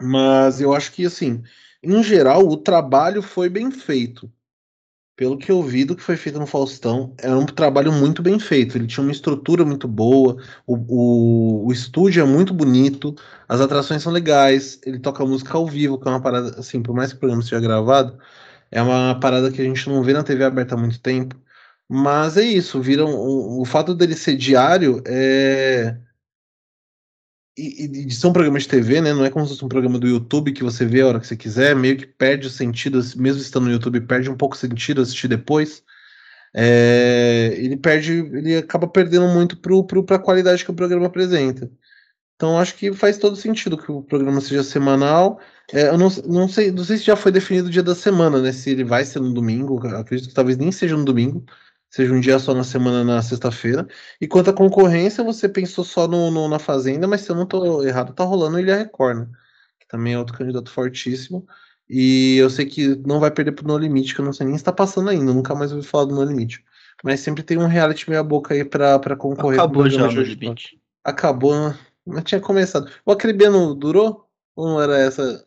Mas 0.01 0.61
eu 0.61 0.73
acho 0.73 0.93
que, 0.93 1.05
assim, 1.05 1.43
em 1.83 2.01
geral, 2.01 2.47
o 2.47 2.55
trabalho 2.57 3.21
foi 3.21 3.49
bem 3.49 3.69
feito. 3.69 4.31
Pelo 5.15 5.37
que 5.37 5.51
eu 5.51 5.61
vi 5.63 5.85
do 5.85 5.95
que 5.95 6.03
foi 6.03 6.17
feito 6.17 6.39
no 6.39 6.47
Faustão, 6.47 7.13
era 7.17 7.37
um 7.37 7.45
trabalho 7.45 7.91
muito 7.91 8.21
bem 8.21 8.39
feito. 8.39 8.77
Ele 8.77 8.87
tinha 8.87 9.03
uma 9.03 9.11
estrutura 9.11 9.65
muito 9.65 9.87
boa, 9.87 10.37
o, 10.65 10.75
o, 10.75 11.67
o 11.67 11.71
estúdio 11.71 12.21
é 12.23 12.25
muito 12.25 12.53
bonito, 12.53 13.15
as 13.47 13.61
atrações 13.61 14.03
são 14.03 14.11
legais, 14.11 14.79
ele 14.85 14.99
toca 14.99 15.25
música 15.25 15.57
ao 15.57 15.67
vivo, 15.67 15.99
que 15.99 16.07
é 16.07 16.11
uma 16.11 16.21
parada, 16.21 16.59
assim, 16.59 16.81
por 16.81 16.95
mais 16.95 17.11
que 17.11 17.17
o 17.17 17.19
programa 17.19 17.43
seja 17.43 17.59
gravado, 17.61 18.17
é 18.71 18.81
uma 18.81 19.19
parada 19.19 19.51
que 19.51 19.61
a 19.61 19.65
gente 19.65 19.89
não 19.89 20.03
vê 20.03 20.13
na 20.13 20.23
TV 20.23 20.43
aberta 20.43 20.75
há 20.75 20.77
muito 20.77 20.99
tempo. 20.99 21.35
Mas 21.89 22.37
é 22.37 22.43
isso, 22.43 22.81
viram 22.81 23.13
o, 23.13 23.61
o 23.61 23.65
fato 23.65 23.93
dele 23.93 24.15
ser 24.15 24.35
diário 24.35 25.03
é 25.05 25.97
e, 27.57 27.85
e 27.85 27.87
de 27.87 28.13
ser 28.15 28.27
um 28.27 28.33
programa 28.33 28.59
de 28.59 28.67
TV, 28.67 29.01
né? 29.01 29.13
Não 29.13 29.23
é 29.23 29.29
como 29.29 29.45
se 29.45 29.53
fosse 29.53 29.65
um 29.65 29.69
programa 29.69 29.97
do 29.97 30.07
YouTube 30.07 30.51
que 30.51 30.63
você 30.63 30.85
vê 30.85 31.01
a 31.01 31.07
hora 31.07 31.19
que 31.19 31.27
você 31.27 31.37
quiser, 31.37 31.75
meio 31.75 31.97
que 31.97 32.05
perde 32.05 32.47
o 32.47 32.49
sentido, 32.49 32.99
mesmo 33.15 33.41
estando 33.41 33.65
no 33.65 33.71
YouTube, 33.71 34.01
perde 34.01 34.29
um 34.29 34.35
pouco 34.35 34.55
o 34.55 34.59
sentido 34.59 35.01
assistir 35.01 35.27
depois. 35.27 35.83
É, 36.53 37.53
ele 37.57 37.77
perde, 37.77 38.13
ele 38.13 38.57
acaba 38.57 38.87
perdendo 38.87 39.27
muito 39.27 39.57
pro, 39.57 39.85
pra 39.85 40.19
qualidade 40.19 40.63
que 40.65 40.71
o 40.71 40.75
programa 40.75 41.07
apresenta. 41.07 41.69
Então 42.35 42.59
acho 42.59 42.75
que 42.75 42.93
faz 42.93 43.17
todo 43.17 43.35
sentido 43.35 43.77
que 43.77 43.91
o 43.91 44.01
programa 44.01 44.41
seja 44.41 44.63
semanal. 44.63 45.39
É, 45.73 45.87
eu 45.87 45.97
não, 45.97 46.09
não, 46.27 46.47
sei, 46.49 46.71
não 46.71 46.83
sei 46.83 46.97
se 46.97 47.05
já 47.05 47.15
foi 47.15 47.31
definido 47.31 47.67
o 47.67 47.71
dia 47.71 47.83
da 47.83 47.95
semana, 47.95 48.41
né? 48.41 48.51
Se 48.51 48.69
ele 48.69 48.83
vai 48.83 49.05
ser 49.05 49.19
no 49.19 49.33
domingo, 49.33 49.85
acredito 49.87 50.29
que 50.29 50.35
talvez 50.35 50.57
nem 50.57 50.71
seja 50.71 50.97
no 50.97 51.05
domingo, 51.05 51.45
seja 51.95 52.13
um 52.13 52.19
dia 52.19 52.39
só 52.39 52.53
na 52.53 52.63
semana 52.63 53.03
na 53.03 53.21
sexta-feira. 53.21 53.87
E 54.19 54.27
quanto 54.27 54.49
à 54.49 54.53
concorrência, 54.53 55.23
você 55.23 55.47
pensou 55.49 55.83
só 55.83 56.07
no, 56.07 56.29
no- 56.31 56.47
na 56.49 56.59
Fazenda, 56.59 57.07
mas 57.07 57.21
se 57.21 57.29
eu 57.31 57.35
não 57.35 57.45
tô 57.45 57.83
errado, 57.83 58.13
tá 58.13 58.23
rolando 58.23 58.57
o 58.57 58.59
Ilha 58.59 58.75
Record, 58.77 59.19
né? 59.19 59.27
Que 59.79 59.87
também 59.87 60.13
é 60.13 60.19
outro 60.19 60.37
candidato 60.37 60.69
fortíssimo. 60.71 61.47
E 61.89 62.37
eu 62.37 62.49
sei 62.49 62.65
que 62.65 62.95
não 63.07 63.19
vai 63.19 63.29
perder 63.31 63.51
pro 63.53 63.67
No 63.67 63.77
Limite, 63.77 64.13
que 64.15 64.21
eu 64.21 64.25
não 64.25 64.33
sei 64.33 64.47
nem 64.47 64.57
se 64.57 64.63
tá 64.63 64.71
passando 64.73 65.09
ainda, 65.09 65.33
nunca 65.33 65.53
mais 65.55 65.71
ouvi 65.71 65.85
falar 65.87 66.05
do 66.05 66.15
No 66.15 66.23
Limite. 66.23 66.63
Mas 67.03 67.19
sempre 67.19 67.43
tem 67.43 67.57
um 67.57 67.67
reality 67.67 68.09
meia 68.09 68.23
boca 68.23 68.53
aí 68.53 68.65
pra, 68.65 68.97
pra 68.99 69.15
concorrer. 69.15 69.59
Acabou 69.59 69.89
já 69.89 70.07
o 70.07 70.11
No 70.11 70.21
limite. 70.21 70.81
Acabou, 71.03 71.69
né? 71.69 71.77
Mas 72.05 72.23
tinha 72.23 72.41
começado. 72.41 72.89
O 73.05 73.11
Acribiano 73.11 73.75
durou? 73.75 74.27
Ou 74.55 74.67
não 74.69 74.81
era 74.81 74.97
essa, 74.97 75.45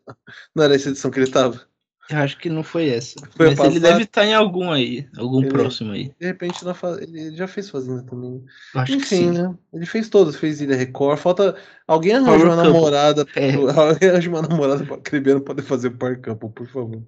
não 0.54 0.64
era 0.64 0.74
essa 0.74 0.90
edição 0.90 1.10
que 1.10 1.18
ele 1.18 1.30
tava? 1.30 1.67
Eu 2.10 2.18
acho 2.18 2.38
que 2.38 2.48
não 2.48 2.62
foi 2.62 2.88
essa. 2.88 3.16
Foi 3.36 3.54
Mas 3.54 3.58
ele 3.60 3.80
deve 3.80 4.04
estar 4.04 4.24
em 4.24 4.32
algum 4.32 4.70
aí. 4.72 5.06
Algum 5.18 5.40
Ele- 5.42 5.50
próximo 5.50 5.92
aí. 5.92 6.10
De 6.18 6.26
repente, 6.26 6.64
na 6.64 6.72
fa- 6.72 6.96
ele 7.02 7.36
já 7.36 7.46
fez 7.46 7.68
Fazenda 7.68 8.02
também. 8.02 8.42
Acho 8.74 8.86
que 8.92 8.98
Enfim, 8.98 9.16
sim. 9.16 9.30
né? 9.32 9.54
Ele 9.74 9.84
fez 9.84 10.08
todas, 10.08 10.34
fez 10.36 10.60
Ilha 10.62 10.74
Record. 10.74 11.18
Falta. 11.18 11.54
Alguém 11.86 12.14
arranja 12.14 12.30
Power 12.30 12.46
uma 12.46 12.56
Couple. 12.56 12.72
namorada. 12.72 13.26
É. 13.36 13.50
Alguém 13.94 14.08
arranja 14.08 14.30
uma 14.30 14.40
namorada 14.42 14.84
pra 14.86 14.96
Acribiano 14.96 15.42
poder 15.42 15.62
fazer 15.62 15.90
Par 15.90 16.18
Couple, 16.20 16.48
por 16.50 16.66
favor. 16.68 17.02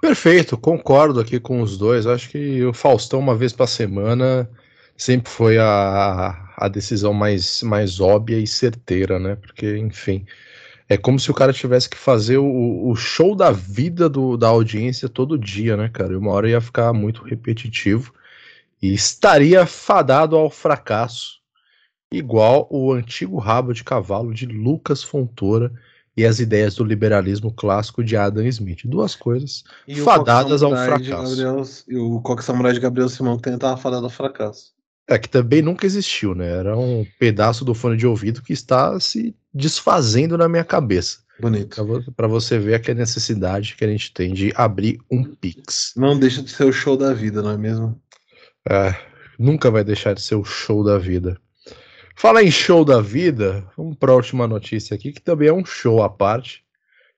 Perfeito, 0.00 0.58
concordo 0.58 1.18
aqui 1.18 1.40
com 1.40 1.60
os 1.62 1.78
dois. 1.78 2.06
Acho 2.06 2.28
que 2.28 2.62
o 2.64 2.74
Faustão, 2.74 3.18
uma 3.18 3.34
vez 3.34 3.52
por 3.52 3.66
semana, 3.66 4.48
sempre 4.96 5.30
foi 5.30 5.58
a, 5.58 6.54
a 6.58 6.68
decisão 6.68 7.12
mais, 7.14 7.62
mais 7.62 8.00
óbvia 8.00 8.38
e 8.38 8.46
certeira, 8.46 9.18
né? 9.18 9.36
Porque, 9.36 9.78
enfim, 9.78 10.26
é 10.94 10.96
como 10.96 11.18
se 11.18 11.28
o 11.30 11.34
cara 11.34 11.52
tivesse 11.52 11.90
que 11.90 11.96
fazer 11.96 12.38
o, 12.38 12.88
o 12.88 12.94
show 12.94 13.34
da 13.34 13.50
vida 13.50 14.08
do, 14.08 14.36
da 14.36 14.46
audiência 14.48 15.08
todo 15.08 15.36
dia, 15.36 15.76
né, 15.76 15.88
cara? 15.88 16.12
E 16.12 16.16
uma 16.16 16.30
hora 16.30 16.48
ia 16.48 16.60
ficar 16.60 16.92
muito 16.92 17.24
repetitivo 17.24 18.14
e 18.80 18.94
estaria 18.94 19.66
fadado 19.66 20.36
ao 20.36 20.48
fracasso, 20.48 21.40
igual 22.12 22.68
o 22.70 22.92
antigo 22.92 23.38
rabo 23.38 23.72
de 23.72 23.82
cavalo 23.82 24.32
de 24.32 24.46
Lucas 24.46 25.02
Fontoura 25.02 25.72
e 26.16 26.24
as 26.24 26.38
ideias 26.38 26.76
do 26.76 26.84
liberalismo 26.84 27.52
clássico 27.52 28.04
de 28.04 28.16
Adam 28.16 28.46
Smith. 28.46 28.82
Duas 28.84 29.16
coisas 29.16 29.64
E 29.88 29.96
Fadadas 29.96 30.62
ao 30.62 30.70
fracasso. 30.70 31.36
Gabriel- 31.36 31.62
e 31.88 31.96
o 31.96 32.20
Coque 32.20 32.44
Samurai 32.44 32.72
de 32.72 32.78
Gabriel 32.78 33.08
Simão 33.08 33.36
que 33.36 33.42
também 33.42 33.58
tava 33.58 33.76
fadado 33.76 34.04
ao 34.04 34.10
fracasso. 34.10 34.72
É 35.08 35.18
que 35.18 35.28
também 35.28 35.60
nunca 35.60 35.84
existiu, 35.86 36.36
né? 36.36 36.48
Era 36.48 36.78
um 36.78 37.04
pedaço 37.18 37.64
do 37.64 37.74
fone 37.74 37.96
de 37.96 38.06
ouvido 38.06 38.42
que 38.42 38.52
está 38.52 38.98
se 39.00 39.34
desfazendo 39.54 40.36
na 40.36 40.48
minha 40.48 40.64
cabeça. 40.64 41.18
Bonito. 41.40 41.84
Pra 42.16 42.26
você 42.26 42.58
ver 42.58 42.82
a 42.90 42.94
necessidade 42.94 43.74
que 43.76 43.84
a 43.84 43.88
gente 43.88 44.12
tem 44.12 44.32
de 44.32 44.52
abrir 44.54 45.00
um 45.10 45.24
Pix. 45.24 45.92
Não 45.96 46.18
deixa 46.18 46.42
de 46.42 46.50
ser 46.50 46.64
o 46.64 46.72
show 46.72 46.96
da 46.96 47.12
vida, 47.12 47.42
não 47.42 47.50
é 47.50 47.56
mesmo? 47.56 48.00
É, 48.68 48.94
nunca 49.38 49.70
vai 49.70 49.84
deixar 49.84 50.14
de 50.14 50.22
ser 50.22 50.36
o 50.36 50.44
show 50.44 50.84
da 50.84 50.98
vida. 50.98 51.38
Fala 52.16 52.42
em 52.42 52.50
show 52.50 52.84
da 52.84 53.00
vida, 53.00 53.66
vamos 53.76 53.96
para 53.96 54.12
a 54.12 54.14
última 54.14 54.46
notícia 54.46 54.94
aqui, 54.94 55.12
que 55.12 55.20
também 55.20 55.48
é 55.48 55.52
um 55.52 55.64
show 55.64 56.02
à 56.02 56.08
parte. 56.08 56.62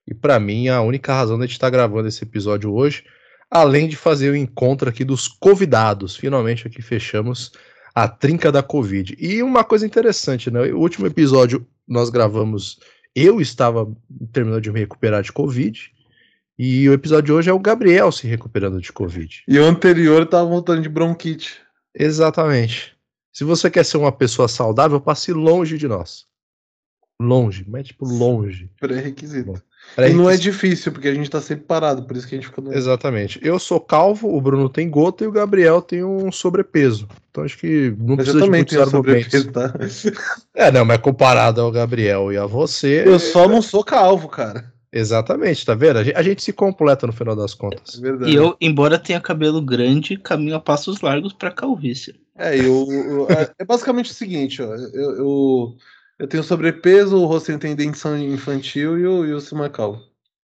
E 0.07 0.15
para 0.15 0.41
mim, 0.41 0.69
a 0.69 0.81
única 0.81 1.13
razão 1.13 1.37
de 1.37 1.45
a 1.45 1.47
gente 1.47 1.57
estar 1.57 1.69
gravando 1.69 2.09
esse 2.09 2.25
episódio 2.25 2.73
hoje, 2.73 3.05
além 3.51 3.89
de 3.89 3.97
fazer 3.97 4.31
o 4.31 4.37
encontro 4.37 4.89
aqui 4.89 5.05
dos 5.05 5.29
convidados. 5.29 6.17
Finalmente 6.17 6.67
aqui 6.67 6.81
fechamos 6.81 7.53
a 7.95 8.09
trinca 8.09 8.51
da 8.51 8.63
Covid. 8.63 9.15
E 9.19 9.43
uma 9.43 9.63
coisa 9.63 9.85
interessante, 9.85 10.51
né? 10.51 10.73
O 10.73 10.79
último 10.79 11.07
episódio 11.07 11.67
nós 11.87 12.11
gravamos, 12.11 12.79
eu 13.15 13.41
estava 13.41 13.91
terminando 14.33 14.63
de 14.63 14.71
me 14.71 14.81
recuperar 14.81 15.23
de 15.23 15.33
Covid. 15.33 15.93
E 16.59 16.89
o 16.89 16.93
episódio 16.93 17.25
de 17.25 17.33
hoje 17.33 17.51
é 17.51 17.53
o 17.53 17.59
Gabriel 17.59 18.11
se 18.11 18.27
recuperando 18.27 18.81
de 18.81 18.91
Covid. 18.93 19.45
E 19.47 19.59
o 19.59 19.65
anterior 19.65 20.27
tava 20.27 20.49
voltando 20.49 20.83
de 20.83 20.89
bronquite. 20.89 21.61
Exatamente. 21.95 22.97
Se 23.33 23.45
você 23.45 23.71
quer 23.71 23.85
ser 23.85 23.99
uma 23.99 24.13
pessoa 24.13 24.49
saudável, 24.49 25.01
passe 25.01 25.33
longe 25.33 25.77
de 25.77 25.87
nós. 25.87 26.25
Longe, 27.21 27.65
mas 27.69 27.89
tipo 27.89 28.07
longe. 28.07 28.71
Pré-requisito. 28.81 29.63
Pra 29.95 30.09
E 30.09 30.13
não 30.15 30.29
é 30.29 30.37
difícil, 30.37 30.93
porque 30.93 31.09
a 31.09 31.15
gente 31.15 31.31
tá 31.31 31.41
sempre 31.41 31.65
parado, 31.65 32.03
por 32.03 32.17
isso 32.17 32.27
que 32.29 32.35
a 32.35 32.39
gente 32.39 32.49
fica 32.49 32.61
doente. 32.61 32.77
Exatamente. 32.77 33.41
Eu 33.43 33.59
sou 33.59 33.81
calvo, 33.81 34.35
o 34.35 34.41
Bruno 34.41 34.69
tem 34.69 34.91
gota 34.91 35.25
e 35.25 35.27
o 35.27 35.33
Gabriel 35.33 35.81
tem 35.81 36.05
um 36.05 36.31
sobrepeso. 36.31 37.09
Então 37.31 37.45
acho 37.45 37.57
que 37.59 37.95
não 37.99 38.17
Mas 38.17 38.27
eu 38.29 38.35
precisa 38.35 38.39
de 38.41 38.45
também 38.45 38.61
muitos 38.61 38.73
tenho 38.75 38.83
argumentos. 38.83 39.33
sobrepeso, 39.33 39.53
tá? 39.53 39.73
É, 40.55 40.71
não, 40.73 40.85
mas 40.85 40.99
comparado 40.99 41.61
ao 41.61 41.71
Gabriel 41.71 42.33
e 42.33 42.37
a 42.37 42.47
você. 42.47 43.05
Eu 43.07 43.19
só 43.19 43.49
não 43.49 43.63
sou 43.63 43.83
calvo, 43.85 44.29
cara. 44.29 44.73
Exatamente, 44.93 45.65
tá 45.67 45.75
vendo? 45.75 45.99
A 45.99 46.05
gente, 46.05 46.17
a 46.17 46.23
gente 46.23 46.43
se 46.43 46.53
completa 46.53 47.07
no 47.07 47.13
final 47.13 47.37
das 47.37 47.53
É 47.53 47.57
contas. 47.57 47.97
verdade. 47.97 48.31
E 48.31 48.35
eu, 48.35 48.57
embora 48.61 48.99
tenha 48.99 49.21
cabelo 49.21 49.61
grande, 49.61 50.17
caminho 50.17 50.57
a 50.57 50.61
passos 50.61 51.01
largos 51.03 51.33
pra 51.35 51.51
calvície. 51.51 52.15
É, 52.39 52.57
eu, 52.59 52.87
eu- 52.91 53.27
é- 53.31 53.51
é 53.59 53.65
basicamente 53.65 54.11
o 54.11 54.15
seguinte, 54.15 54.63
ó. 54.63 54.75
Eu, 54.75 55.17
eu, 55.17 55.77
eu 56.19 56.27
tenho 56.27 56.43
sobrepeso, 56.43 57.17
o 57.17 57.27
Rocinho 57.27 57.59
tem 57.59 57.77
dentição 57.77 58.19
infantil 58.19 58.99
e 58.99 59.07
o, 59.07 59.25
e 59.27 59.65
é 59.65 59.69
calvo. 59.69 60.03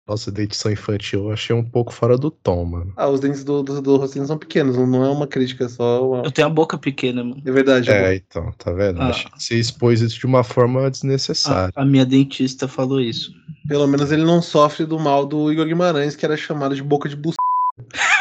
Nossa, 0.06 0.32
dentição 0.32 0.72
infantil 0.72 1.24
eu 1.24 1.32
achei 1.32 1.54
um 1.54 1.62
pouco 1.62 1.92
fora 1.92 2.16
do 2.16 2.30
tom, 2.30 2.64
mano. 2.64 2.92
Ah, 2.96 3.08
os 3.08 3.20
dentes 3.20 3.44
do, 3.44 3.62
do, 3.62 3.82
do 3.82 3.96
Rocinho 3.96 4.26
são 4.26 4.38
pequenos, 4.38 4.76
não 4.76 5.04
é 5.04 5.10
uma 5.10 5.26
crítica, 5.26 5.64
é 5.64 5.68
só 5.68 6.08
uma... 6.08 6.22
Eu 6.22 6.30
tenho 6.30 6.46
a 6.46 6.50
boca 6.50 6.78
pequena, 6.78 7.22
mano. 7.22 7.42
É 7.44 7.50
verdade. 7.50 7.90
É, 7.90 8.14
então, 8.14 8.50
tá 8.52 8.72
vendo? 8.72 9.02
Ah. 9.02 9.12
Você 9.36 9.56
expôs 9.56 10.00
isso 10.00 10.18
de 10.18 10.24
uma 10.24 10.42
forma 10.42 10.90
desnecessária. 10.90 11.74
A, 11.76 11.82
a 11.82 11.84
minha 11.84 12.06
dentista 12.06 12.66
falou 12.66 13.00
isso. 13.00 13.34
Pelo 13.66 13.86
menos 13.86 14.10
ele 14.10 14.24
não 14.24 14.40
sofre 14.40 14.86
do 14.86 14.98
mal 14.98 15.26
do 15.26 15.52
Igor 15.52 15.66
Guimarães, 15.66 16.16
que 16.16 16.24
era 16.24 16.36
chamado 16.38 16.74
de 16.74 16.82
boca 16.82 17.06
de 17.08 17.16
buceta. 17.16 17.36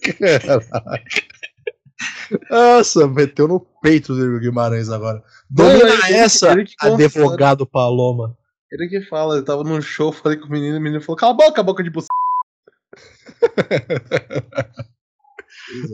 Caralho. 0.18 1.30
Nossa, 2.50 3.06
meteu 3.08 3.48
no 3.48 3.60
peito 3.82 4.14
do 4.14 4.38
Guimarães 4.38 4.88
agora. 4.90 5.22
Não, 5.50 5.66
Domina 5.66 5.90
ele 5.90 6.02
que- 6.02 6.12
essa, 6.12 6.52
ele 6.52 6.66
advogado 6.80 7.66
Paloma. 7.66 8.36
Ele 8.72 8.88
que 8.88 9.02
fala, 9.02 9.36
eu 9.36 9.44
tava 9.44 9.64
num 9.64 9.80
show, 9.82 10.12
falei 10.12 10.38
com 10.38 10.46
o 10.46 10.50
menino, 10.50 10.78
o 10.78 10.80
menino 10.80 11.02
falou, 11.02 11.16
cala 11.16 11.32
a 11.32 11.36
boca, 11.36 11.62
boca 11.62 11.82
de 11.82 11.90
buceta. 11.90 12.08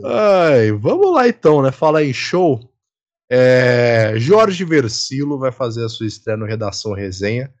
Ai, 0.05 0.71
vamos 0.71 1.13
lá 1.13 1.27
então, 1.27 1.61
né? 1.61 1.71
Fala 1.71 2.03
em 2.03 2.13
show. 2.13 2.59
É, 3.29 4.13
Jorge 4.17 4.63
Versilo 4.63 5.37
vai 5.37 5.51
fazer 5.51 5.83
a 5.85 5.89
sua 5.89 6.07
estreia 6.07 6.37
no 6.37 6.45
Redação 6.45 6.93
Resenha 6.93 7.53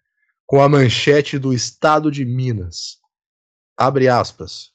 com 0.45 0.61
a 0.61 0.69
manchete 0.69 1.37
do 1.37 1.53
Estado 1.53 2.09
de 2.11 2.23
Minas. 2.23 2.97
Abre 3.77 4.07
aspas. 4.07 4.69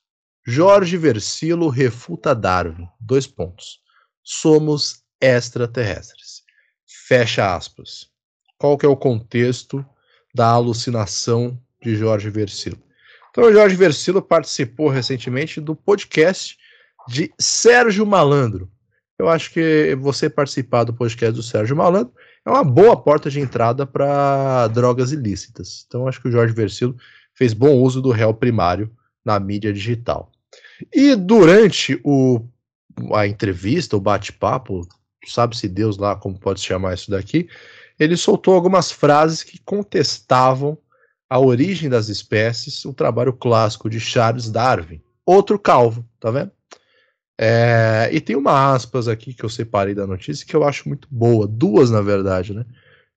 Jorge 0.47 0.97
Versilo 0.97 1.69
refuta 1.69 2.35
Darwin. 2.35 2.87
Dois 3.01 3.27
pontos. 3.27 3.81
Somos 4.23 5.03
extraterrestres. 5.21 6.43
Fecha 7.07 7.55
aspas. 7.55 8.09
Qual 8.59 8.79
que 8.79 8.87
é 8.87 8.89
o 8.89 8.97
contexto 8.97 9.85
da 10.35 10.49
alucinação 10.49 11.59
de 11.83 11.97
Jorge 11.97 12.31
Versilo? 12.31 12.79
Então, 13.31 13.45
o 13.45 13.53
Jorge 13.53 13.75
Versilo 13.75 14.21
participou 14.21 14.89
recentemente 14.89 15.61
do 15.61 15.75
podcast 15.75 16.59
de 17.09 17.33
Sérgio 17.39 18.07
Malandro. 18.07 18.71
Eu 19.19 19.29
acho 19.29 19.53
que 19.53 19.97
você 20.01 20.29
participar 20.29 20.85
do 20.85 20.93
podcast 20.93 21.33
do 21.35 21.43
Sérgio 21.43 21.77
Malandro 21.77 22.13
é 22.45 22.51
uma 22.51 22.65
boa 22.65 22.97
porta 22.97 23.31
de 23.31 23.41
entrada 23.41 23.87
para 23.87 24.69
drogas 24.69 25.13
ilícitas. 25.13 25.85
Então, 25.87 26.07
acho 26.07 26.21
que 26.21 26.29
o 26.29 26.33
Jorge 26.33 26.53
Versilo 26.53 26.97
fez 27.35 27.53
bom 27.53 27.75
uso 27.77 28.03
do 28.03 28.11
réu 28.11 28.35
primário 28.35 28.91
na 29.25 29.39
mídia 29.39 29.73
digital. 29.73 30.31
E 30.93 31.15
durante 31.15 32.01
o, 32.05 32.45
a 33.15 33.27
entrevista, 33.27 33.97
o 33.97 34.01
bate-papo, 34.01 34.87
sabe-se 35.27 35.69
Deus 35.69 35.97
lá 35.97 36.17
como 36.17 36.39
pode 36.39 36.61
se 36.61 36.67
chamar 36.67 36.95
isso 36.95 37.11
daqui, 37.11 37.49
ele 37.99 38.17
soltou 38.17 38.55
algumas 38.55 38.91
frases 38.91 39.43
que 39.43 39.59
contestavam 39.65 40.77
a 41.29 41.39
origem 41.39 41.89
das 41.89 42.09
espécies, 42.09 42.85
o 42.85 42.93
trabalho 42.93 43.33
clássico 43.33 43.89
de 43.89 43.99
Charles 43.99 44.51
Darwin. 44.51 45.01
Outro 45.25 45.59
calvo, 45.59 46.05
tá 46.21 46.31
vendo? 46.31 46.51
É, 47.41 48.11
e 48.13 48.21
tem 48.21 48.37
uma 48.37 48.75
aspas 48.75 49.09
aqui 49.09 49.33
que 49.33 49.45
eu 49.45 49.49
separei 49.49 49.95
da 49.95 50.07
notícia 50.07 50.47
que 50.47 50.55
eu 50.55 50.65
acho 50.65 50.89
muito 50.89 51.09
boa, 51.11 51.47
duas 51.47 51.91
na 51.91 52.01
verdade, 52.01 52.53
né? 52.53 52.65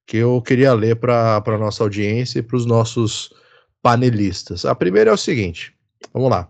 Que 0.08 0.18
eu 0.18 0.42
queria 0.42 0.74
ler 0.74 0.96
para 0.96 1.44
a 1.46 1.58
nossa 1.58 1.84
audiência 1.84 2.40
e 2.40 2.42
para 2.42 2.56
os 2.56 2.66
nossos 2.66 3.34
panelistas. 3.82 4.66
A 4.66 4.74
primeira 4.74 5.12
é 5.12 5.14
o 5.14 5.18
seguinte: 5.18 5.76
vamos 6.14 6.30
lá. 6.30 6.48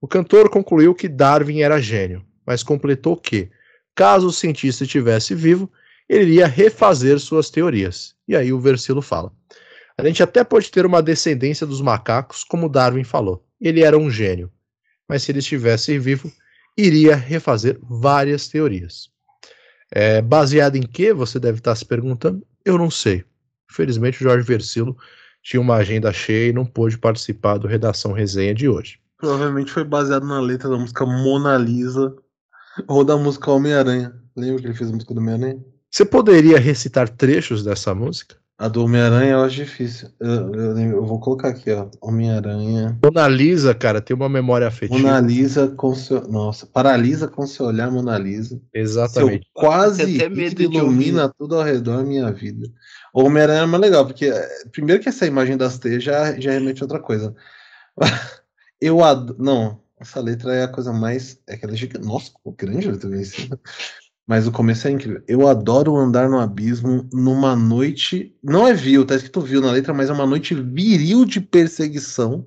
O 0.00 0.08
cantor 0.08 0.50
concluiu 0.50 0.94
que 0.94 1.08
Darwin 1.08 1.60
era 1.60 1.80
gênio, 1.80 2.24
mas 2.46 2.62
completou 2.62 3.16
que, 3.16 3.50
caso 3.94 4.28
o 4.28 4.32
cientista 4.32 4.84
estivesse 4.84 5.34
vivo, 5.34 5.70
ele 6.08 6.32
iria 6.32 6.46
refazer 6.46 7.18
suas 7.18 7.50
teorias. 7.50 8.14
E 8.28 8.36
aí 8.36 8.52
o 8.52 8.60
Versilo 8.60 9.02
fala: 9.02 9.32
A 9.98 10.06
gente 10.06 10.22
até 10.22 10.44
pode 10.44 10.70
ter 10.70 10.86
uma 10.86 11.02
descendência 11.02 11.66
dos 11.66 11.80
macacos, 11.80 12.44
como 12.44 12.68
Darwin 12.68 13.04
falou. 13.04 13.44
Ele 13.60 13.82
era 13.82 13.98
um 13.98 14.10
gênio, 14.10 14.50
mas 15.08 15.22
se 15.22 15.32
ele 15.32 15.40
estivesse 15.40 15.98
vivo, 15.98 16.30
iria 16.76 17.16
refazer 17.16 17.78
várias 17.82 18.48
teorias. 18.48 19.08
É, 19.90 20.20
baseado 20.20 20.76
em 20.76 20.82
que, 20.82 21.12
você 21.12 21.38
deve 21.38 21.58
estar 21.58 21.74
se 21.74 21.84
perguntando? 21.84 22.46
Eu 22.64 22.76
não 22.76 22.90
sei. 22.90 23.24
Infelizmente, 23.70 24.20
o 24.20 24.28
Jorge 24.28 24.46
Versilo 24.46 24.96
tinha 25.42 25.60
uma 25.60 25.76
agenda 25.76 26.12
cheia 26.12 26.50
e 26.50 26.52
não 26.52 26.66
pôde 26.66 26.98
participar 26.98 27.56
do 27.56 27.68
Redação 27.68 28.12
Resenha 28.12 28.54
de 28.54 28.68
hoje. 28.68 28.98
Provavelmente 29.16 29.70
foi 29.70 29.84
baseado 29.84 30.26
na 30.26 30.40
letra 30.40 30.68
da 30.68 30.76
música 30.76 31.06
Mona 31.06 31.56
Lisa 31.56 32.14
ou 32.88 33.04
da 33.04 33.16
música 33.16 33.50
Homem-Aranha. 33.50 34.12
Lembra 34.36 34.60
que 34.60 34.66
ele 34.68 34.74
fez 34.74 34.90
a 34.90 34.92
música 34.92 35.14
do 35.14 35.20
Homem-Aranha? 35.20 35.58
Você 35.90 36.04
poderia 36.04 36.58
recitar 36.58 37.08
trechos 37.08 37.64
dessa 37.64 37.94
música? 37.94 38.36
A 38.58 38.68
do 38.68 38.82
Homem-Aranha 38.84 39.32
eu 39.32 39.42
acho 39.42 39.56
difícil. 39.56 40.08
Eu, 40.18 40.54
eu 40.54 40.78
eu 40.78 41.04
vou 41.04 41.20
colocar 41.20 41.48
aqui, 41.48 41.70
ó. 41.70 41.88
Homem-Aranha. 42.00 42.98
Mona 43.04 43.28
Lisa, 43.28 43.74
cara, 43.74 44.00
tem 44.00 44.16
uma 44.16 44.30
memória 44.30 44.66
afetiva. 44.66 44.98
Mona 44.98 45.20
Lisa 45.20 45.68
com 45.68 45.94
seu. 45.94 46.26
Nossa, 46.26 46.66
paralisa 46.66 47.28
com 47.28 47.46
seu 47.46 47.66
olhar, 47.66 47.90
Mona 47.90 48.16
Lisa. 48.16 48.58
Exatamente. 48.72 49.44
Seu 49.44 49.62
quase 49.62 50.06
de 50.06 50.64
ilumina 50.64 51.30
tudo 51.38 51.56
ao 51.56 51.62
redor 51.62 51.98
da 51.98 52.02
minha 52.02 52.32
vida. 52.32 52.66
O 53.12 53.24
Homem-Aranha 53.24 53.62
é 53.62 53.66
mais 53.66 53.82
legal, 53.82 54.06
porque 54.06 54.26
eh, 54.26 54.48
primeiro 54.72 55.02
que 55.02 55.10
essa 55.10 55.26
imagem 55.26 55.58
das 55.58 55.78
teias 55.78 56.02
já, 56.02 56.38
já 56.40 56.52
remete 56.52 56.82
a 56.82 56.86
outra 56.86 56.98
coisa. 56.98 57.34
Eu 58.80 59.04
adoro. 59.04 59.36
Não, 59.38 59.80
essa 59.98 60.20
letra 60.20 60.54
é 60.54 60.64
a 60.64 60.68
coisa 60.68 60.92
mais. 60.92 61.40
É 61.46 61.54
aquela 61.54 61.74
gigante. 61.74 62.06
Nossa, 62.06 62.30
que 62.30 62.66
grande 62.66 62.90
letra 62.90 63.16
em 63.16 63.24
cima. 63.24 63.58
Mas 64.26 64.46
o 64.46 64.52
começo 64.52 64.88
é 64.88 64.90
incrível. 64.90 65.22
Eu 65.28 65.46
adoro 65.46 65.96
andar 65.96 66.28
no 66.28 66.40
abismo 66.40 67.08
numa 67.12 67.54
noite. 67.54 68.36
Não 68.42 68.66
é 68.66 68.74
vil, 68.74 69.06
tá 69.06 69.14
escrito 69.14 69.40
vil 69.40 69.60
na 69.60 69.70
letra, 69.70 69.94
mas 69.94 70.10
é 70.10 70.12
uma 70.12 70.26
noite 70.26 70.54
viril 70.54 71.24
de 71.24 71.40
perseguição. 71.40 72.46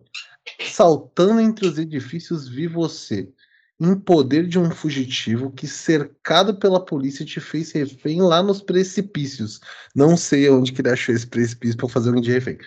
Saltando 0.61 1.39
entre 1.39 1.67
os 1.67 1.77
edifícios, 1.77 2.47
vi 2.47 2.67
você. 2.67 3.31
Em 3.79 3.95
poder 3.95 4.45
de 4.45 4.59
um 4.59 4.69
fugitivo 4.71 5.51
que, 5.51 5.65
cercado 5.65 6.59
pela 6.59 6.83
polícia, 6.83 7.25
te 7.25 7.39
fez 7.39 7.71
refém 7.71 8.21
lá 8.21 8.43
nos 8.43 8.61
precipícios. 8.61 9.61
Não 9.95 10.17
sei 10.17 10.49
onde 10.49 10.73
que 10.73 10.81
ele 10.81 10.89
achou 10.89 11.15
esse 11.15 11.25
precipício 11.25 11.77
pra 11.77 11.87
fazer 11.87 12.11
um 12.13 12.19
de 12.19 12.29
refém. 12.29 12.57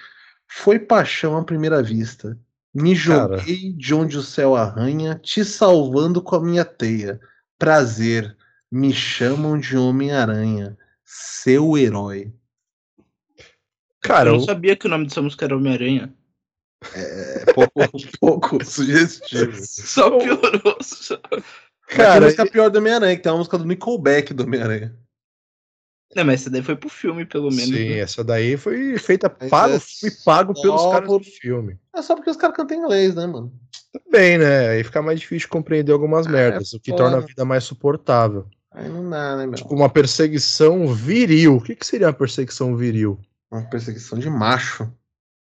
Foi 0.48 0.78
paixão 0.78 1.36
à 1.36 1.44
primeira 1.44 1.82
vista. 1.82 2.38
Me 2.74 2.98
Cara. 2.98 3.38
joguei 3.38 3.72
de 3.72 3.94
onde 3.94 4.16
o 4.16 4.22
céu 4.22 4.56
arranha, 4.56 5.18
te 5.22 5.44
salvando 5.44 6.22
com 6.22 6.36
a 6.36 6.40
minha 6.40 6.64
teia. 6.64 7.20
Prazer, 7.58 8.36
me 8.70 8.92
chamam 8.92 9.58
de 9.58 9.76
Homem-Aranha, 9.76 10.76
seu 11.04 11.76
herói. 11.76 12.32
Cara, 14.00 14.30
eu 14.30 14.34
não 14.34 14.40
sabia 14.40 14.74
que 14.74 14.86
o 14.86 14.90
nome 14.90 15.06
dessa 15.06 15.20
música 15.20 15.44
era 15.44 15.56
Homem-Aranha. 15.56 16.12
É 16.94 17.44
pouco, 17.52 17.80
pouco 18.18 18.64
sugestivo. 18.64 19.52
Só 19.62 20.18
piorou. 20.18 20.78
Só... 20.80 21.16
Cara, 21.18 21.44
Cara, 21.86 22.12
tem 22.12 22.16
a 22.16 22.20
música 22.22 22.46
pior 22.46 22.70
do 22.70 22.78
Homem-Aranha, 22.78 23.16
que 23.16 23.22
tem 23.22 23.30
uma 23.30 23.38
música 23.38 23.58
do 23.58 23.66
Nickelback 23.66 24.32
do 24.32 24.44
Homem-Aranha. 24.44 24.96
Não, 26.14 26.24
mas 26.24 26.40
essa 26.42 26.50
daí 26.50 26.62
foi 26.62 26.76
pro 26.76 26.88
filme, 26.88 27.24
pelo 27.24 27.50
menos. 27.50 27.64
sim, 27.64 27.88
né? 27.90 27.98
essa 28.00 28.22
daí 28.22 28.56
foi 28.56 28.98
feita 28.98 29.34
Mas 29.40 29.50
para 29.50 29.72
é 29.72 29.76
o 29.76 29.80
filme 29.80 30.16
pago 30.24 30.54
pelos 30.54 30.82
caras 30.82 31.06
por- 31.06 31.18
do 31.18 31.24
filme. 31.24 31.78
É 31.94 32.02
só 32.02 32.14
porque 32.14 32.30
os 32.30 32.36
caras 32.36 32.56
cantam 32.56 32.76
inglês, 32.78 33.14
né, 33.14 33.26
mano? 33.26 33.52
Também, 33.92 34.38
né? 34.38 34.68
Aí 34.70 34.84
fica 34.84 35.02
mais 35.02 35.20
difícil 35.20 35.46
de 35.46 35.48
compreender 35.48 35.92
algumas 35.92 36.26
Ah, 36.26 36.30
merdas, 36.30 36.72
o 36.72 36.80
que 36.80 36.92
torna 36.92 37.18
a 37.18 37.20
vida 37.20 37.44
mais 37.44 37.64
suportável. 37.64 38.46
Aí 38.70 38.88
não 38.88 39.08
dá, 39.08 39.36
né, 39.36 39.46
meu? 39.46 39.54
Tipo, 39.54 39.74
uma 39.74 39.88
perseguição 39.88 40.86
viril. 40.94 41.56
O 41.56 41.62
que, 41.62 41.76
que 41.76 41.86
seria 41.86 42.06
uma 42.06 42.12
perseguição 42.12 42.74
viril? 42.76 43.18
Uma 43.50 43.68
perseguição 43.68 44.18
de 44.18 44.30
macho. 44.30 44.84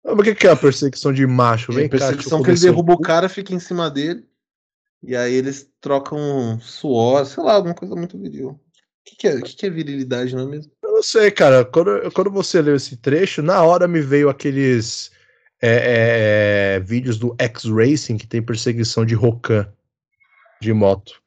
Ah, 0.04 0.14
mas 0.14 0.20
O 0.20 0.22
que, 0.22 0.34
que 0.34 0.46
é 0.46 0.50
a 0.50 0.56
perseguição 0.56 1.12
de 1.12 1.26
macho? 1.26 1.70
É 1.72 1.74
Vem 1.76 1.88
cá, 1.88 1.94
eu 1.94 1.98
perseguição 1.98 2.38
que 2.38 2.44
comer 2.46 2.56
ele 2.56 2.60
derruba 2.60 2.92
o 2.92 3.00
cara, 3.00 3.28
fica 3.28 3.54
em 3.54 3.60
cima 3.60 3.88
dele. 3.90 4.26
E 5.02 5.16
aí 5.16 5.32
eles 5.32 5.70
trocam 5.80 6.58
suor, 6.60 7.24
sei 7.24 7.42
lá, 7.42 7.54
alguma 7.54 7.74
coisa 7.74 7.94
muito 7.94 8.18
viril. 8.18 8.60
O 9.00 9.10
que, 9.10 9.16
que 9.16 9.28
é, 9.28 9.40
que, 9.40 9.54
que 9.56 9.66
é 9.66 9.70
virilidade, 9.70 10.34
não 10.34 10.42
é 10.44 10.46
mesmo? 10.46 10.72
Eu 10.82 10.92
não 10.92 11.02
sei, 11.02 11.30
cara. 11.30 11.64
Quando, 11.64 12.10
quando 12.12 12.30
você 12.30 12.60
leu 12.60 12.76
esse 12.76 12.96
trecho, 12.96 13.42
na 13.42 13.62
hora 13.62 13.88
me 13.88 14.00
veio 14.00 14.28
aqueles 14.28 15.10
é, 15.60 16.74
é, 16.76 16.80
vídeos 16.80 17.18
do 17.18 17.34
X-Racing 17.38 18.16
que 18.18 18.26
tem 18.26 18.42
perseguição 18.42 19.04
de 19.04 19.14
Rocan 19.14 19.66
de 20.60 20.72
moto. 20.72 21.20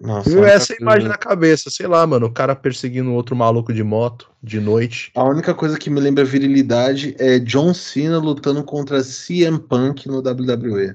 Nossa, 0.00 0.30
única 0.30 0.46
essa 0.46 0.68
coisa- 0.68 0.82
imagem 0.82 1.08
na 1.08 1.18
cabeça, 1.18 1.68
sei 1.68 1.86
lá, 1.86 2.06
mano. 2.06 2.26
O 2.26 2.32
cara 2.32 2.56
perseguindo 2.56 3.12
outro 3.12 3.36
maluco 3.36 3.72
de 3.72 3.82
moto 3.82 4.30
de 4.42 4.58
noite. 4.58 5.10
A 5.14 5.24
única 5.24 5.52
coisa 5.54 5.78
que 5.78 5.90
me 5.90 6.00
lembra 6.00 6.24
virilidade 6.24 7.14
é 7.18 7.38
John 7.38 7.74
Cena 7.74 8.18
lutando 8.18 8.64
contra 8.64 9.02
CM 9.02 9.58
Punk 9.58 10.06
no 10.06 10.20
WWE. 10.20 10.94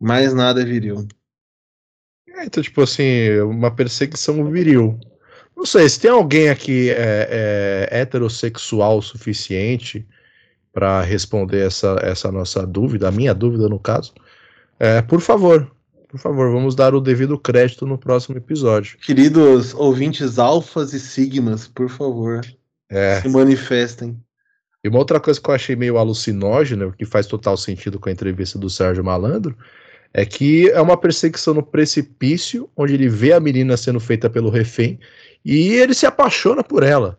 Mais 0.00 0.32
nada 0.32 0.62
é 0.62 0.64
viril. 0.64 1.06
É, 2.28 2.46
Então, 2.46 2.62
tipo 2.62 2.80
assim, 2.80 3.38
uma 3.40 3.70
perseguição 3.74 4.50
viril. 4.50 4.98
Não 5.60 5.66
sei, 5.66 5.86
se 5.90 6.00
tem 6.00 6.10
alguém 6.10 6.48
aqui 6.48 6.88
é, 6.88 7.86
é, 7.92 8.00
heterossexual 8.00 8.96
o 8.96 9.02
suficiente 9.02 10.06
para 10.72 11.02
responder 11.02 11.66
essa, 11.66 11.98
essa 12.00 12.32
nossa 12.32 12.66
dúvida, 12.66 13.08
a 13.08 13.12
minha 13.12 13.34
dúvida 13.34 13.68
no 13.68 13.78
caso, 13.78 14.14
é, 14.78 15.02
por 15.02 15.20
favor, 15.20 15.70
por 16.08 16.18
favor, 16.18 16.50
vamos 16.50 16.74
dar 16.74 16.94
o 16.94 17.00
devido 17.00 17.38
crédito 17.38 17.84
no 17.84 17.98
próximo 17.98 18.38
episódio. 18.38 18.96
Queridos 19.04 19.74
ouvintes 19.74 20.38
alfas 20.38 20.94
e 20.94 20.98
sigmas, 20.98 21.68
por 21.68 21.90
favor, 21.90 22.40
É, 22.88 23.20
se 23.20 23.28
manifestem. 23.28 24.18
e 24.82 24.88
uma 24.88 24.98
outra 24.98 25.20
coisa 25.20 25.38
que 25.38 25.50
eu 25.50 25.54
achei 25.54 25.76
meio 25.76 25.98
alucinógena, 25.98 26.90
que 26.92 27.04
faz 27.04 27.26
total 27.26 27.58
sentido 27.58 27.98
com 27.98 28.08
a 28.08 28.12
entrevista 28.12 28.58
do 28.58 28.70
Sérgio 28.70 29.04
Malandro, 29.04 29.54
é 30.14 30.24
que 30.24 30.70
é 30.70 30.80
uma 30.80 30.96
perseguição 30.96 31.52
no 31.52 31.62
precipício, 31.62 32.66
onde 32.74 32.94
ele 32.94 33.10
vê 33.10 33.34
a 33.34 33.38
menina 33.38 33.76
sendo 33.76 34.00
feita 34.00 34.30
pelo 34.30 34.48
refém 34.48 34.98
e 35.44 35.72
ele 35.74 35.94
se 35.94 36.06
apaixona 36.06 36.62
por 36.62 36.82
ela. 36.82 37.18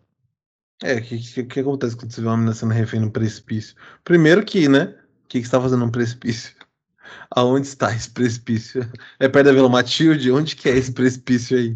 É, 0.84 0.96
o 0.96 1.02
que, 1.04 1.20
que, 1.20 1.44
que 1.44 1.60
acontece 1.60 1.96
quando 1.96 2.12
você 2.12 2.22
vê 2.22 2.28
uma 2.28 2.38
menina 2.38 2.54
sendo 2.56 2.74
refém 2.74 3.00
no 3.00 3.12
precipício? 3.12 3.76
Primeiro 4.04 4.44
que, 4.44 4.68
né? 4.68 4.96
O 5.26 5.28
que, 5.28 5.40
que 5.40 5.46
você 5.46 5.52
tá 5.52 5.62
fazendo 5.62 5.82
num 5.86 5.92
precipício? 5.92 6.56
Aonde 7.36 7.68
está 7.68 7.94
esse 7.96 8.10
precipício? 8.10 8.90
É 9.20 9.28
perto 9.30 9.46
da 9.48 9.54
Vila 9.54 9.70
Matilde? 9.70 10.32
Onde 10.32 10.56
que 10.56 10.68
é 10.70 10.76
esse 10.78 10.92
precipício 10.92 11.58
aí? 11.58 11.76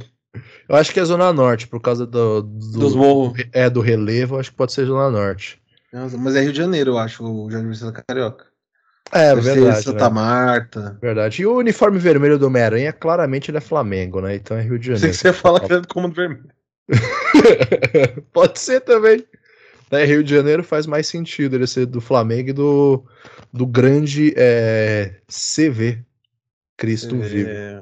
Eu 0.67 0.75
acho 0.75 0.91
que 0.91 0.99
é 0.99 1.05
Zona 1.05 1.31
Norte, 1.31 1.67
por 1.67 1.79
causa 1.79 2.05
do, 2.05 2.41
do- 2.41 2.79
Dos 2.79 2.95
morros. 2.95 3.37
é, 3.53 3.69
do 3.69 3.79
relevo, 3.79 4.37
acho 4.39 4.49
que 4.51 4.57
pode 4.57 4.73
ser 4.73 4.85
Zona 4.85 5.09
Norte. 5.09 5.61
Nossa, 5.93 6.17
Mas 6.17 6.35
é 6.35 6.41
Rio 6.41 6.51
de 6.51 6.57
Janeiro, 6.57 6.91
eu 6.91 6.97
acho, 6.97 7.23
o 7.23 7.49
Jardim 7.49 7.67
Universidade 7.67 8.03
Carioca. 8.07 8.47
É, 9.11 9.29
Deve 9.35 9.41
ser 9.43 9.53
verdade. 9.55 9.83
Santa 9.83 10.09
né? 10.09 10.15
Marta. 10.15 10.97
Verdade. 11.01 11.41
E 11.41 11.45
o 11.45 11.55
uniforme 11.57 11.99
vermelho 11.99 12.37
do 12.37 12.47
Homem-Aranha, 12.47 12.91
claramente 12.91 13.49
ele 13.51 13.57
é 13.57 13.61
Flamengo, 13.61 14.19
né? 14.21 14.35
Então 14.35 14.57
é 14.57 14.61
Rio 14.61 14.79
de 14.79 14.85
Sei 14.87 14.95
Janeiro. 14.95 15.11
que 15.13 15.21
você 15.21 15.33
fala 15.33 15.59
que 15.59 15.71
é 15.71 15.79
do 15.79 15.87
Comando 15.87 16.15
Vermelho. 16.15 16.49
Pode 18.33 18.59
ser 18.59 18.81
também. 18.81 19.25
Né, 19.91 20.03
Rio 20.05 20.23
de 20.23 20.33
Janeiro 20.33 20.63
faz 20.63 20.87
mais 20.87 21.07
sentido 21.07 21.55
ele 21.55 21.67
ser 21.67 21.85
do 21.85 22.01
Flamengo 22.01 22.49
e 22.49 22.53
do, 22.53 23.03
do 23.53 23.65
grande 23.67 24.33
é, 24.35 25.13
CV, 25.27 25.99
Cristo 26.75 27.17
Vivo. 27.19 27.49
É, 27.49 27.81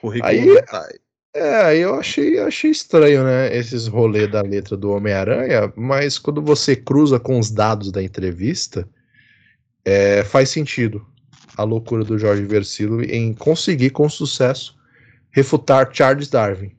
currículo 0.00 0.30
Aí- 0.30 0.40
vitae. 0.48 1.02
É, 1.34 1.56
aí 1.64 1.80
eu 1.80 1.94
achei, 1.94 2.38
achei 2.38 2.70
estranho, 2.70 3.24
né, 3.24 3.56
esses 3.56 3.86
rolês 3.86 4.30
da 4.30 4.42
letra 4.42 4.76
do 4.76 4.90
Homem-Aranha, 4.90 5.72
mas 5.74 6.18
quando 6.18 6.42
você 6.42 6.76
cruza 6.76 7.18
com 7.18 7.38
os 7.38 7.50
dados 7.50 7.90
da 7.90 8.02
entrevista, 8.02 8.86
é, 9.84 10.24
faz 10.24 10.48
sentido 10.48 11.06
a 11.56 11.62
loucura 11.64 12.04
do 12.04 12.18
Jorge 12.18 12.44
Versilo 12.44 13.02
em 13.02 13.34
conseguir 13.34 13.90
com 13.90 14.08
sucesso 14.08 14.76
refutar 15.30 15.88
Charles 15.92 16.28
Darwin. 16.28 16.76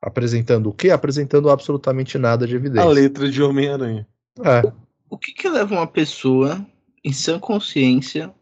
Apresentando 0.00 0.68
o 0.68 0.72
quê? 0.72 0.90
Apresentando 0.90 1.50
absolutamente 1.50 2.16
nada 2.18 2.46
de 2.46 2.54
A 2.54 2.56
evidência. 2.56 2.88
letra 2.88 3.30
de 3.30 3.42
Homem-Aranha. 3.42 4.06
É, 4.42 4.62
O 5.08 5.18
que 5.18 5.32
que 5.32 5.48
leva 5.48 5.74
uma 5.74 5.86
pessoa, 5.86 6.64
em 7.04 7.12
sã 7.12 7.38
consciência, 7.38 8.32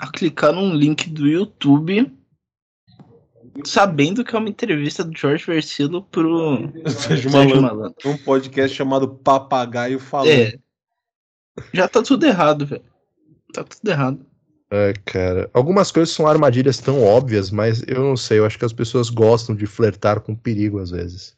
a 0.00 0.10
clicar 0.10 0.52
num 0.52 0.74
link 0.74 1.10
do 1.10 1.26
YouTube 1.26 2.10
sabendo 3.64 4.24
que 4.24 4.34
é 4.34 4.38
uma 4.38 4.48
entrevista 4.48 5.04
do 5.04 5.16
Jorge 5.16 5.44
Versilo 5.44 6.02
pro 6.04 6.70
Sérgio 6.88 7.30
Malandro. 7.30 7.62
Malandro? 7.62 7.94
Um 8.06 8.16
podcast 8.16 8.74
chamado 8.76 9.08
Papagaio 9.08 9.98
Falando. 9.98 10.28
É. 10.30 10.58
Já 11.72 11.86
tá 11.86 12.02
tudo 12.02 12.24
errado, 12.24 12.64
velho. 12.64 12.91
Tá 13.52 13.62
tudo 13.64 13.90
errado. 13.90 14.26
é, 14.70 14.92
cara. 15.04 15.50
Algumas 15.52 15.90
coisas 15.92 16.14
são 16.14 16.26
armadilhas 16.26 16.78
tão 16.78 17.02
óbvias, 17.04 17.50
mas 17.50 17.82
eu 17.86 18.00
não 18.02 18.16
sei, 18.16 18.38
eu 18.38 18.46
acho 18.46 18.58
que 18.58 18.64
as 18.64 18.72
pessoas 18.72 19.10
gostam 19.10 19.54
de 19.54 19.66
flertar 19.66 20.20
com 20.20 20.34
perigo 20.34 20.78
às 20.78 20.90
vezes. 20.90 21.36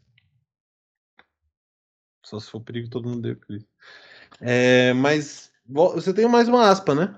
Só 2.25 2.39
se 2.41 2.51
for 2.51 2.61
perigo, 2.61 2.89
todo 2.89 3.09
mundo 3.09 3.23
deu 3.23 3.37
Cristo. 3.37 3.69
É, 4.41 4.93
mas 4.95 5.51
vo- 5.67 5.93
você 5.93 6.12
tem 6.12 6.27
mais 6.27 6.49
uma 6.49 6.69
aspa, 6.71 6.95
né? 6.95 7.15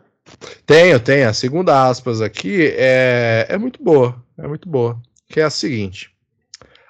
Tenho, 0.67 0.99
tenho. 0.99 1.29
A 1.29 1.33
segunda 1.33 1.89
aspas 1.89 2.21
aqui 2.21 2.67
é, 2.77 3.47
é 3.49 3.57
muito 3.59 3.83
boa. 3.83 4.21
É 4.37 4.47
muito 4.49 4.69
boa. 4.69 5.01
Que 5.29 5.41
é 5.41 5.45
a 5.45 5.51
seguinte: 5.51 6.11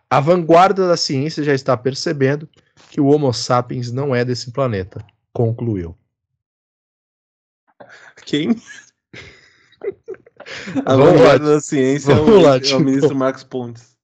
A 0.09 0.19
vanguarda 0.21 0.89
da 0.89 0.97
ciência 0.97 1.45
já 1.45 1.53
está 1.55 1.77
percebendo 1.77 2.49
que 2.91 3.01
o 3.01 3.07
Homo 3.07 3.33
sapiens 3.35 3.93
não 3.93 4.15
é 4.15 4.25
desse 4.25 4.51
planeta. 4.51 5.05
Concluiu. 5.35 5.95
Quem? 8.25 8.57
A 10.85 10.95
Vamos 10.97 11.07
lá. 11.07 11.17
vanguarda 11.19 11.55
da 11.55 11.61
ciência 11.61 12.13
é 12.13 12.17
o, 12.21 12.41
lá, 12.41 12.55
é 12.55 12.57
o 12.57 12.61
tipo- 12.61 12.81
ministro 12.81 13.17
Marcos 13.17 13.43
Pontes. 13.45 13.97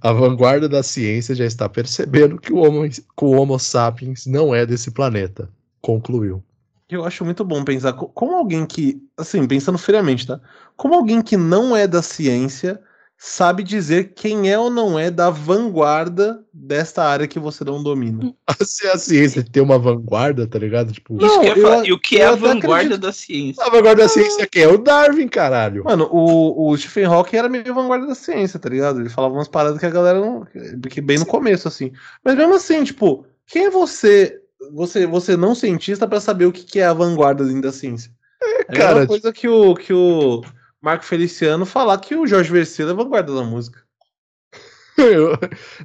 A 0.00 0.12
vanguarda 0.12 0.68
da 0.68 0.82
ciência 0.82 1.34
já 1.34 1.44
está 1.44 1.68
percebendo 1.68 2.38
que 2.38 2.52
o 2.52 2.58
Homo, 2.58 2.88
que 2.88 3.02
o 3.24 3.30
homo 3.30 3.58
sapiens 3.58 4.26
não 4.26 4.54
é 4.54 4.64
desse 4.64 4.90
planeta. 4.90 5.48
Concluiu. 5.80 6.42
Eu 6.88 7.04
acho 7.04 7.24
muito 7.24 7.44
bom 7.44 7.64
pensar 7.64 7.92
co- 7.94 8.08
como 8.08 8.36
alguém 8.36 8.66
que, 8.66 9.02
assim, 9.16 9.46
pensando 9.46 9.78
friamente, 9.78 10.26
tá? 10.26 10.40
Como 10.76 10.94
alguém 10.94 11.22
que 11.22 11.36
não 11.36 11.76
é 11.76 11.86
da 11.88 12.02
ciência 12.02 12.80
sabe 13.24 13.62
dizer 13.62 14.14
quem 14.16 14.50
é 14.50 14.58
ou 14.58 14.68
não 14.68 14.98
é 14.98 15.08
da 15.08 15.30
vanguarda 15.30 16.44
desta 16.52 17.04
área 17.04 17.28
que 17.28 17.38
você 17.38 17.62
não 17.62 17.80
domina. 17.80 18.34
Se 18.62 18.84
a 18.90 18.98
ciência 18.98 19.44
tem 19.44 19.62
uma 19.62 19.78
vanguarda, 19.78 20.44
tá 20.44 20.58
ligado? 20.58 20.92
Tipo, 20.92 21.16
Isso 21.16 21.26
Não, 21.26 21.40
que 21.40 21.46
eu 21.46 21.54
eu- 21.56 21.62
falar. 21.62 21.86
E 21.86 21.92
o 21.92 22.00
que 22.00 22.18
é 22.20 22.26
a 22.26 22.34
vanguarda 22.34 22.74
acredito. 22.74 22.98
da 22.98 23.12
ciência? 23.12 23.64
a 23.64 23.70
vanguarda 23.70 24.02
da 24.02 24.08
ciência 24.08 24.44
quem 24.48 24.64
é? 24.64 24.68
O 24.68 24.76
Darwin, 24.76 25.28
caralho. 25.28 25.84
Mano, 25.84 26.08
o, 26.10 26.68
o 26.68 26.76
Stephen 26.76 27.04
Hawking 27.04 27.36
era 27.36 27.48
meio 27.48 27.72
vanguarda 27.72 28.08
da 28.08 28.14
ciência, 28.16 28.58
tá 28.58 28.68
ligado? 28.68 28.98
Ele 28.98 29.08
falava 29.08 29.34
umas 29.34 29.46
paradas 29.46 29.78
que 29.78 29.86
a 29.86 29.90
galera 29.90 30.20
não. 30.20 30.44
que 30.90 31.00
bem 31.00 31.18
no 31.20 31.26
começo, 31.26 31.68
assim. 31.68 31.92
Mas 32.24 32.34
mesmo 32.34 32.54
assim, 32.54 32.82
tipo, 32.82 33.24
quem 33.46 33.66
é 33.66 33.70
você, 33.70 34.36
você, 34.72 35.06
você 35.06 35.36
não 35.36 35.54
cientista, 35.54 36.08
pra 36.08 36.20
saber 36.20 36.46
o 36.46 36.52
que, 36.52 36.64
que 36.64 36.80
é 36.80 36.86
a 36.86 36.92
vanguarda 36.92 37.44
dentro 37.44 37.62
da 37.62 37.72
ciência? 37.72 38.10
É, 38.42 38.62
a 38.62 38.64
cara, 38.64 38.94
mesma 38.94 39.06
coisa 39.06 39.32
que 39.32 39.46
o, 39.46 39.76
que 39.76 39.92
o 39.92 40.42
Marco 40.82 41.04
Feliciano 41.04 41.64
falar 41.64 41.98
que 41.98 42.14
o 42.16 42.26
Jorge 42.26 42.50
Versilo 42.50 42.90
é 42.90 42.94
vanguarda 42.94 43.34
da 43.34 43.42
música. 43.44 43.80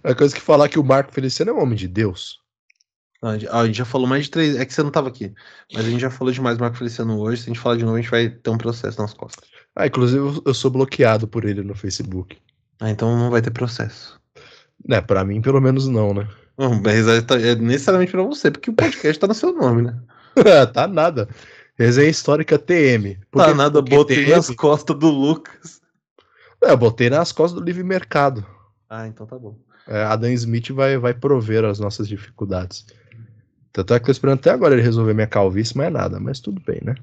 A 0.04 0.14
coisa 0.16 0.36
que 0.36 0.42
falar 0.42 0.68
que 0.70 0.80
o 0.80 0.84
Marco 0.84 1.14
Feliciano 1.14 1.52
é 1.52 1.54
um 1.54 1.62
homem 1.62 1.76
de 1.78 1.88
Deus. 1.88 2.40
Não, 3.22 3.30
a 3.32 3.38
gente- 3.38 3.48
a 3.50 3.66
gente 3.66 3.78
já 3.78 3.86
falou 3.86 4.08
mais 4.08 4.26
de 4.26 4.32
três. 4.32 4.56
É 4.58 4.66
que 4.66 4.74
você 4.74 4.84
não 4.84 4.92
tava 4.92 5.08
aqui. 5.08 5.34
Mas 5.74 5.86
a 5.86 5.90
gente 5.90 6.02
já 6.02 6.10
falou 6.10 6.32
demais 6.34 6.58
do 6.58 6.62
Marco 6.62 6.78
Feliciano 6.78 7.20
hoje. 7.20 7.42
Se 7.44 7.50
a 7.50 7.54
gente 7.54 7.62
falar 7.62 7.76
de 7.78 7.84
novo, 7.84 7.98
a 7.98 8.02
gente 8.02 8.12
vai 8.12 8.30
ter 8.30 8.50
um 8.50 8.58
processo 8.58 9.02
nas 9.02 9.14
costas. 9.14 9.50
Ah, 9.76 9.88
inclusive 9.88 10.42
eu- 10.46 10.54
sou 10.54 10.70
bloqueado 10.70 11.28
por 11.28 11.46
ele 11.46 11.62
no 11.64 11.74
Facebook. 11.76 12.38
Ah, 12.80 12.90
então 12.92 13.18
não 13.18 13.32
vai 13.32 13.42
ter 13.42 13.52
processo. 13.52 14.20
Né, 14.88 15.02
pra 15.02 15.24
mim 15.26 15.42
pelo 15.42 15.60
menos 15.60 15.88
não, 15.88 16.14
né? 16.14 16.28
Não, 16.58 16.80
mas 16.82 17.08
é 17.08 17.18
é 17.52 17.56
necessariamente 17.56 18.12
pra 18.12 18.22
você, 18.24 18.52
porque 18.52 18.70
o 18.70 18.74
podcast 18.74 19.20
tá 19.20 19.28
no 19.28 19.34
seu 19.34 19.52
nome, 19.54 19.82
né? 19.84 20.00
tá 20.74 20.88
nada. 20.88 21.28
Resenha 21.78 22.10
histórica 22.10 22.58
TM. 22.58 23.18
Tá 23.32 23.50
que- 23.50 23.54
nada, 23.54 23.82
por 23.84 23.90
que 23.90 23.96
botei 23.96 24.26
TM? 24.26 24.32
nas 24.32 24.50
costas 24.50 24.98
do 24.98 25.10
Lucas. 25.10 25.80
É, 26.64 26.72
eu 26.72 26.78
botei 26.78 27.10
nas 27.10 27.32
costas 27.32 27.60
do 27.60 27.66
livre 27.66 27.84
mercado. 27.84 28.46
Ah, 28.90 29.08
então 29.08 29.28
tá 29.28 29.38
bom. 29.38 29.56
É, 29.88 30.04
Adam 30.04 30.30
Smith 30.32 30.72
vai, 30.72 30.98
vai 30.98 31.14
prover 31.14 31.64
as 31.64 31.80
nossas 31.80 32.08
dificuldades. 32.08 32.86
Tanto 33.72 33.94
é 33.94 34.00
que 34.00 34.06
tô 34.06 34.12
esperando 34.12 34.40
até 34.40 34.50
agora 34.50 34.74
ele 34.74 34.82
resolver 34.82 35.14
minha 35.14 35.28
calvície, 35.28 35.78
mas 35.78 35.88
é 35.88 35.90
nada, 35.92 36.20
mas 36.20 36.40
tudo 36.40 36.60
bem, 36.66 36.82
né? 36.84 36.96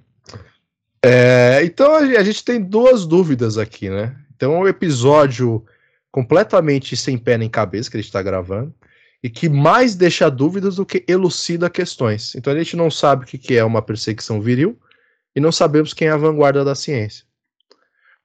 É, 1.05 1.61
então 1.62 1.95
a 1.95 2.22
gente 2.22 2.45
tem 2.45 2.61
duas 2.61 3.07
dúvidas 3.07 3.59
aqui, 3.59 3.89
né? 3.89 4.16
Então 4.35 4.59
o 4.59 4.66
episódio 4.66 5.64
completamente 6.11 6.97
sem 6.97 7.16
pé 7.16 7.39
nem 7.39 7.49
cabeça 7.49 7.91
que 7.91 7.97
a 7.97 8.01
gente 8.01 8.12
tá 8.12 8.22
gravando 8.22 8.75
e 9.25 9.31
que 9.31 9.49
mais 9.49 9.95
deixa 9.95 10.31
dúvidas 10.31 10.77
do 10.77 10.85
que 10.85 11.03
elucida 11.09 11.70
questões. 11.70 12.35
Então 12.35 12.53
a 12.53 12.59
gente 12.59 12.77
não 12.77 12.91
sabe 12.91 13.25
o 13.25 13.27
que 13.27 13.57
é 13.57 13.64
uma 13.64 13.81
perseguição 13.81 14.39
viril 14.39 14.79
e 15.35 15.41
não 15.41 15.51
sabemos 15.51 15.95
quem 15.95 16.09
é 16.09 16.11
a 16.11 16.16
vanguarda 16.18 16.62
da 16.62 16.75
ciência. 16.75 17.25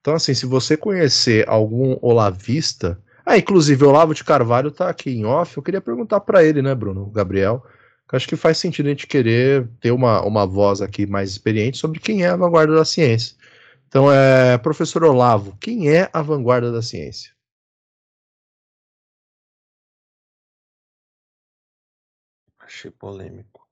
Então, 0.01 0.13
assim, 0.13 0.33
se 0.33 0.45
você 0.45 0.75
conhecer 0.75 1.47
algum 1.47 1.97
olavista, 2.01 3.01
ah, 3.25 3.37
inclusive, 3.37 3.81
o 3.85 3.87
Olavo 3.87 4.13
de 4.13 4.25
Carvalho 4.25 4.71
tá 4.71 4.89
aqui 4.89 5.11
em 5.11 5.25
off. 5.25 5.55
Eu 5.55 5.63
queria 5.63 5.79
perguntar 5.79 6.19
para 6.19 6.43
ele, 6.43 6.61
né, 6.61 6.75
Bruno, 6.75 7.05
Gabriel, 7.11 7.63
acho 8.11 8.27
que 8.27 8.35
faz 8.35 8.57
sentido 8.57 8.87
a 8.87 8.89
gente 8.89 9.07
querer 9.07 9.69
ter 9.79 9.91
uma, 9.91 10.21
uma 10.25 10.45
voz 10.45 10.81
aqui 10.81 11.05
mais 11.05 11.29
experiente 11.29 11.77
sobre 11.77 11.99
quem 12.01 12.23
é 12.23 12.27
a 12.27 12.35
vanguarda 12.35 12.75
da 12.75 12.83
ciência. 12.83 13.37
Então, 13.87 14.11
é, 14.11 14.57
professor 14.57 15.05
Olavo, 15.05 15.55
quem 15.61 15.89
é 15.89 16.09
a 16.11 16.21
vanguarda 16.21 16.73
da 16.73 16.81
ciência? 16.81 17.31
Achei 22.69 22.91
polêmico. 22.91 23.67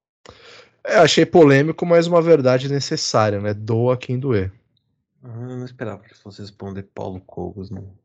É, 0.83 0.95
achei 0.97 1.23
polêmico, 1.23 1.85
mas 1.85 2.07
uma 2.07 2.19
verdade 2.19 2.67
necessária, 2.67 3.39
né? 3.39 3.53
Doa 3.53 3.95
quem 3.95 4.19
doer. 4.19 4.51
Ah, 5.23 5.27
Eu 5.27 5.57
não 5.57 5.65
esperava 5.65 6.01
que 6.01 6.15
fosse 6.15 6.41
responder 6.41 6.81
Paulo 6.95 7.21
Cogos, 7.21 7.69
não. 7.69 7.95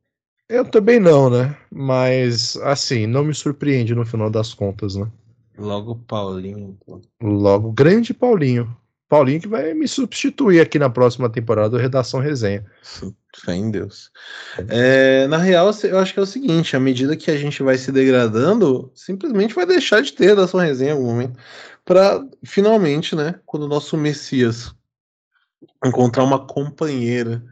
Eu 0.50 0.66
também 0.66 1.00
não, 1.00 1.30
né? 1.30 1.56
Mas, 1.70 2.56
assim, 2.58 3.06
não 3.06 3.24
me 3.24 3.34
surpreende 3.34 3.94
no 3.94 4.04
final 4.04 4.28
das 4.28 4.52
contas, 4.52 4.94
né? 4.94 5.10
Logo 5.56 5.96
Paulinho. 5.96 6.76
pô. 6.84 7.00
Logo, 7.22 7.72
grande 7.72 8.12
Paulinho. 8.12 8.76
Paulinho 9.12 9.42
que 9.42 9.48
vai 9.48 9.74
me 9.74 9.86
substituir 9.86 10.58
aqui 10.58 10.78
na 10.78 10.88
próxima 10.88 11.28
temporada 11.28 11.68
do 11.68 11.76
Redação 11.76 12.18
Resenha. 12.18 12.64
Fé 13.44 13.52
em 13.52 13.70
Deus. 13.70 14.10
É, 14.70 15.26
na 15.26 15.36
real, 15.36 15.70
eu 15.84 15.98
acho 15.98 16.14
que 16.14 16.18
é 16.18 16.22
o 16.22 16.26
seguinte: 16.26 16.74
à 16.74 16.80
medida 16.80 17.14
que 17.14 17.30
a 17.30 17.36
gente 17.36 17.62
vai 17.62 17.76
se 17.76 17.92
degradando, 17.92 18.90
simplesmente 18.94 19.54
vai 19.54 19.66
deixar 19.66 20.00
de 20.00 20.14
ter 20.14 20.34
da 20.34 20.48
sua 20.48 20.64
resenha 20.64 20.92
em 20.92 20.94
algum 20.94 21.08
momento. 21.08 21.38
Pra 21.84 22.24
finalmente, 22.42 23.14
né, 23.14 23.38
quando 23.44 23.64
o 23.64 23.68
nosso 23.68 23.98
Messias 23.98 24.74
encontrar 25.84 26.24
uma 26.24 26.46
companheira 26.46 27.44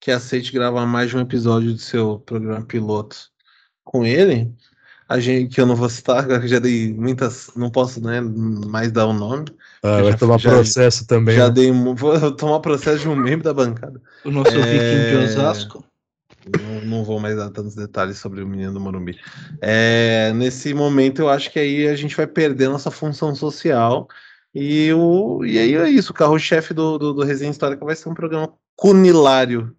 que 0.00 0.10
aceite 0.10 0.52
gravar 0.52 0.86
mais 0.86 1.10
de 1.10 1.16
um 1.16 1.20
episódio 1.20 1.72
do 1.72 1.78
seu 1.78 2.18
programa 2.18 2.66
piloto 2.66 3.30
com 3.84 4.04
ele, 4.04 4.52
a 5.08 5.20
gente, 5.20 5.54
que 5.54 5.60
eu 5.60 5.66
não 5.66 5.76
vou 5.76 5.88
citar, 5.88 6.26
que 6.26 6.46
já 6.48 6.58
dei 6.58 6.92
muitas, 6.92 7.50
não 7.56 7.70
posso 7.70 8.00
né, 8.02 8.20
mais 8.20 8.90
dar 8.90 9.06
o 9.06 9.12
nome. 9.12 9.46
Ah, 9.82 10.02
vai 10.02 10.12
já- 10.12 10.18
tomar 10.18 10.38
já- 10.38 10.50
processo 10.50 11.06
também. 11.06 11.36
já 11.36 11.46
né? 11.48 11.54
dei, 11.54 11.70
vou 11.72 12.30
tomar 12.36 12.60
processo 12.60 13.00
de 13.00 13.08
um 13.08 13.16
membro 13.16 13.44
da 13.44 13.54
bancada. 13.54 14.00
O 14.24 14.30
nosso 14.30 14.50
É. 14.50 14.62
viking 14.62 15.10
de 15.10 15.16
Osasco. 15.24 15.84
Não, 16.60 16.80
não 16.80 17.04
vou 17.04 17.18
mais 17.18 17.36
dar 17.36 17.50
tantos 17.50 17.74
detalhes 17.74 18.18
sobre 18.18 18.40
o 18.40 18.46
menino 18.46 18.72
do 18.72 18.78
Morumbi. 18.80 19.18
É, 19.60 20.32
nesse 20.32 20.72
momento, 20.74 21.20
eu 21.20 21.28
acho 21.28 21.50
que 21.50 21.58
aí 21.58 21.88
a 21.88 21.96
gente 21.96 22.16
vai 22.16 22.26
perder 22.26 22.68
nossa 22.68 22.90
função 22.90 23.34
social. 23.34 24.06
E, 24.54 24.92
o, 24.92 25.44
e 25.44 25.58
aí 25.58 25.74
é 25.74 25.88
isso. 25.90 26.12
O 26.12 26.14
carro-chefe 26.14 26.72
do, 26.72 26.98
do, 26.98 27.12
do 27.12 27.22
Resenha 27.24 27.50
Histórica 27.50 27.84
vai 27.84 27.96
ser 27.96 28.08
um 28.08 28.14
programa 28.14 28.52
cunilário, 28.76 29.74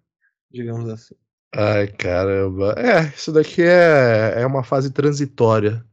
digamos 0.52 0.88
assim. 0.90 1.14
Ai, 1.54 1.88
caramba. 1.88 2.74
É, 2.76 3.12
isso 3.16 3.32
daqui 3.32 3.62
é, 3.62 4.34
é 4.36 4.46
uma 4.46 4.62
fase 4.62 4.90
transitória 4.90 5.84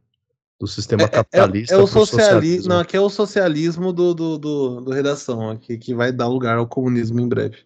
do 0.60 0.66
sistema 0.66 1.04
É, 1.04 1.08
capitalista. 1.08 1.74
é 1.74 1.78
o 1.78 1.88
pro 1.88 2.06
socialismo. 2.06 2.68
Não, 2.68 2.80
aqui 2.80 2.96
é 2.96 3.00
o 3.00 3.10
socialismo 3.10 3.92
do, 3.92 4.14
do, 4.14 4.38
do, 4.38 4.80
do 4.82 4.90
redação, 4.90 5.50
aqui, 5.50 5.78
que 5.78 5.94
vai 5.94 6.12
dar 6.12 6.28
lugar 6.28 6.56
ao 6.56 6.66
comunismo 6.66 7.20
em 7.20 7.28
breve. 7.28 7.58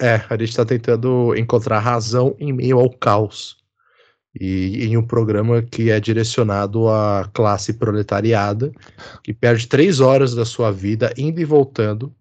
É, 0.00 0.14
a 0.28 0.36
gente 0.36 0.50
está 0.50 0.64
tentando 0.64 1.34
encontrar 1.36 1.80
razão 1.80 2.34
em 2.38 2.52
meio 2.52 2.78
ao 2.78 2.90
caos. 2.90 3.56
E 4.38 4.84
em 4.84 4.96
um 4.98 5.06
programa 5.06 5.62
que 5.62 5.90
é 5.90 5.98
direcionado 5.98 6.88
à 6.88 7.28
classe 7.32 7.72
proletariada, 7.72 8.70
que 9.22 9.32
perde 9.32 9.66
três 9.66 9.98
horas 10.00 10.34
da 10.34 10.44
sua 10.44 10.70
vida 10.70 11.12
indo 11.16 11.40
e 11.40 11.44
voltando 11.44 12.14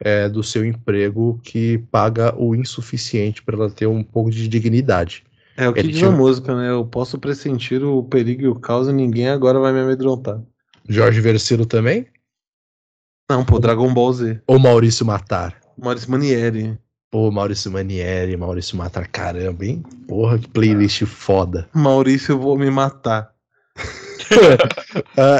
é, 0.00 0.28
do 0.28 0.42
seu 0.42 0.64
emprego, 0.64 1.40
que 1.42 1.78
paga 1.90 2.34
o 2.36 2.54
insuficiente 2.54 3.42
para 3.42 3.56
ela 3.56 3.70
ter 3.70 3.86
um 3.86 4.02
pouco 4.04 4.30
de 4.30 4.46
dignidade. 4.48 5.24
É 5.56 5.68
o 5.68 5.72
que 5.72 5.80
Ele 5.80 5.88
diz 5.88 5.98
tinha- 6.00 6.10
a 6.10 6.14
música, 6.14 6.54
né? 6.54 6.70
Eu 6.70 6.84
posso 6.84 7.18
pressentir 7.18 7.82
o 7.82 8.02
perigo 8.02 8.42
e 8.42 8.48
o 8.48 8.54
caos 8.54 8.88
e 8.88 8.92
ninguém 8.92 9.28
agora 9.28 9.58
vai 9.58 9.72
me 9.72 9.80
amedrontar. 9.80 10.40
Jorge 10.88 11.20
Versilo 11.20 11.64
também? 11.64 12.06
Não, 13.30 13.44
pô, 13.44 13.58
Dragon 13.58 13.92
Ball 13.92 14.12
Z. 14.12 14.40
Ou 14.46 14.58
Maurício 14.58 15.04
Matar? 15.06 15.58
Maurício 15.76 16.10
Manieri. 16.10 16.78
Pô, 17.10 17.30
Maurício 17.30 17.72
Manieri, 17.72 18.36
Maurício 18.36 18.76
Matar, 18.76 19.08
caramba, 19.08 19.64
hein? 19.64 19.82
Porra, 20.06 20.38
que 20.38 20.48
playlist 20.48 21.04
foda. 21.06 21.68
Maurício, 21.74 22.32
eu 22.32 22.38
vou 22.38 22.56
me 22.58 22.70
matar. 22.70 23.30
Ah, 25.16 25.38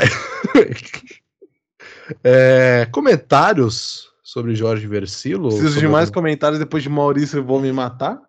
é, 2.24 2.86
comentários 2.92 4.08
sobre 4.36 4.54
Jorge 4.54 4.86
Versilo? 4.86 5.48
Preciso 5.48 5.80
de 5.80 5.88
mais 5.88 6.08
algum- 6.10 6.20
comentários 6.20 6.58
depois 6.58 6.82
de 6.82 6.90
Maurício, 6.90 7.38
eu 7.38 7.44
vou 7.44 7.58
me 7.58 7.72
matar? 7.72 8.20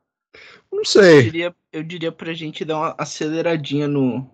Não 0.71 0.79
Eu 0.79 0.85
sei. 0.85 1.23
diria, 1.23 1.53
eu 1.73 1.83
diria 1.83 2.13
pra 2.13 2.33
gente 2.33 2.63
dar 2.63 2.77
uma 2.77 2.95
aceleradinha 2.97 3.89
no 3.89 4.25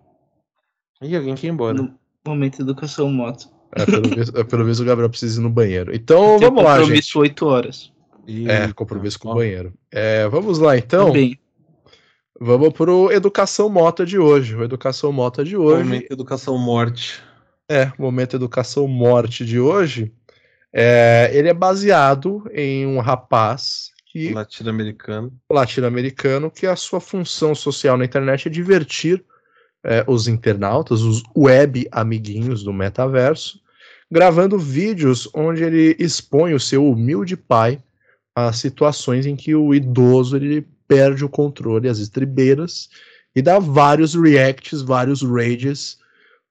Ih, 1.01 1.15
alguém 1.15 1.33
quer 1.33 1.47
ir 1.47 1.49
embora. 1.49 1.73
No- 1.81 1.97
momento 2.25 2.61
educação 2.61 3.09
moto. 3.09 3.49
É, 3.75 3.85
pelo, 3.85 4.03
visto, 4.15 4.37
é, 4.39 4.43
pelo 4.43 4.63
visto 4.65 4.81
o 4.81 4.85
Gabriel 4.85 5.09
precisa 5.09 5.39
ir 5.39 5.43
no 5.43 5.49
banheiro. 5.49 5.93
Então 5.95 6.37
Tem 6.37 6.47
vamos 6.47 6.63
lá, 6.63 6.73
gente. 6.75 6.81
compromisso 6.83 7.19
8 7.19 7.45
horas. 7.47 7.91
Ih, 8.27 8.47
É, 8.47 8.71
compromisso 8.71 9.19
com 9.19 9.29
o 9.31 9.35
banheiro. 9.35 9.73
É, 9.91 10.27
vamos 10.29 10.59
lá, 10.59 10.77
então. 10.77 11.07
Também. 11.07 11.39
Vamos 12.39 12.69
pro 12.73 13.11
Educação 13.11 13.67
Mota 13.67 14.05
de 14.05 14.19
hoje. 14.19 14.55
O 14.55 14.63
Educação 14.63 15.11
Mota 15.11 15.43
de 15.43 15.57
hoje. 15.57 15.83
Momento 15.83 16.11
Educação 16.13 16.57
Morte. 16.57 17.19
É, 17.67 17.91
o 17.97 18.01
momento 18.03 18.35
Educação 18.35 18.87
Morte 18.87 19.43
de 19.43 19.59
hoje. 19.59 20.13
É, 20.73 21.29
ele 21.33 21.49
é 21.49 21.53
baseado 21.53 22.43
em 22.51 22.85
um 22.87 22.99
rapaz 22.99 23.91
que 24.07 24.33
Latino-americano. 24.33 25.31
latino-americano 25.49 26.49
que 26.49 26.65
a 26.65 26.75
sua 26.75 26.99
função 26.99 27.53
social 27.53 27.97
na 27.97 28.05
internet 28.05 28.47
é 28.47 28.51
divertir 28.51 29.23
é, 29.83 30.03
os 30.07 30.27
internautas, 30.27 31.01
os 31.01 31.21
web 31.35 31.87
amiguinhos 31.91 32.63
do 32.63 32.73
metaverso, 32.73 33.59
gravando 34.09 34.57
vídeos 34.57 35.29
onde 35.33 35.63
ele 35.63 35.95
expõe 35.99 36.53
o 36.53 36.59
seu 36.59 36.87
humilde 36.87 37.35
pai 37.35 37.79
a 38.35 38.51
situações 38.51 39.25
em 39.25 39.35
que 39.35 39.53
o 39.53 39.73
idoso 39.73 40.37
ele 40.37 40.67
perde 40.87 41.23
o 41.23 41.29
controle, 41.29 41.87
as 41.87 41.99
estribeiras, 41.99 42.89
e 43.35 43.41
dá 43.41 43.59
vários 43.59 44.15
reacts, 44.15 44.81
vários 44.81 45.21
rages 45.21 45.97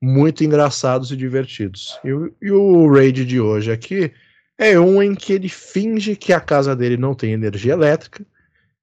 muito 0.03 0.43
engraçados 0.43 1.13
e 1.13 1.17
divertidos. 1.17 1.99
E, 2.03 2.13
o- 2.13 2.35
e 2.43 2.51
o 2.51 2.93
raid 2.93 3.25
de 3.25 3.41
hoje 3.41 3.71
aqui 3.71 4.13
é 4.59 4.79
um 4.79 5.01
em 5.01 5.15
que 5.15 5.33
ele 5.33 5.49
finge 5.49 6.17
que 6.17 6.33
a 6.33 6.41
casa 6.41 6.75
dele 6.75 6.97
não 6.97 7.15
tem 7.15 7.33
energia 7.33 7.73
elétrica 7.73 8.27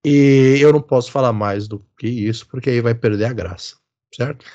e 0.03 0.57
eu 0.61 0.71
não 0.71 0.81
posso 0.81 1.11
falar 1.11 1.33
mais 1.33 1.67
do 1.67 1.79
que 1.97 2.07
isso, 2.07 2.47
porque 2.47 2.69
aí 2.69 2.79
vai 2.79 2.95
perder 2.95 3.25
a 3.25 3.33
graça, 3.33 3.75
certo? 4.15 4.45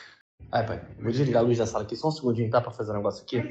Ai, 0.51 0.67
pai, 0.67 0.81
vou 1.01 1.13
desligar 1.13 1.43
a 1.43 1.47
luz 1.47 1.59
da 1.59 1.67
sala 1.67 1.85
aqui 1.85 1.97
só 1.97 2.09
um 2.09 2.13
segundinho, 2.13 2.49
tá? 2.51 2.61
Pra 2.61 2.71
fazer 2.71 2.93
um 2.93 2.97
negócio 2.97 3.23
aqui. 3.25 3.43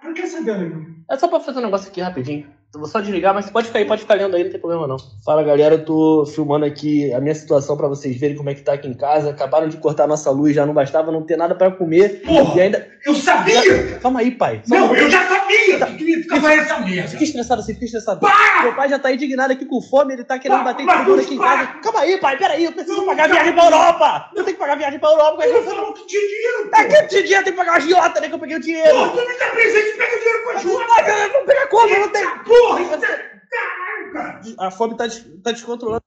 Por 0.00 0.14
que 0.14 0.26
você 0.26 0.44
deu? 0.44 0.86
É 1.10 1.16
só 1.16 1.26
pra 1.26 1.40
fazer 1.40 1.58
um 1.58 1.62
negócio 1.62 1.88
aqui 1.88 2.00
rapidinho. 2.00 2.46
Eu 2.74 2.80
Vou 2.80 2.88
só 2.88 3.00
desligar, 3.00 3.34
mas 3.34 3.50
pode 3.50 3.66
ficar 3.66 3.80
aí, 3.80 3.84
pode 3.84 4.00
ficar 4.00 4.14
lendo 4.14 4.34
aí, 4.34 4.44
não 4.44 4.50
tem 4.50 4.58
problema 4.58 4.86
não. 4.86 4.96
Fala 5.22 5.42
galera, 5.42 5.74
eu 5.74 5.84
tô 5.84 6.24
filmando 6.24 6.64
aqui 6.64 7.12
a 7.12 7.20
minha 7.20 7.34
situação 7.34 7.76
pra 7.76 7.86
vocês 7.86 8.16
verem 8.18 8.34
como 8.34 8.48
é 8.48 8.54
que 8.54 8.62
tá 8.62 8.72
aqui 8.72 8.88
em 8.88 8.94
casa. 8.94 9.28
Acabaram 9.28 9.68
de 9.68 9.76
cortar 9.76 10.06
nossa 10.06 10.30
luz, 10.30 10.54
já 10.54 10.64
não 10.64 10.72
bastava 10.72 11.12
não 11.12 11.22
ter 11.22 11.36
nada 11.36 11.54
pra 11.54 11.70
comer. 11.70 12.22
Porra! 12.24 12.56
E 12.56 12.60
ainda. 12.62 12.88
Eu 13.04 13.14
sabia! 13.14 13.98
Calma 14.00 14.20
aí, 14.20 14.30
pai. 14.30 14.62
Só 14.64 14.74
Não, 14.74 14.90
um- 14.90 14.94
eu 14.96 15.10
já 15.10 15.22
sabia 15.28 15.86
que 15.86 15.96
queria 15.98 16.22
ficava 16.22 16.50
essa 16.54 16.78
merda! 16.80 17.08
Fica 17.08 17.24
estressado 17.24 17.60
assim, 17.60 17.74
fica 17.74 17.84
estressado. 17.84 18.26
Meu 18.62 18.74
pai 18.74 18.88
já 18.88 18.98
tá 18.98 19.12
indignado 19.12 19.52
aqui 19.52 19.66
com 19.66 19.82
fome, 19.82 20.14
ele 20.14 20.24
tá 20.24 20.38
querendo 20.38 20.62
Para, 20.62 20.72
bater 20.72 20.82
em 20.84 20.86
não 20.86 21.14
aqui 21.18 21.34
em 21.34 21.38
para. 21.38 21.66
casa. 21.66 21.78
Calma 21.82 22.00
aí, 22.00 22.18
pai, 22.18 22.38
peraí, 22.38 22.64
eu 22.64 22.72
preciso 22.72 23.04
pagar 23.04 23.24
a 23.24 23.28
viagem 23.28 23.52
pra 23.52 23.64
Europa! 23.66 24.30
Eu 24.34 24.44
tenho 24.44 24.56
que 24.56 24.60
pagar 24.62 24.76
viagem 24.78 24.98
pra 24.98 25.10
Europa, 25.10 25.42
é 25.42 25.46
que 25.46 25.52
Eu 25.52 25.62
você 25.62 25.68
não. 25.68 25.76
falou 25.76 25.92
que 25.92 26.06
tinha 26.06 26.22
dinheiro! 26.22 26.70
É 26.72 26.84
que 26.84 27.14
esse 27.16 27.22
dia 27.26 27.42
tem 27.42 27.52
que 27.52 27.58
pagar 27.58 27.72
a 27.72 27.76
agiota, 27.76 28.18
né? 28.20 28.28
Que 28.28 28.34
eu 28.34 28.38
peguei 28.38 28.56
o 28.56 28.60
dinheiro. 28.60 28.90
Porra, 28.96 29.10
tu 29.10 29.28
me 29.28 29.38
dá 29.38 29.46
presente 29.50 29.88
e 29.88 29.98
pega 29.98 30.16
dinheiro 30.18 30.42
com 30.44 30.50
a 30.50 30.62
eu 30.62 31.32
não 31.32 31.44
pegar 31.46 31.66
como, 31.66 31.88
eu 31.94 32.00
não 32.00 32.08
tenho. 32.08 32.30
Porra, 32.62 32.80
é... 32.80 33.40
Caralho, 33.50 34.12
cara! 34.12 34.40
A 34.58 34.70
fome 34.70 34.96
tá, 34.96 35.04
tá 35.42 35.52
descontrolando. 35.52 36.04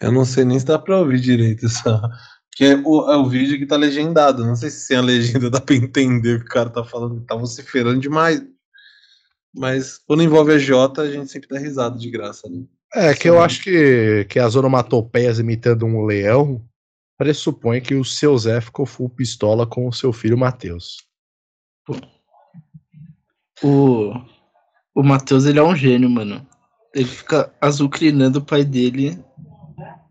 Eu 0.00 0.10
não 0.10 0.24
sei 0.24 0.44
nem 0.44 0.58
se 0.58 0.66
dá 0.66 0.78
pra 0.78 0.98
ouvir 0.98 1.20
direito 1.20 1.68
só. 1.68 2.00
Porque 2.50 2.74
o, 2.84 3.10
é 3.10 3.16
o 3.16 3.28
vídeo 3.28 3.58
que 3.58 3.66
tá 3.66 3.76
legendado. 3.76 4.44
Não 4.44 4.56
sei 4.56 4.68
se 4.68 4.86
sem 4.86 4.96
a 4.96 5.00
legenda 5.00 5.48
dá 5.48 5.60
pra 5.60 5.74
entender 5.74 6.36
o 6.36 6.40
que 6.40 6.46
o 6.46 6.52
cara 6.52 6.68
tá 6.68 6.84
falando. 6.84 7.24
Tá 7.24 7.34
vociferando 7.34 8.00
demais. 8.00 8.42
Mas 9.54 9.98
quando 9.98 10.22
envolve 10.22 10.52
a 10.52 10.58
Jota, 10.58 11.02
a 11.02 11.10
gente 11.10 11.30
sempre 11.30 11.48
dá 11.48 11.58
risada 11.58 11.98
de 11.98 12.10
graça, 12.10 12.48
né? 12.48 12.64
É 12.94 13.14
que 13.14 13.28
eu 13.28 13.40
acho 13.40 13.62
que, 13.62 14.26
que 14.28 14.38
as 14.38 14.54
onomatopeias 14.54 15.38
imitando 15.38 15.86
um 15.86 16.04
leão 16.04 16.62
pressupõe 17.16 17.80
que 17.80 17.94
o 17.94 18.04
seu 18.04 18.36
Zé 18.36 18.60
ficou 18.60 18.84
full 18.84 19.08
pistola 19.08 19.66
com 19.66 19.86
o 19.86 19.92
seu 19.92 20.12
filho 20.12 20.36
Matheus. 20.36 20.98
O, 23.62 24.12
o 24.94 25.02
Matheus, 25.02 25.44
ele 25.44 25.58
é 25.58 25.62
um 25.62 25.74
gênio, 25.74 26.08
mano. 26.08 26.46
Ele 26.94 27.06
fica 27.06 27.52
azucrinando 27.60 28.38
o 28.38 28.44
pai 28.44 28.64
dele 28.64 29.18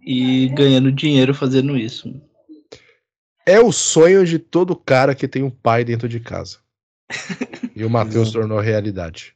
e 0.01 0.49
ganhando 0.49 0.91
dinheiro 0.91 1.33
fazendo 1.33 1.77
isso. 1.77 2.13
É 3.45 3.59
o 3.59 3.71
sonho 3.71 4.25
de 4.25 4.39
todo 4.39 4.75
cara 4.75 5.13
que 5.13 5.27
tem 5.27 5.43
um 5.43 5.49
pai 5.49 5.83
dentro 5.83 6.07
de 6.07 6.19
casa. 6.19 6.57
E 7.73 7.85
o 7.85 7.89
Matheus 7.89 8.31
tornou 8.31 8.59
realidade. 8.59 9.33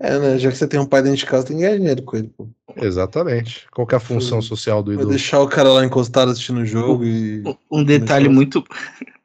É, 0.00 0.18
né? 0.18 0.38
Já 0.38 0.50
que 0.50 0.56
você 0.56 0.66
tem 0.66 0.80
um 0.80 0.86
pai 0.86 1.02
dentro 1.02 1.18
de 1.18 1.26
casa, 1.26 1.46
tem 1.46 1.56
que 1.56 1.62
ganhar 1.62 1.76
dinheiro 1.76 2.02
com 2.02 2.16
ele, 2.16 2.28
pô. 2.28 2.48
Exatamente. 2.74 3.66
Qual 3.70 3.86
que 3.86 3.94
é 3.94 3.98
a 3.98 4.00
função 4.00 4.40
Sim. 4.40 4.48
social 4.48 4.82
do 4.82 4.86
Vai 4.86 4.94
ídolo? 4.94 5.10
deixar 5.10 5.40
o 5.40 5.46
cara 5.46 5.70
lá 5.70 5.84
encostado 5.84 6.30
assistindo 6.30 6.60
o 6.60 6.66
jogo 6.66 7.04
e. 7.04 7.42
Um 7.70 7.84
detalhe 7.84 8.28
muito. 8.28 8.64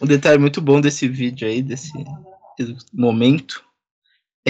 Um 0.00 0.06
detalhe 0.06 0.38
muito 0.38 0.60
bom 0.60 0.80
desse 0.80 1.08
vídeo 1.08 1.48
aí, 1.48 1.60
desse 1.60 1.90
momento, 2.92 3.64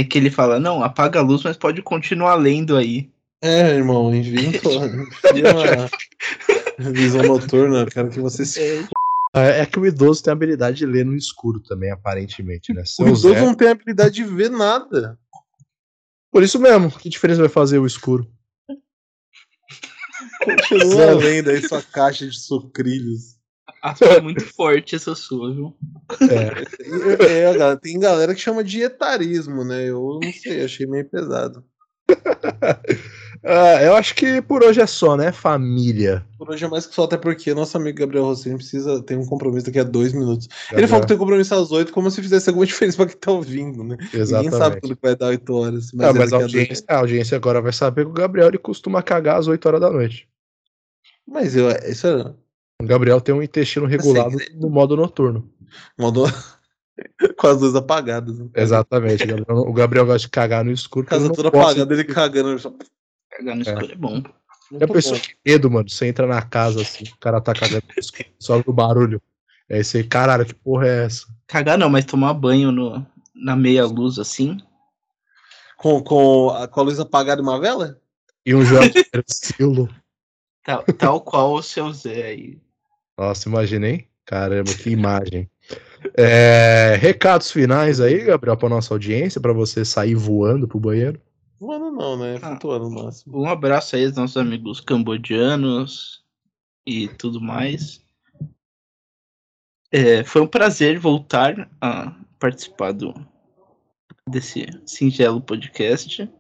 é 0.01 0.05
que 0.05 0.17
ele 0.19 0.31
fala, 0.31 0.59
não, 0.61 0.83
apaga 0.83 1.19
a 1.19 1.23
luz, 1.23 1.43
mas 1.43 1.57
pode 1.57 1.83
continuar 1.83 2.35
lendo 2.35 2.77
aí. 2.77 3.11
É, 3.43 3.71
irmão. 3.77 4.11
Cria 4.11 5.55
uma 5.55 6.91
visão 6.93 7.23
noturna, 7.23 7.87
quero 7.87 8.11
que 8.11 8.21
você 8.21 8.45
se. 8.45 8.87
É, 9.35 9.61
é 9.61 9.67
que 9.67 9.79
o 9.79 9.87
idoso 9.87 10.23
tem 10.23 10.31
a 10.31 10.35
habilidade 10.35 10.79
de 10.79 10.87
ler 10.87 11.05
no 11.05 11.15
escuro 11.15 11.61
também, 11.61 11.91
aparentemente, 11.91 12.73
né? 12.73 12.83
O 12.83 12.87
Seu 12.87 13.07
idoso 13.07 13.33
Zé- 13.35 13.41
não 13.41 13.55
tem 13.55 13.69
a 13.69 13.73
habilidade 13.73 14.15
de 14.17 14.25
ver 14.25 14.51
nada. 14.51 15.19
Por 16.33 16.43
isso 16.43 16.59
mesmo, 16.59 16.91
que 16.91 17.09
diferença 17.09 17.41
vai 17.41 17.49
fazer 17.49 17.79
o 17.79 17.87
escuro? 17.87 18.27
Continua 20.45 21.15
lendo 21.15 21.51
aí 21.51 21.67
sua 21.67 21.83
caixa 21.83 22.27
de 22.27 22.39
sucrilhos. 22.39 23.38
Ah, 23.83 23.95
foi 23.95 24.21
muito 24.21 24.45
forte 24.45 24.97
essa 24.97 25.15
sua, 25.15 25.55
viu? 25.55 25.77
É, 26.31 27.25
É, 27.25 27.43
galera, 27.53 27.77
tem 27.77 27.99
galera 27.99 28.35
que 28.35 28.41
chama 28.41 28.65
de 28.65 28.83
etarismo, 28.83 29.65
né? 29.65 29.89
Eu 29.89 30.19
não 30.23 30.33
sei, 30.33 30.65
achei 30.65 30.87
meio 30.87 31.09
pesado. 31.09 31.65
Ah, 33.45 33.81
eu 33.85 33.95
acho 33.95 34.17
que 34.17 34.43
por 34.43 34.65
hoje 34.65 34.81
é 34.81 34.87
só, 34.87 35.17
né? 35.17 35.31
Família. 35.31 36.27
Por 36.37 36.51
hoje 36.51 36.65
é 36.65 36.69
mais 36.69 36.87
que 36.87 36.95
só, 36.95 37.05
até 37.05 37.17
porque 37.17 37.55
nosso 37.55 37.77
amigo 37.77 37.97
Gabriel 37.97 38.25
Rossini 38.25 38.57
precisa 38.57 39.01
ter 39.01 39.17
um 39.17 39.25
compromisso 39.25 39.67
daqui 39.67 39.79
a 39.79 39.85
dois 39.85 40.13
minutos. 40.13 40.49
Ele 40.49 40.71
Gabriel. 40.71 40.89
falou 40.89 41.03
que 41.03 41.07
tem 41.09 41.17
compromisso 41.17 41.55
às 41.55 41.71
oito, 41.71 41.93
como 41.93 42.11
se 42.11 42.21
fizesse 42.21 42.49
alguma 42.51 42.67
diferença 42.67 42.97
pra 42.97 43.07
quem 43.07 43.17
tá 43.17 43.31
ouvindo, 43.31 43.85
né? 43.85 43.97
Exatamente. 44.13 44.33
Ninguém 44.45 44.51
sabe 44.51 44.81
quando 44.81 44.97
que 44.97 45.03
vai 45.03 45.15
dar 45.15 45.29
oito 45.29 45.55
horas. 45.55 45.93
Mas, 45.93 46.09
é 46.09 46.19
mas 46.19 46.33
a, 46.33 46.39
dois- 46.39 46.43
audiência, 46.43 46.85
a 46.89 46.97
audiência 46.99 47.37
agora 47.37 47.63
vai 47.63 47.73
saber 47.73 48.05
que 48.05 48.11
o 48.11 48.15
Gabriel 48.15 48.49
ele 48.49 48.59
costuma 48.59 49.03
cagar 49.05 49.39
às 49.39 49.47
8 49.47 49.65
horas 49.67 49.81
da 49.81 49.91
noite. 49.91 50.29
Mas 51.25 51.55
eu, 51.55 51.69
isso 51.89 52.09
é 52.09 52.35
O 52.81 52.87
Gabriel 52.87 53.21
tem 53.21 53.35
um 53.35 53.43
intestino 53.43 53.87
regulado 53.87 54.37
no 54.55 54.71
modo 54.71 54.97
noturno. 54.97 55.51
modo 55.99 56.25
com 57.37 57.47
as 57.49 57.61
luzes 57.61 57.75
apagadas. 57.75 58.39
Né? 58.39 58.49
Exatamente. 58.55 59.25
O 59.25 59.27
Gabriel, 59.37 59.59
o 59.69 59.73
Gabriel 59.73 60.07
gosta 60.07 60.21
de 60.21 60.29
cagar 60.31 60.65
no 60.65 60.71
escuro. 60.71 61.07
Casa 61.07 61.33
toda 61.33 61.49
apagada, 61.49 61.87
de- 61.87 61.95
ele 61.95 62.05
cagando. 62.05 62.57
só- 62.59 62.73
Cagar 63.31 63.57
no 63.57 63.63
escuro 63.63 63.93
é 63.93 63.95
bom. 63.97 64.23
Já 64.23 64.79
Muito 64.79 64.93
pensou 64.93 65.15
bom. 65.15 65.21
que 65.21 65.35
medo, 65.45 65.71
mano? 65.71 65.89
Você 65.89 66.07
entra 66.07 66.27
na 66.27 66.43
casa 66.43 66.83
assim, 66.83 67.05
o 67.05 67.17
cara 67.19 67.41
tá 67.41 67.53
cagando 67.53 67.85
no 67.89 67.99
escuro, 68.01 68.29
só 68.39 68.63
o 68.65 68.73
barulho. 68.73 69.21
Aí 69.71 69.83
você, 69.83 70.05
caralho, 70.05 70.47
que 70.47 70.55
porra 70.55 70.87
é 70.87 71.05
essa? 71.07 71.27
Cagar 71.47 71.77
não, 71.79 71.89
mas 71.91 72.05
tomar 72.05 72.33
banho 72.35 72.71
no, 72.71 73.05
na 73.35 73.57
meia 73.57 73.85
luz 73.87 74.19
assim. 74.19 74.59
Com, 75.77 76.03
com, 76.03 76.51
a, 76.51 76.69
com 76.69 76.81
a 76.81 76.83
luz 76.85 76.99
apagada 77.01 77.41
e 77.41 77.45
uma 77.45 77.61
vela? 77.61 78.01
E 78.47 78.55
um 78.55 78.63
estilo. 79.27 79.89
Tal, 80.65 80.83
tal 80.85 81.21
qual 81.21 81.55
o 81.55 81.63
seu 81.63 81.91
Zé 81.93 82.27
aí. 82.27 82.61
Nossa, 83.19 83.49
imaginei. 83.49 84.07
Caramba, 84.25 84.73
que 84.73 84.91
imagem. 84.91 85.51
É, 86.17 86.97
recados 87.01 87.51
finais 87.51 88.01
aí, 88.01 88.25
Gabriel, 88.25 88.57
pra 88.57 88.69
nossa 88.69 88.95
audiência, 88.95 89.41
pra 89.41 89.53
você 89.53 89.85
sair 89.85 90.15
voando 90.15 90.69
pro 90.69 90.79
banheiro. 90.79 91.21
Voando 91.59 91.91
não, 91.91 92.17
né? 92.17 92.39
Ah. 92.41 92.51
Flutuando 92.51 92.89
no 92.89 93.03
máximo. 93.03 93.41
Um 93.41 93.49
abraço 93.49 93.97
aí 93.97 94.05
aos 94.05 94.15
nossos 94.15 94.37
amigos 94.37 94.81
cambodianos 94.81 96.23
e 96.87 97.09
tudo 97.09 97.41
mais. 97.41 98.05
É, 99.91 100.23
foi 100.23 100.43
um 100.43 100.47
prazer 100.47 100.99
voltar 100.99 101.69
a 101.81 102.15
participar 102.39 102.93
do, 102.93 103.13
desse 104.29 104.67
singelo 104.87 105.41
podcast. 105.41 106.31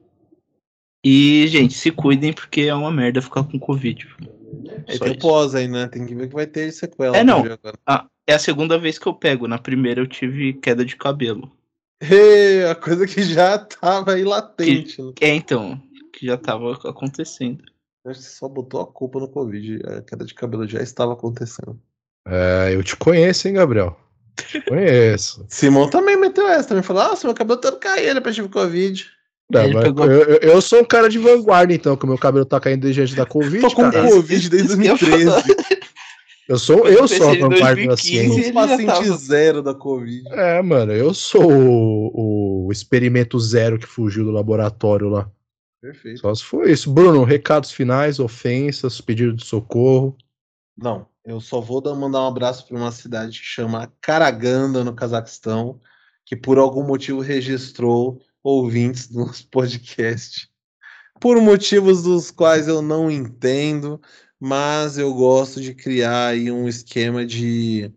E, 1.05 1.47
gente, 1.49 1.75
se 1.75 1.91
cuidem 1.91 2.33
porque 2.33 2.63
é 2.63 2.75
uma 2.75 2.93
merda 2.93 3.23
ficar 3.23 3.43
com 3.45 3.59
Covid. 3.59 4.07
Aí 4.87 4.97
Só 4.97 5.05
tem 5.05 5.13
isso. 5.13 5.21
pós 5.21 5.55
aí, 5.55 5.69
né? 5.69 5.89
Tem 5.89 6.07
que 6.07 6.15
ver 6.15 6.29
que 6.29 6.35
vai 6.35 6.47
ter 6.47 6.73
sequela. 6.73 7.17
É, 7.17 7.25
não. 7.25 7.45
Ah, 7.87 8.07
é 8.27 8.35
a 8.35 8.39
segunda 8.39 8.79
vez 8.79 8.99
que 8.99 9.07
eu 9.07 9.15
pego. 9.15 9.47
Na 9.47 9.59
primeira 9.59 10.01
eu 10.01 10.07
tive 10.07 10.55
queda 10.55 10.85
de 10.85 10.97
cabelo. 10.97 11.51
Ê, 12.01 12.65
a 12.65 12.75
coisa 12.75 13.07
que 13.07 13.23
já 13.23 13.59
tava 13.59 14.15
aí 14.15 14.25
latente. 14.25 15.03
né? 15.03 15.13
É, 15.21 15.35
então, 15.35 15.81
que 16.13 16.27
já 16.27 16.37
tava 16.37 16.73
acontecendo. 16.73 17.63
Acho 18.07 18.21
que 18.21 18.25
você 18.27 18.37
só 18.37 18.49
botou 18.49 18.81
a 18.81 18.87
culpa 18.87 19.19
no 19.19 19.29
Covid. 19.29 19.81
A 19.87 20.03
queda 20.03 20.25
de 20.25 20.35
cabelo 20.35 20.67
já 20.67 20.81
estava 20.81 21.13
acontecendo. 21.13 21.79
É, 22.27 22.75
eu 22.75 22.83
te 22.83 22.97
conheço, 22.97 23.49
hein, 23.49 23.55
Gabriel? 23.55 23.99
Te 24.37 24.61
conheço. 24.63 25.45
Simão 25.51 25.91
também 25.91 26.17
meteu 26.17 26.47
essa. 26.49 26.69
Também 26.69 26.83
falou: 26.83 27.03
Nossa, 27.03 27.27
meu 27.27 27.35
cabelo 27.35 27.61
todo 27.61 27.79
caindo 27.79 28.15
depois 28.15 28.35
tive 28.35 28.49
Covid. 28.49 29.11
Mas 29.51 29.73
pegou- 29.85 30.05
eu, 30.11 30.39
eu- 30.41 30.61
sou 30.61 30.81
um 30.81 30.85
cara 30.85 31.09
de 31.09 31.19
vanguarda, 31.19 31.73
então, 31.73 31.97
que 31.97 32.05
o 32.05 32.09
meu 32.09 32.19
cabelo 32.19 32.45
tá 32.45 32.61
caindo 32.61 32.83
desde 32.83 33.01
antes 33.01 33.15
da 33.15 33.25
Covid, 33.25 33.61
Tô 33.61 33.75
com 33.75 33.91
cara. 33.91 34.09
Covid 34.11 34.51
desde 34.51 34.67
Isso 34.69 34.77
que 34.99 35.07
eu 35.07 35.19
ia 35.19 35.25
2013. 35.27 35.79
Eu 36.49 36.59
sou, 36.59 36.87
eu 36.89 37.01
eu 37.01 37.09
sou 37.09 37.29
a 37.31 37.35
vanguarda 37.35 37.81
da 37.83 37.87
2015, 37.89 38.03
ciência. 38.03 38.51
Um 38.51 38.55
paciente 38.55 38.87
tava- 38.87 39.17
zero 39.17 39.63
da 39.63 39.75
Covid. 39.75 40.29
É, 40.33 40.63
mano, 40.63 40.93
eu 40.93 41.13
sou 41.15 41.51
o, 41.53 42.67
o 42.67 42.73
experimento 42.73 43.39
zero 43.41 43.79
que 43.79 43.87
fugiu 43.87 44.25
do 44.25 44.31
laboratório 44.31 45.09
lá. 45.09 45.31
Perfeito. 45.81 46.21
Só 46.21 46.35
se 46.35 46.43
foi 46.45 46.73
isso. 46.73 46.91
Bruno, 46.91 47.23
recados 47.25 47.71
finais, 47.71 48.19
ofensas, 48.19 49.01
pedido 49.01 49.35
de 49.35 49.45
socorro. 49.47 50.17
Não, 50.77 51.07
eu 51.25 51.41
só 51.41 51.61
vou 51.61 51.81
dar- 51.81 51.95
mandar 51.95 52.23
um 52.23 52.29
abraço 52.29 52.67
para 52.67 52.77
uma 52.77 52.93
cidade 52.93 53.39
que 53.41 53.45
chama 53.47 53.93
Karaganda, 54.01 54.83
no 54.85 54.95
Cazaquistão, 54.95 55.79
que 56.27 56.35
por 56.37 56.59
algum 56.59 56.83
motivo 56.83 57.21
registrou 57.21 58.21
ouvintes 58.49 59.09
do 59.09 59.19
nosso 59.21 59.47
podcast. 59.49 60.49
Por 61.21 61.41
motivos 61.41 62.03
dos 62.03 62.31
quais 62.31 62.69
eu 62.69 62.81
não 62.81 63.11
entendo, 63.11 64.01
mas 64.41 64.97
eu 64.99 65.13
gosto 65.13 65.61
de 65.61 65.75
criar 65.75 66.29
aí 66.29 66.51
um 66.51 66.69
esquema 66.69 67.27
de, 67.27 67.93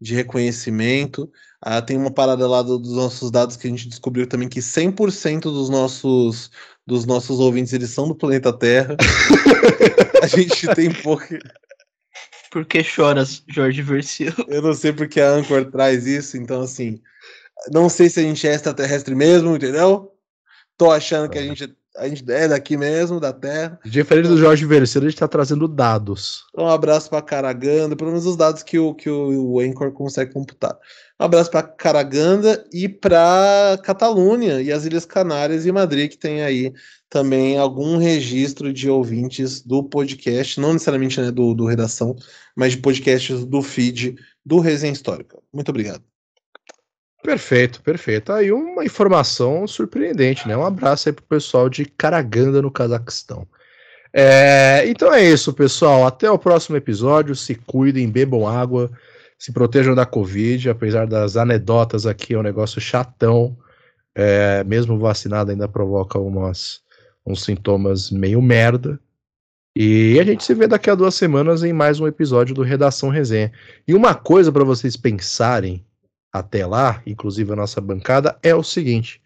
de 0.00 0.14
reconhecimento. 0.14 1.30
Ah, 1.60 1.82
tem 1.82 1.96
uma 1.96 2.10
parada 2.10 2.48
lá 2.48 2.62
do- 2.62 2.78
dos 2.78 2.92
nossos 2.92 3.30
dados 3.30 3.56
que 3.56 3.66
a 3.66 3.70
gente 3.70 3.88
descobriu 3.88 4.26
também 4.26 4.48
que 4.48 4.60
100% 4.60 5.42
dos 5.42 5.68
nossos, 5.68 6.50
dos 6.86 7.04
nossos 7.04 7.38
ouvintes 7.38 7.72
eles 7.72 7.90
são 7.90 8.08
do 8.08 8.14
planeta 8.14 8.52
Terra. 8.52 8.96
a 10.22 10.26
gente 10.26 10.66
tem 10.74 10.90
pouca. 10.90 11.38
Por 12.50 12.64
que 12.64 12.82
choras, 12.82 13.44
Jorge 13.48 13.82
Versilo? 13.82 14.44
Eu 14.48 14.62
não 14.62 14.74
sei 14.74 14.92
porque 14.92 15.20
a 15.20 15.30
Anchor 15.30 15.70
traz 15.70 16.06
isso, 16.06 16.36
então 16.36 16.62
assim. 16.62 17.00
Não 17.72 17.88
sei 17.88 18.08
se 18.08 18.20
a 18.20 18.22
gente 18.22 18.46
é 18.46 18.54
extraterrestre 18.54 19.14
mesmo, 19.14 19.54
entendeu? 19.54 20.12
Tô 20.76 20.90
achando 20.90 21.28
que 21.28 21.38
a 21.38 21.42
gente, 21.42 21.74
a 21.96 22.08
gente 22.08 22.24
é 22.30 22.48
daqui 22.48 22.76
mesmo, 22.76 23.20
da 23.20 23.32
Terra. 23.32 23.78
Diferente 23.84 24.28
do 24.28 24.38
Jorge 24.38 24.64
Verseiro, 24.64 25.06
a 25.06 25.10
gente 25.10 25.18
tá 25.18 25.28
trazendo 25.28 25.68
dados. 25.68 26.44
Um 26.56 26.66
abraço 26.66 27.10
pra 27.10 27.20
Caraganda, 27.20 27.94
pelo 27.94 28.10
menos 28.10 28.24
os 28.24 28.36
dados 28.36 28.62
que 28.62 28.78
o, 28.78 28.94
que 28.94 29.10
o, 29.10 29.52
o 29.52 29.60
Anchor 29.60 29.92
consegue 29.92 30.32
computar. 30.32 30.78
Um 31.20 31.24
abraço 31.24 31.50
pra 31.50 31.62
Caraganda 31.62 32.64
e 32.72 32.88
pra 32.88 33.78
Catalunha 33.82 34.62
e 34.62 34.72
as 34.72 34.86
Ilhas 34.86 35.04
Canárias 35.04 35.66
e 35.66 35.72
Madrid, 35.72 36.10
que 36.10 36.16
tem 36.16 36.42
aí 36.42 36.72
também 37.10 37.58
algum 37.58 37.98
registro 37.98 38.72
de 38.72 38.88
ouvintes 38.88 39.60
do 39.60 39.82
podcast, 39.82 40.58
não 40.58 40.72
necessariamente 40.72 41.20
né, 41.20 41.30
do, 41.30 41.52
do 41.52 41.66
Redação, 41.66 42.16
mas 42.56 42.72
de 42.72 42.78
podcasts 42.78 43.44
do 43.44 43.60
feed 43.60 44.16
do 44.46 44.60
Resenha 44.60 44.92
Histórica. 44.92 45.38
Muito 45.52 45.68
obrigado. 45.68 46.09
Perfeito, 47.22 47.82
perfeito. 47.82 48.32
Aí 48.32 48.50
uma 48.50 48.84
informação 48.84 49.66
surpreendente, 49.66 50.48
né? 50.48 50.56
Um 50.56 50.64
abraço 50.64 51.08
aí 51.08 51.12
pro 51.12 51.24
pessoal 51.24 51.68
de 51.68 51.84
Karaganda, 51.84 52.62
no 52.62 52.70
Cazaquistão. 52.70 53.46
É, 54.12 54.84
então 54.86 55.12
é 55.12 55.22
isso, 55.22 55.52
pessoal. 55.52 56.06
Até 56.06 56.30
o 56.30 56.38
próximo 56.38 56.76
episódio. 56.76 57.34
Se 57.34 57.54
cuidem, 57.54 58.10
bebam 58.10 58.48
água, 58.48 58.90
se 59.38 59.52
protejam 59.52 59.94
da 59.94 60.06
Covid. 60.06 60.70
Apesar 60.70 61.06
das 61.06 61.36
anedotas 61.36 62.06
aqui, 62.06 62.34
é 62.34 62.38
um 62.38 62.42
negócio 62.42 62.80
chatão. 62.80 63.56
É, 64.14 64.64
mesmo 64.64 64.98
vacinado, 64.98 65.50
ainda 65.50 65.68
provoca 65.68 66.18
umas, 66.18 66.80
uns 67.24 67.44
sintomas 67.44 68.10
meio 68.10 68.40
merda. 68.40 68.98
E 69.76 70.18
a 70.18 70.24
gente 70.24 70.42
se 70.42 70.54
vê 70.54 70.66
daqui 70.66 70.90
a 70.90 70.94
duas 70.94 71.14
semanas 71.14 71.62
em 71.62 71.72
mais 71.72 72.00
um 72.00 72.06
episódio 72.06 72.54
do 72.54 72.62
Redação 72.62 73.08
Resenha. 73.10 73.52
E 73.86 73.94
uma 73.94 74.14
coisa 74.14 74.50
para 74.50 74.64
vocês 74.64 74.96
pensarem 74.96 75.84
até 76.32 76.66
lá, 76.66 77.02
inclusive 77.06 77.52
a 77.52 77.56
nossa 77.56 77.80
bancada, 77.80 78.38
é 78.42 78.54
o 78.54 78.62
seguinte: 78.62 79.20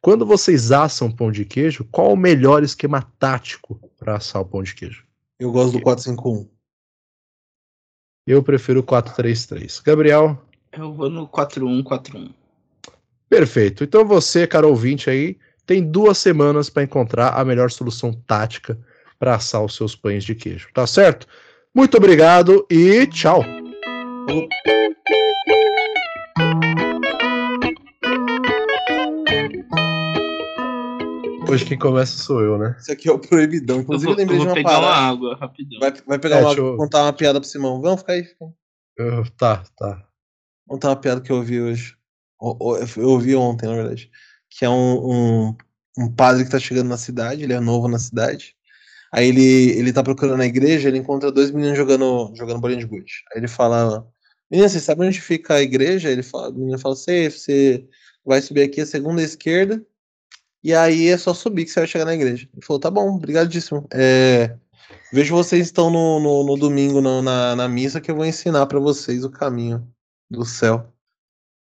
quando 0.00 0.24
vocês 0.24 0.72
assam 0.72 1.10
pão 1.10 1.30
de 1.32 1.44
queijo, 1.44 1.84
qual 1.90 2.12
o 2.12 2.16
melhor 2.16 2.62
esquema 2.62 3.02
tático 3.18 3.90
para 3.98 4.16
assar 4.16 4.42
o 4.42 4.46
pão 4.46 4.62
de 4.62 4.74
queijo? 4.74 5.04
Eu 5.38 5.52
gosto 5.52 5.72
do 5.72 5.82
451. 5.82 6.48
Eu 8.26 8.42
prefiro 8.42 8.80
o 8.80 8.82
433. 8.82 9.80
Gabriel, 9.80 10.42
Eu 10.72 10.92
vou 10.92 11.10
no 11.10 11.28
4141. 11.28 12.32
perfeito. 13.28 13.84
Então 13.84 14.04
você, 14.04 14.46
cara 14.46 14.66
ouvinte 14.66 15.10
aí, 15.10 15.38
tem 15.66 15.82
duas 15.82 16.18
semanas 16.18 16.70
para 16.70 16.84
encontrar 16.84 17.30
a 17.30 17.44
melhor 17.44 17.70
solução 17.70 18.12
tática 18.12 18.78
para 19.18 19.34
assar 19.34 19.64
os 19.64 19.74
seus 19.74 19.96
pães 19.96 20.24
de 20.24 20.34
queijo, 20.34 20.68
tá 20.72 20.86
certo? 20.86 21.26
Muito 21.74 21.96
obrigado 21.96 22.66
e 22.70 23.06
tchau. 23.06 23.44
Hoje 31.48 31.64
quem 31.64 31.78
começa 31.78 32.18
sou 32.18 32.42
eu, 32.42 32.58
né? 32.58 32.74
Esse 32.78 32.92
aqui 32.92 33.08
é 33.08 33.12
o 33.12 33.18
proibidão. 33.18 33.76
Eu 33.76 33.82
Inclusive, 33.82 34.04
vou, 34.06 34.14
eu 34.14 34.18
lembrei 34.18 34.36
eu 34.36 34.40
de 34.40 34.46
vou 34.46 34.48
uma 34.48 34.54
pegar 34.54 34.78
uma 34.78 34.88
parada. 34.88 35.06
água 35.08 35.36
rapidão. 35.36 35.78
Vai, 35.80 35.92
vai 36.06 36.18
pegar 36.18 36.36
É, 36.36 36.40
uma, 36.40 36.46
deixa 36.48 36.60
eu- 36.60 36.76
contar 36.76 37.02
uma 37.04 37.12
piada 37.12 37.40
pro 37.40 37.48
Simão. 37.48 37.80
Vamos 37.80 38.00
ficar 38.00 38.12
aí. 38.14 38.24
fica 38.24 38.44
aí. 38.44 38.50
Eu- 38.98 39.30
tá, 39.38 39.62
tá. 39.76 40.04
Contar 40.68 40.88
uma 40.90 40.96
piada 40.96 41.20
que 41.20 41.30
eu 41.30 41.36
ouvi 41.36 41.60
hoje. 41.60 41.94
Eu 42.96 43.08
ouvi 43.08 43.34
ontem, 43.36 43.66
na 43.68 43.74
verdade. 43.74 44.10
Que 44.50 44.64
é 44.64 44.68
um, 44.68 45.10
um, 45.48 45.56
um 45.98 46.12
padre 46.14 46.44
que 46.44 46.50
tá 46.50 46.58
chegando 46.58 46.88
na 46.88 46.96
cidade, 46.98 47.42
ele 47.44 47.52
é 47.52 47.60
novo 47.60 47.88
na 47.88 47.98
cidade. 47.98 48.54
Aí 49.12 49.28
ele, 49.28 49.42
ele 49.78 49.92
tá 49.92 50.02
procurando 50.02 50.40
a 50.42 50.46
igreja, 50.46 50.88
ele 50.88 50.98
encontra 50.98 51.30
dois 51.32 51.50
meninos 51.50 51.78
jogando, 51.78 52.32
jogando 52.34 52.60
bolinha 52.60 52.80
de 52.80 52.86
gude. 52.86 53.12
Aí 53.32 53.40
ele 53.40 53.48
fala: 53.48 54.04
Menina, 54.50 54.68
você 54.68 54.78
sabe 54.80 55.04
onde 55.04 55.20
fica 55.20 55.54
a 55.54 55.62
igreja? 55.62 56.08
Ele 56.10 56.22
fala, 56.22 56.48
a 56.48 56.52
menina 56.52 56.78
fala: 56.78 56.94
Você, 56.94 57.28
você 57.30 57.88
vai 58.24 58.40
subir 58.40 58.62
aqui 58.62 58.80
a 58.80 58.86
segunda 58.86 59.22
esquerda. 59.22 59.84
E 60.62 60.74
aí 60.74 61.08
é 61.08 61.16
só 61.18 61.32
subir 61.34 61.64
que 61.64 61.70
você 61.70 61.80
vai 61.80 61.86
chegar 61.86 62.04
na 62.04 62.14
igreja. 62.14 62.48
Ele 62.54 62.64
falou: 62.64 62.80
Tá 62.80 62.90
bom, 62.90 63.08
obrigadíssimo. 63.16 63.86
É, 63.92 64.56
vejo 65.12 65.34
vocês 65.34 65.66
estão 65.66 65.90
no, 65.90 66.20
no, 66.20 66.44
no 66.46 66.56
domingo 66.56 67.00
no- 67.00 67.22
na, 67.22 67.56
na 67.56 67.68
missa 67.68 68.00
que 68.00 68.10
eu 68.10 68.16
vou 68.16 68.24
ensinar 68.26 68.66
pra 68.66 68.78
vocês 68.78 69.24
o 69.24 69.30
caminho 69.30 69.86
do 70.30 70.44
céu. 70.44 70.92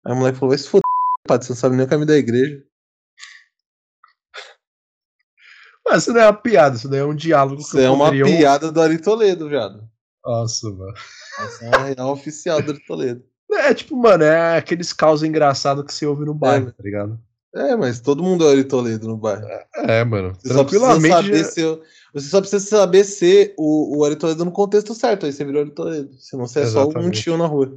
Aí 0.06 0.14
o 0.14 0.16
moleque 0.16 0.38
falou: 0.38 0.50
Vai 0.52 0.58
se 0.58 0.68
foder, 0.70 0.84
padre, 1.28 1.46
você 1.48 1.54
não 1.54 1.58
sabe 1.58 1.76
nem 1.76 1.86
o 1.86 1.90
caminho 1.90 2.08
da 2.08 2.18
igreja. 2.18 2.64
Mas 5.86 6.04
isso 6.04 6.14
não 6.14 6.22
é 6.22 6.26
uma 6.26 6.34
piada, 6.34 6.76
isso 6.76 6.88
daí 6.88 7.00
é 7.00 7.06
um 7.06 7.16
diálogo 7.16 7.62
Isso 7.62 7.80
é 7.80 7.90
uma 7.90 8.12
piada 8.38 8.72
do 8.72 8.82
Ari 8.82 9.02
Toledo, 9.02 9.50
viado. 9.50 9.90
Nossa, 10.26 10.70
mano. 10.70 10.94
Essa 11.40 11.66
é 11.66 11.76
a 11.76 11.84
real 11.86 12.12
oficial 12.12 12.62
do 12.62 12.78
Toledo. 12.86 13.24
É 13.52 13.74
tipo, 13.74 13.96
mano, 13.96 14.24
é 14.24 14.58
aqueles 14.58 14.94
causos 14.94 15.28
engraçados 15.28 15.84
que 15.86 15.94
você 15.94 16.06
ouve 16.06 16.26
no 16.26 16.34
bairro, 16.34 16.70
É. 16.70 16.72
tá 16.72 16.84
ligado? 16.84 17.20
É, 17.56 17.76
mas 17.76 18.00
todo 18.00 18.22
mundo 18.22 18.48
é 18.48 18.52
Ari 18.52 18.64
Toledo 18.64 19.08
no 19.08 19.18
bairro. 19.18 19.44
É, 19.76 20.04
mano. 20.04 20.34
Você 20.40 20.54
só 20.54 20.64
precisa 20.64 20.86
Tranquilamente. 20.92 21.26
saber 21.28 21.44
já- 21.44 21.50
ser, 21.50 21.82
você 22.14 22.30
só 22.30 22.42
precisa 22.42 22.64
saber 22.64 23.04
ser 23.04 23.56
o, 23.58 23.98
o 23.98 24.06
Ari 24.06 24.16
Toledo 24.18 24.46
no 24.46 24.52
contexto 24.52 24.94
certo, 24.94 25.26
aí 25.26 25.34
você 25.34 25.44
virou 25.44 25.62
Ari 25.62 25.72
Toledo. 25.72 26.14
Senão 26.20 26.46
você 26.46 26.60
é 26.60 26.66
só 26.68 26.82
um 26.86 26.90
Exatamente. 26.90 27.22
tio 27.24 27.38
na 27.38 27.48
rua. 27.48 27.76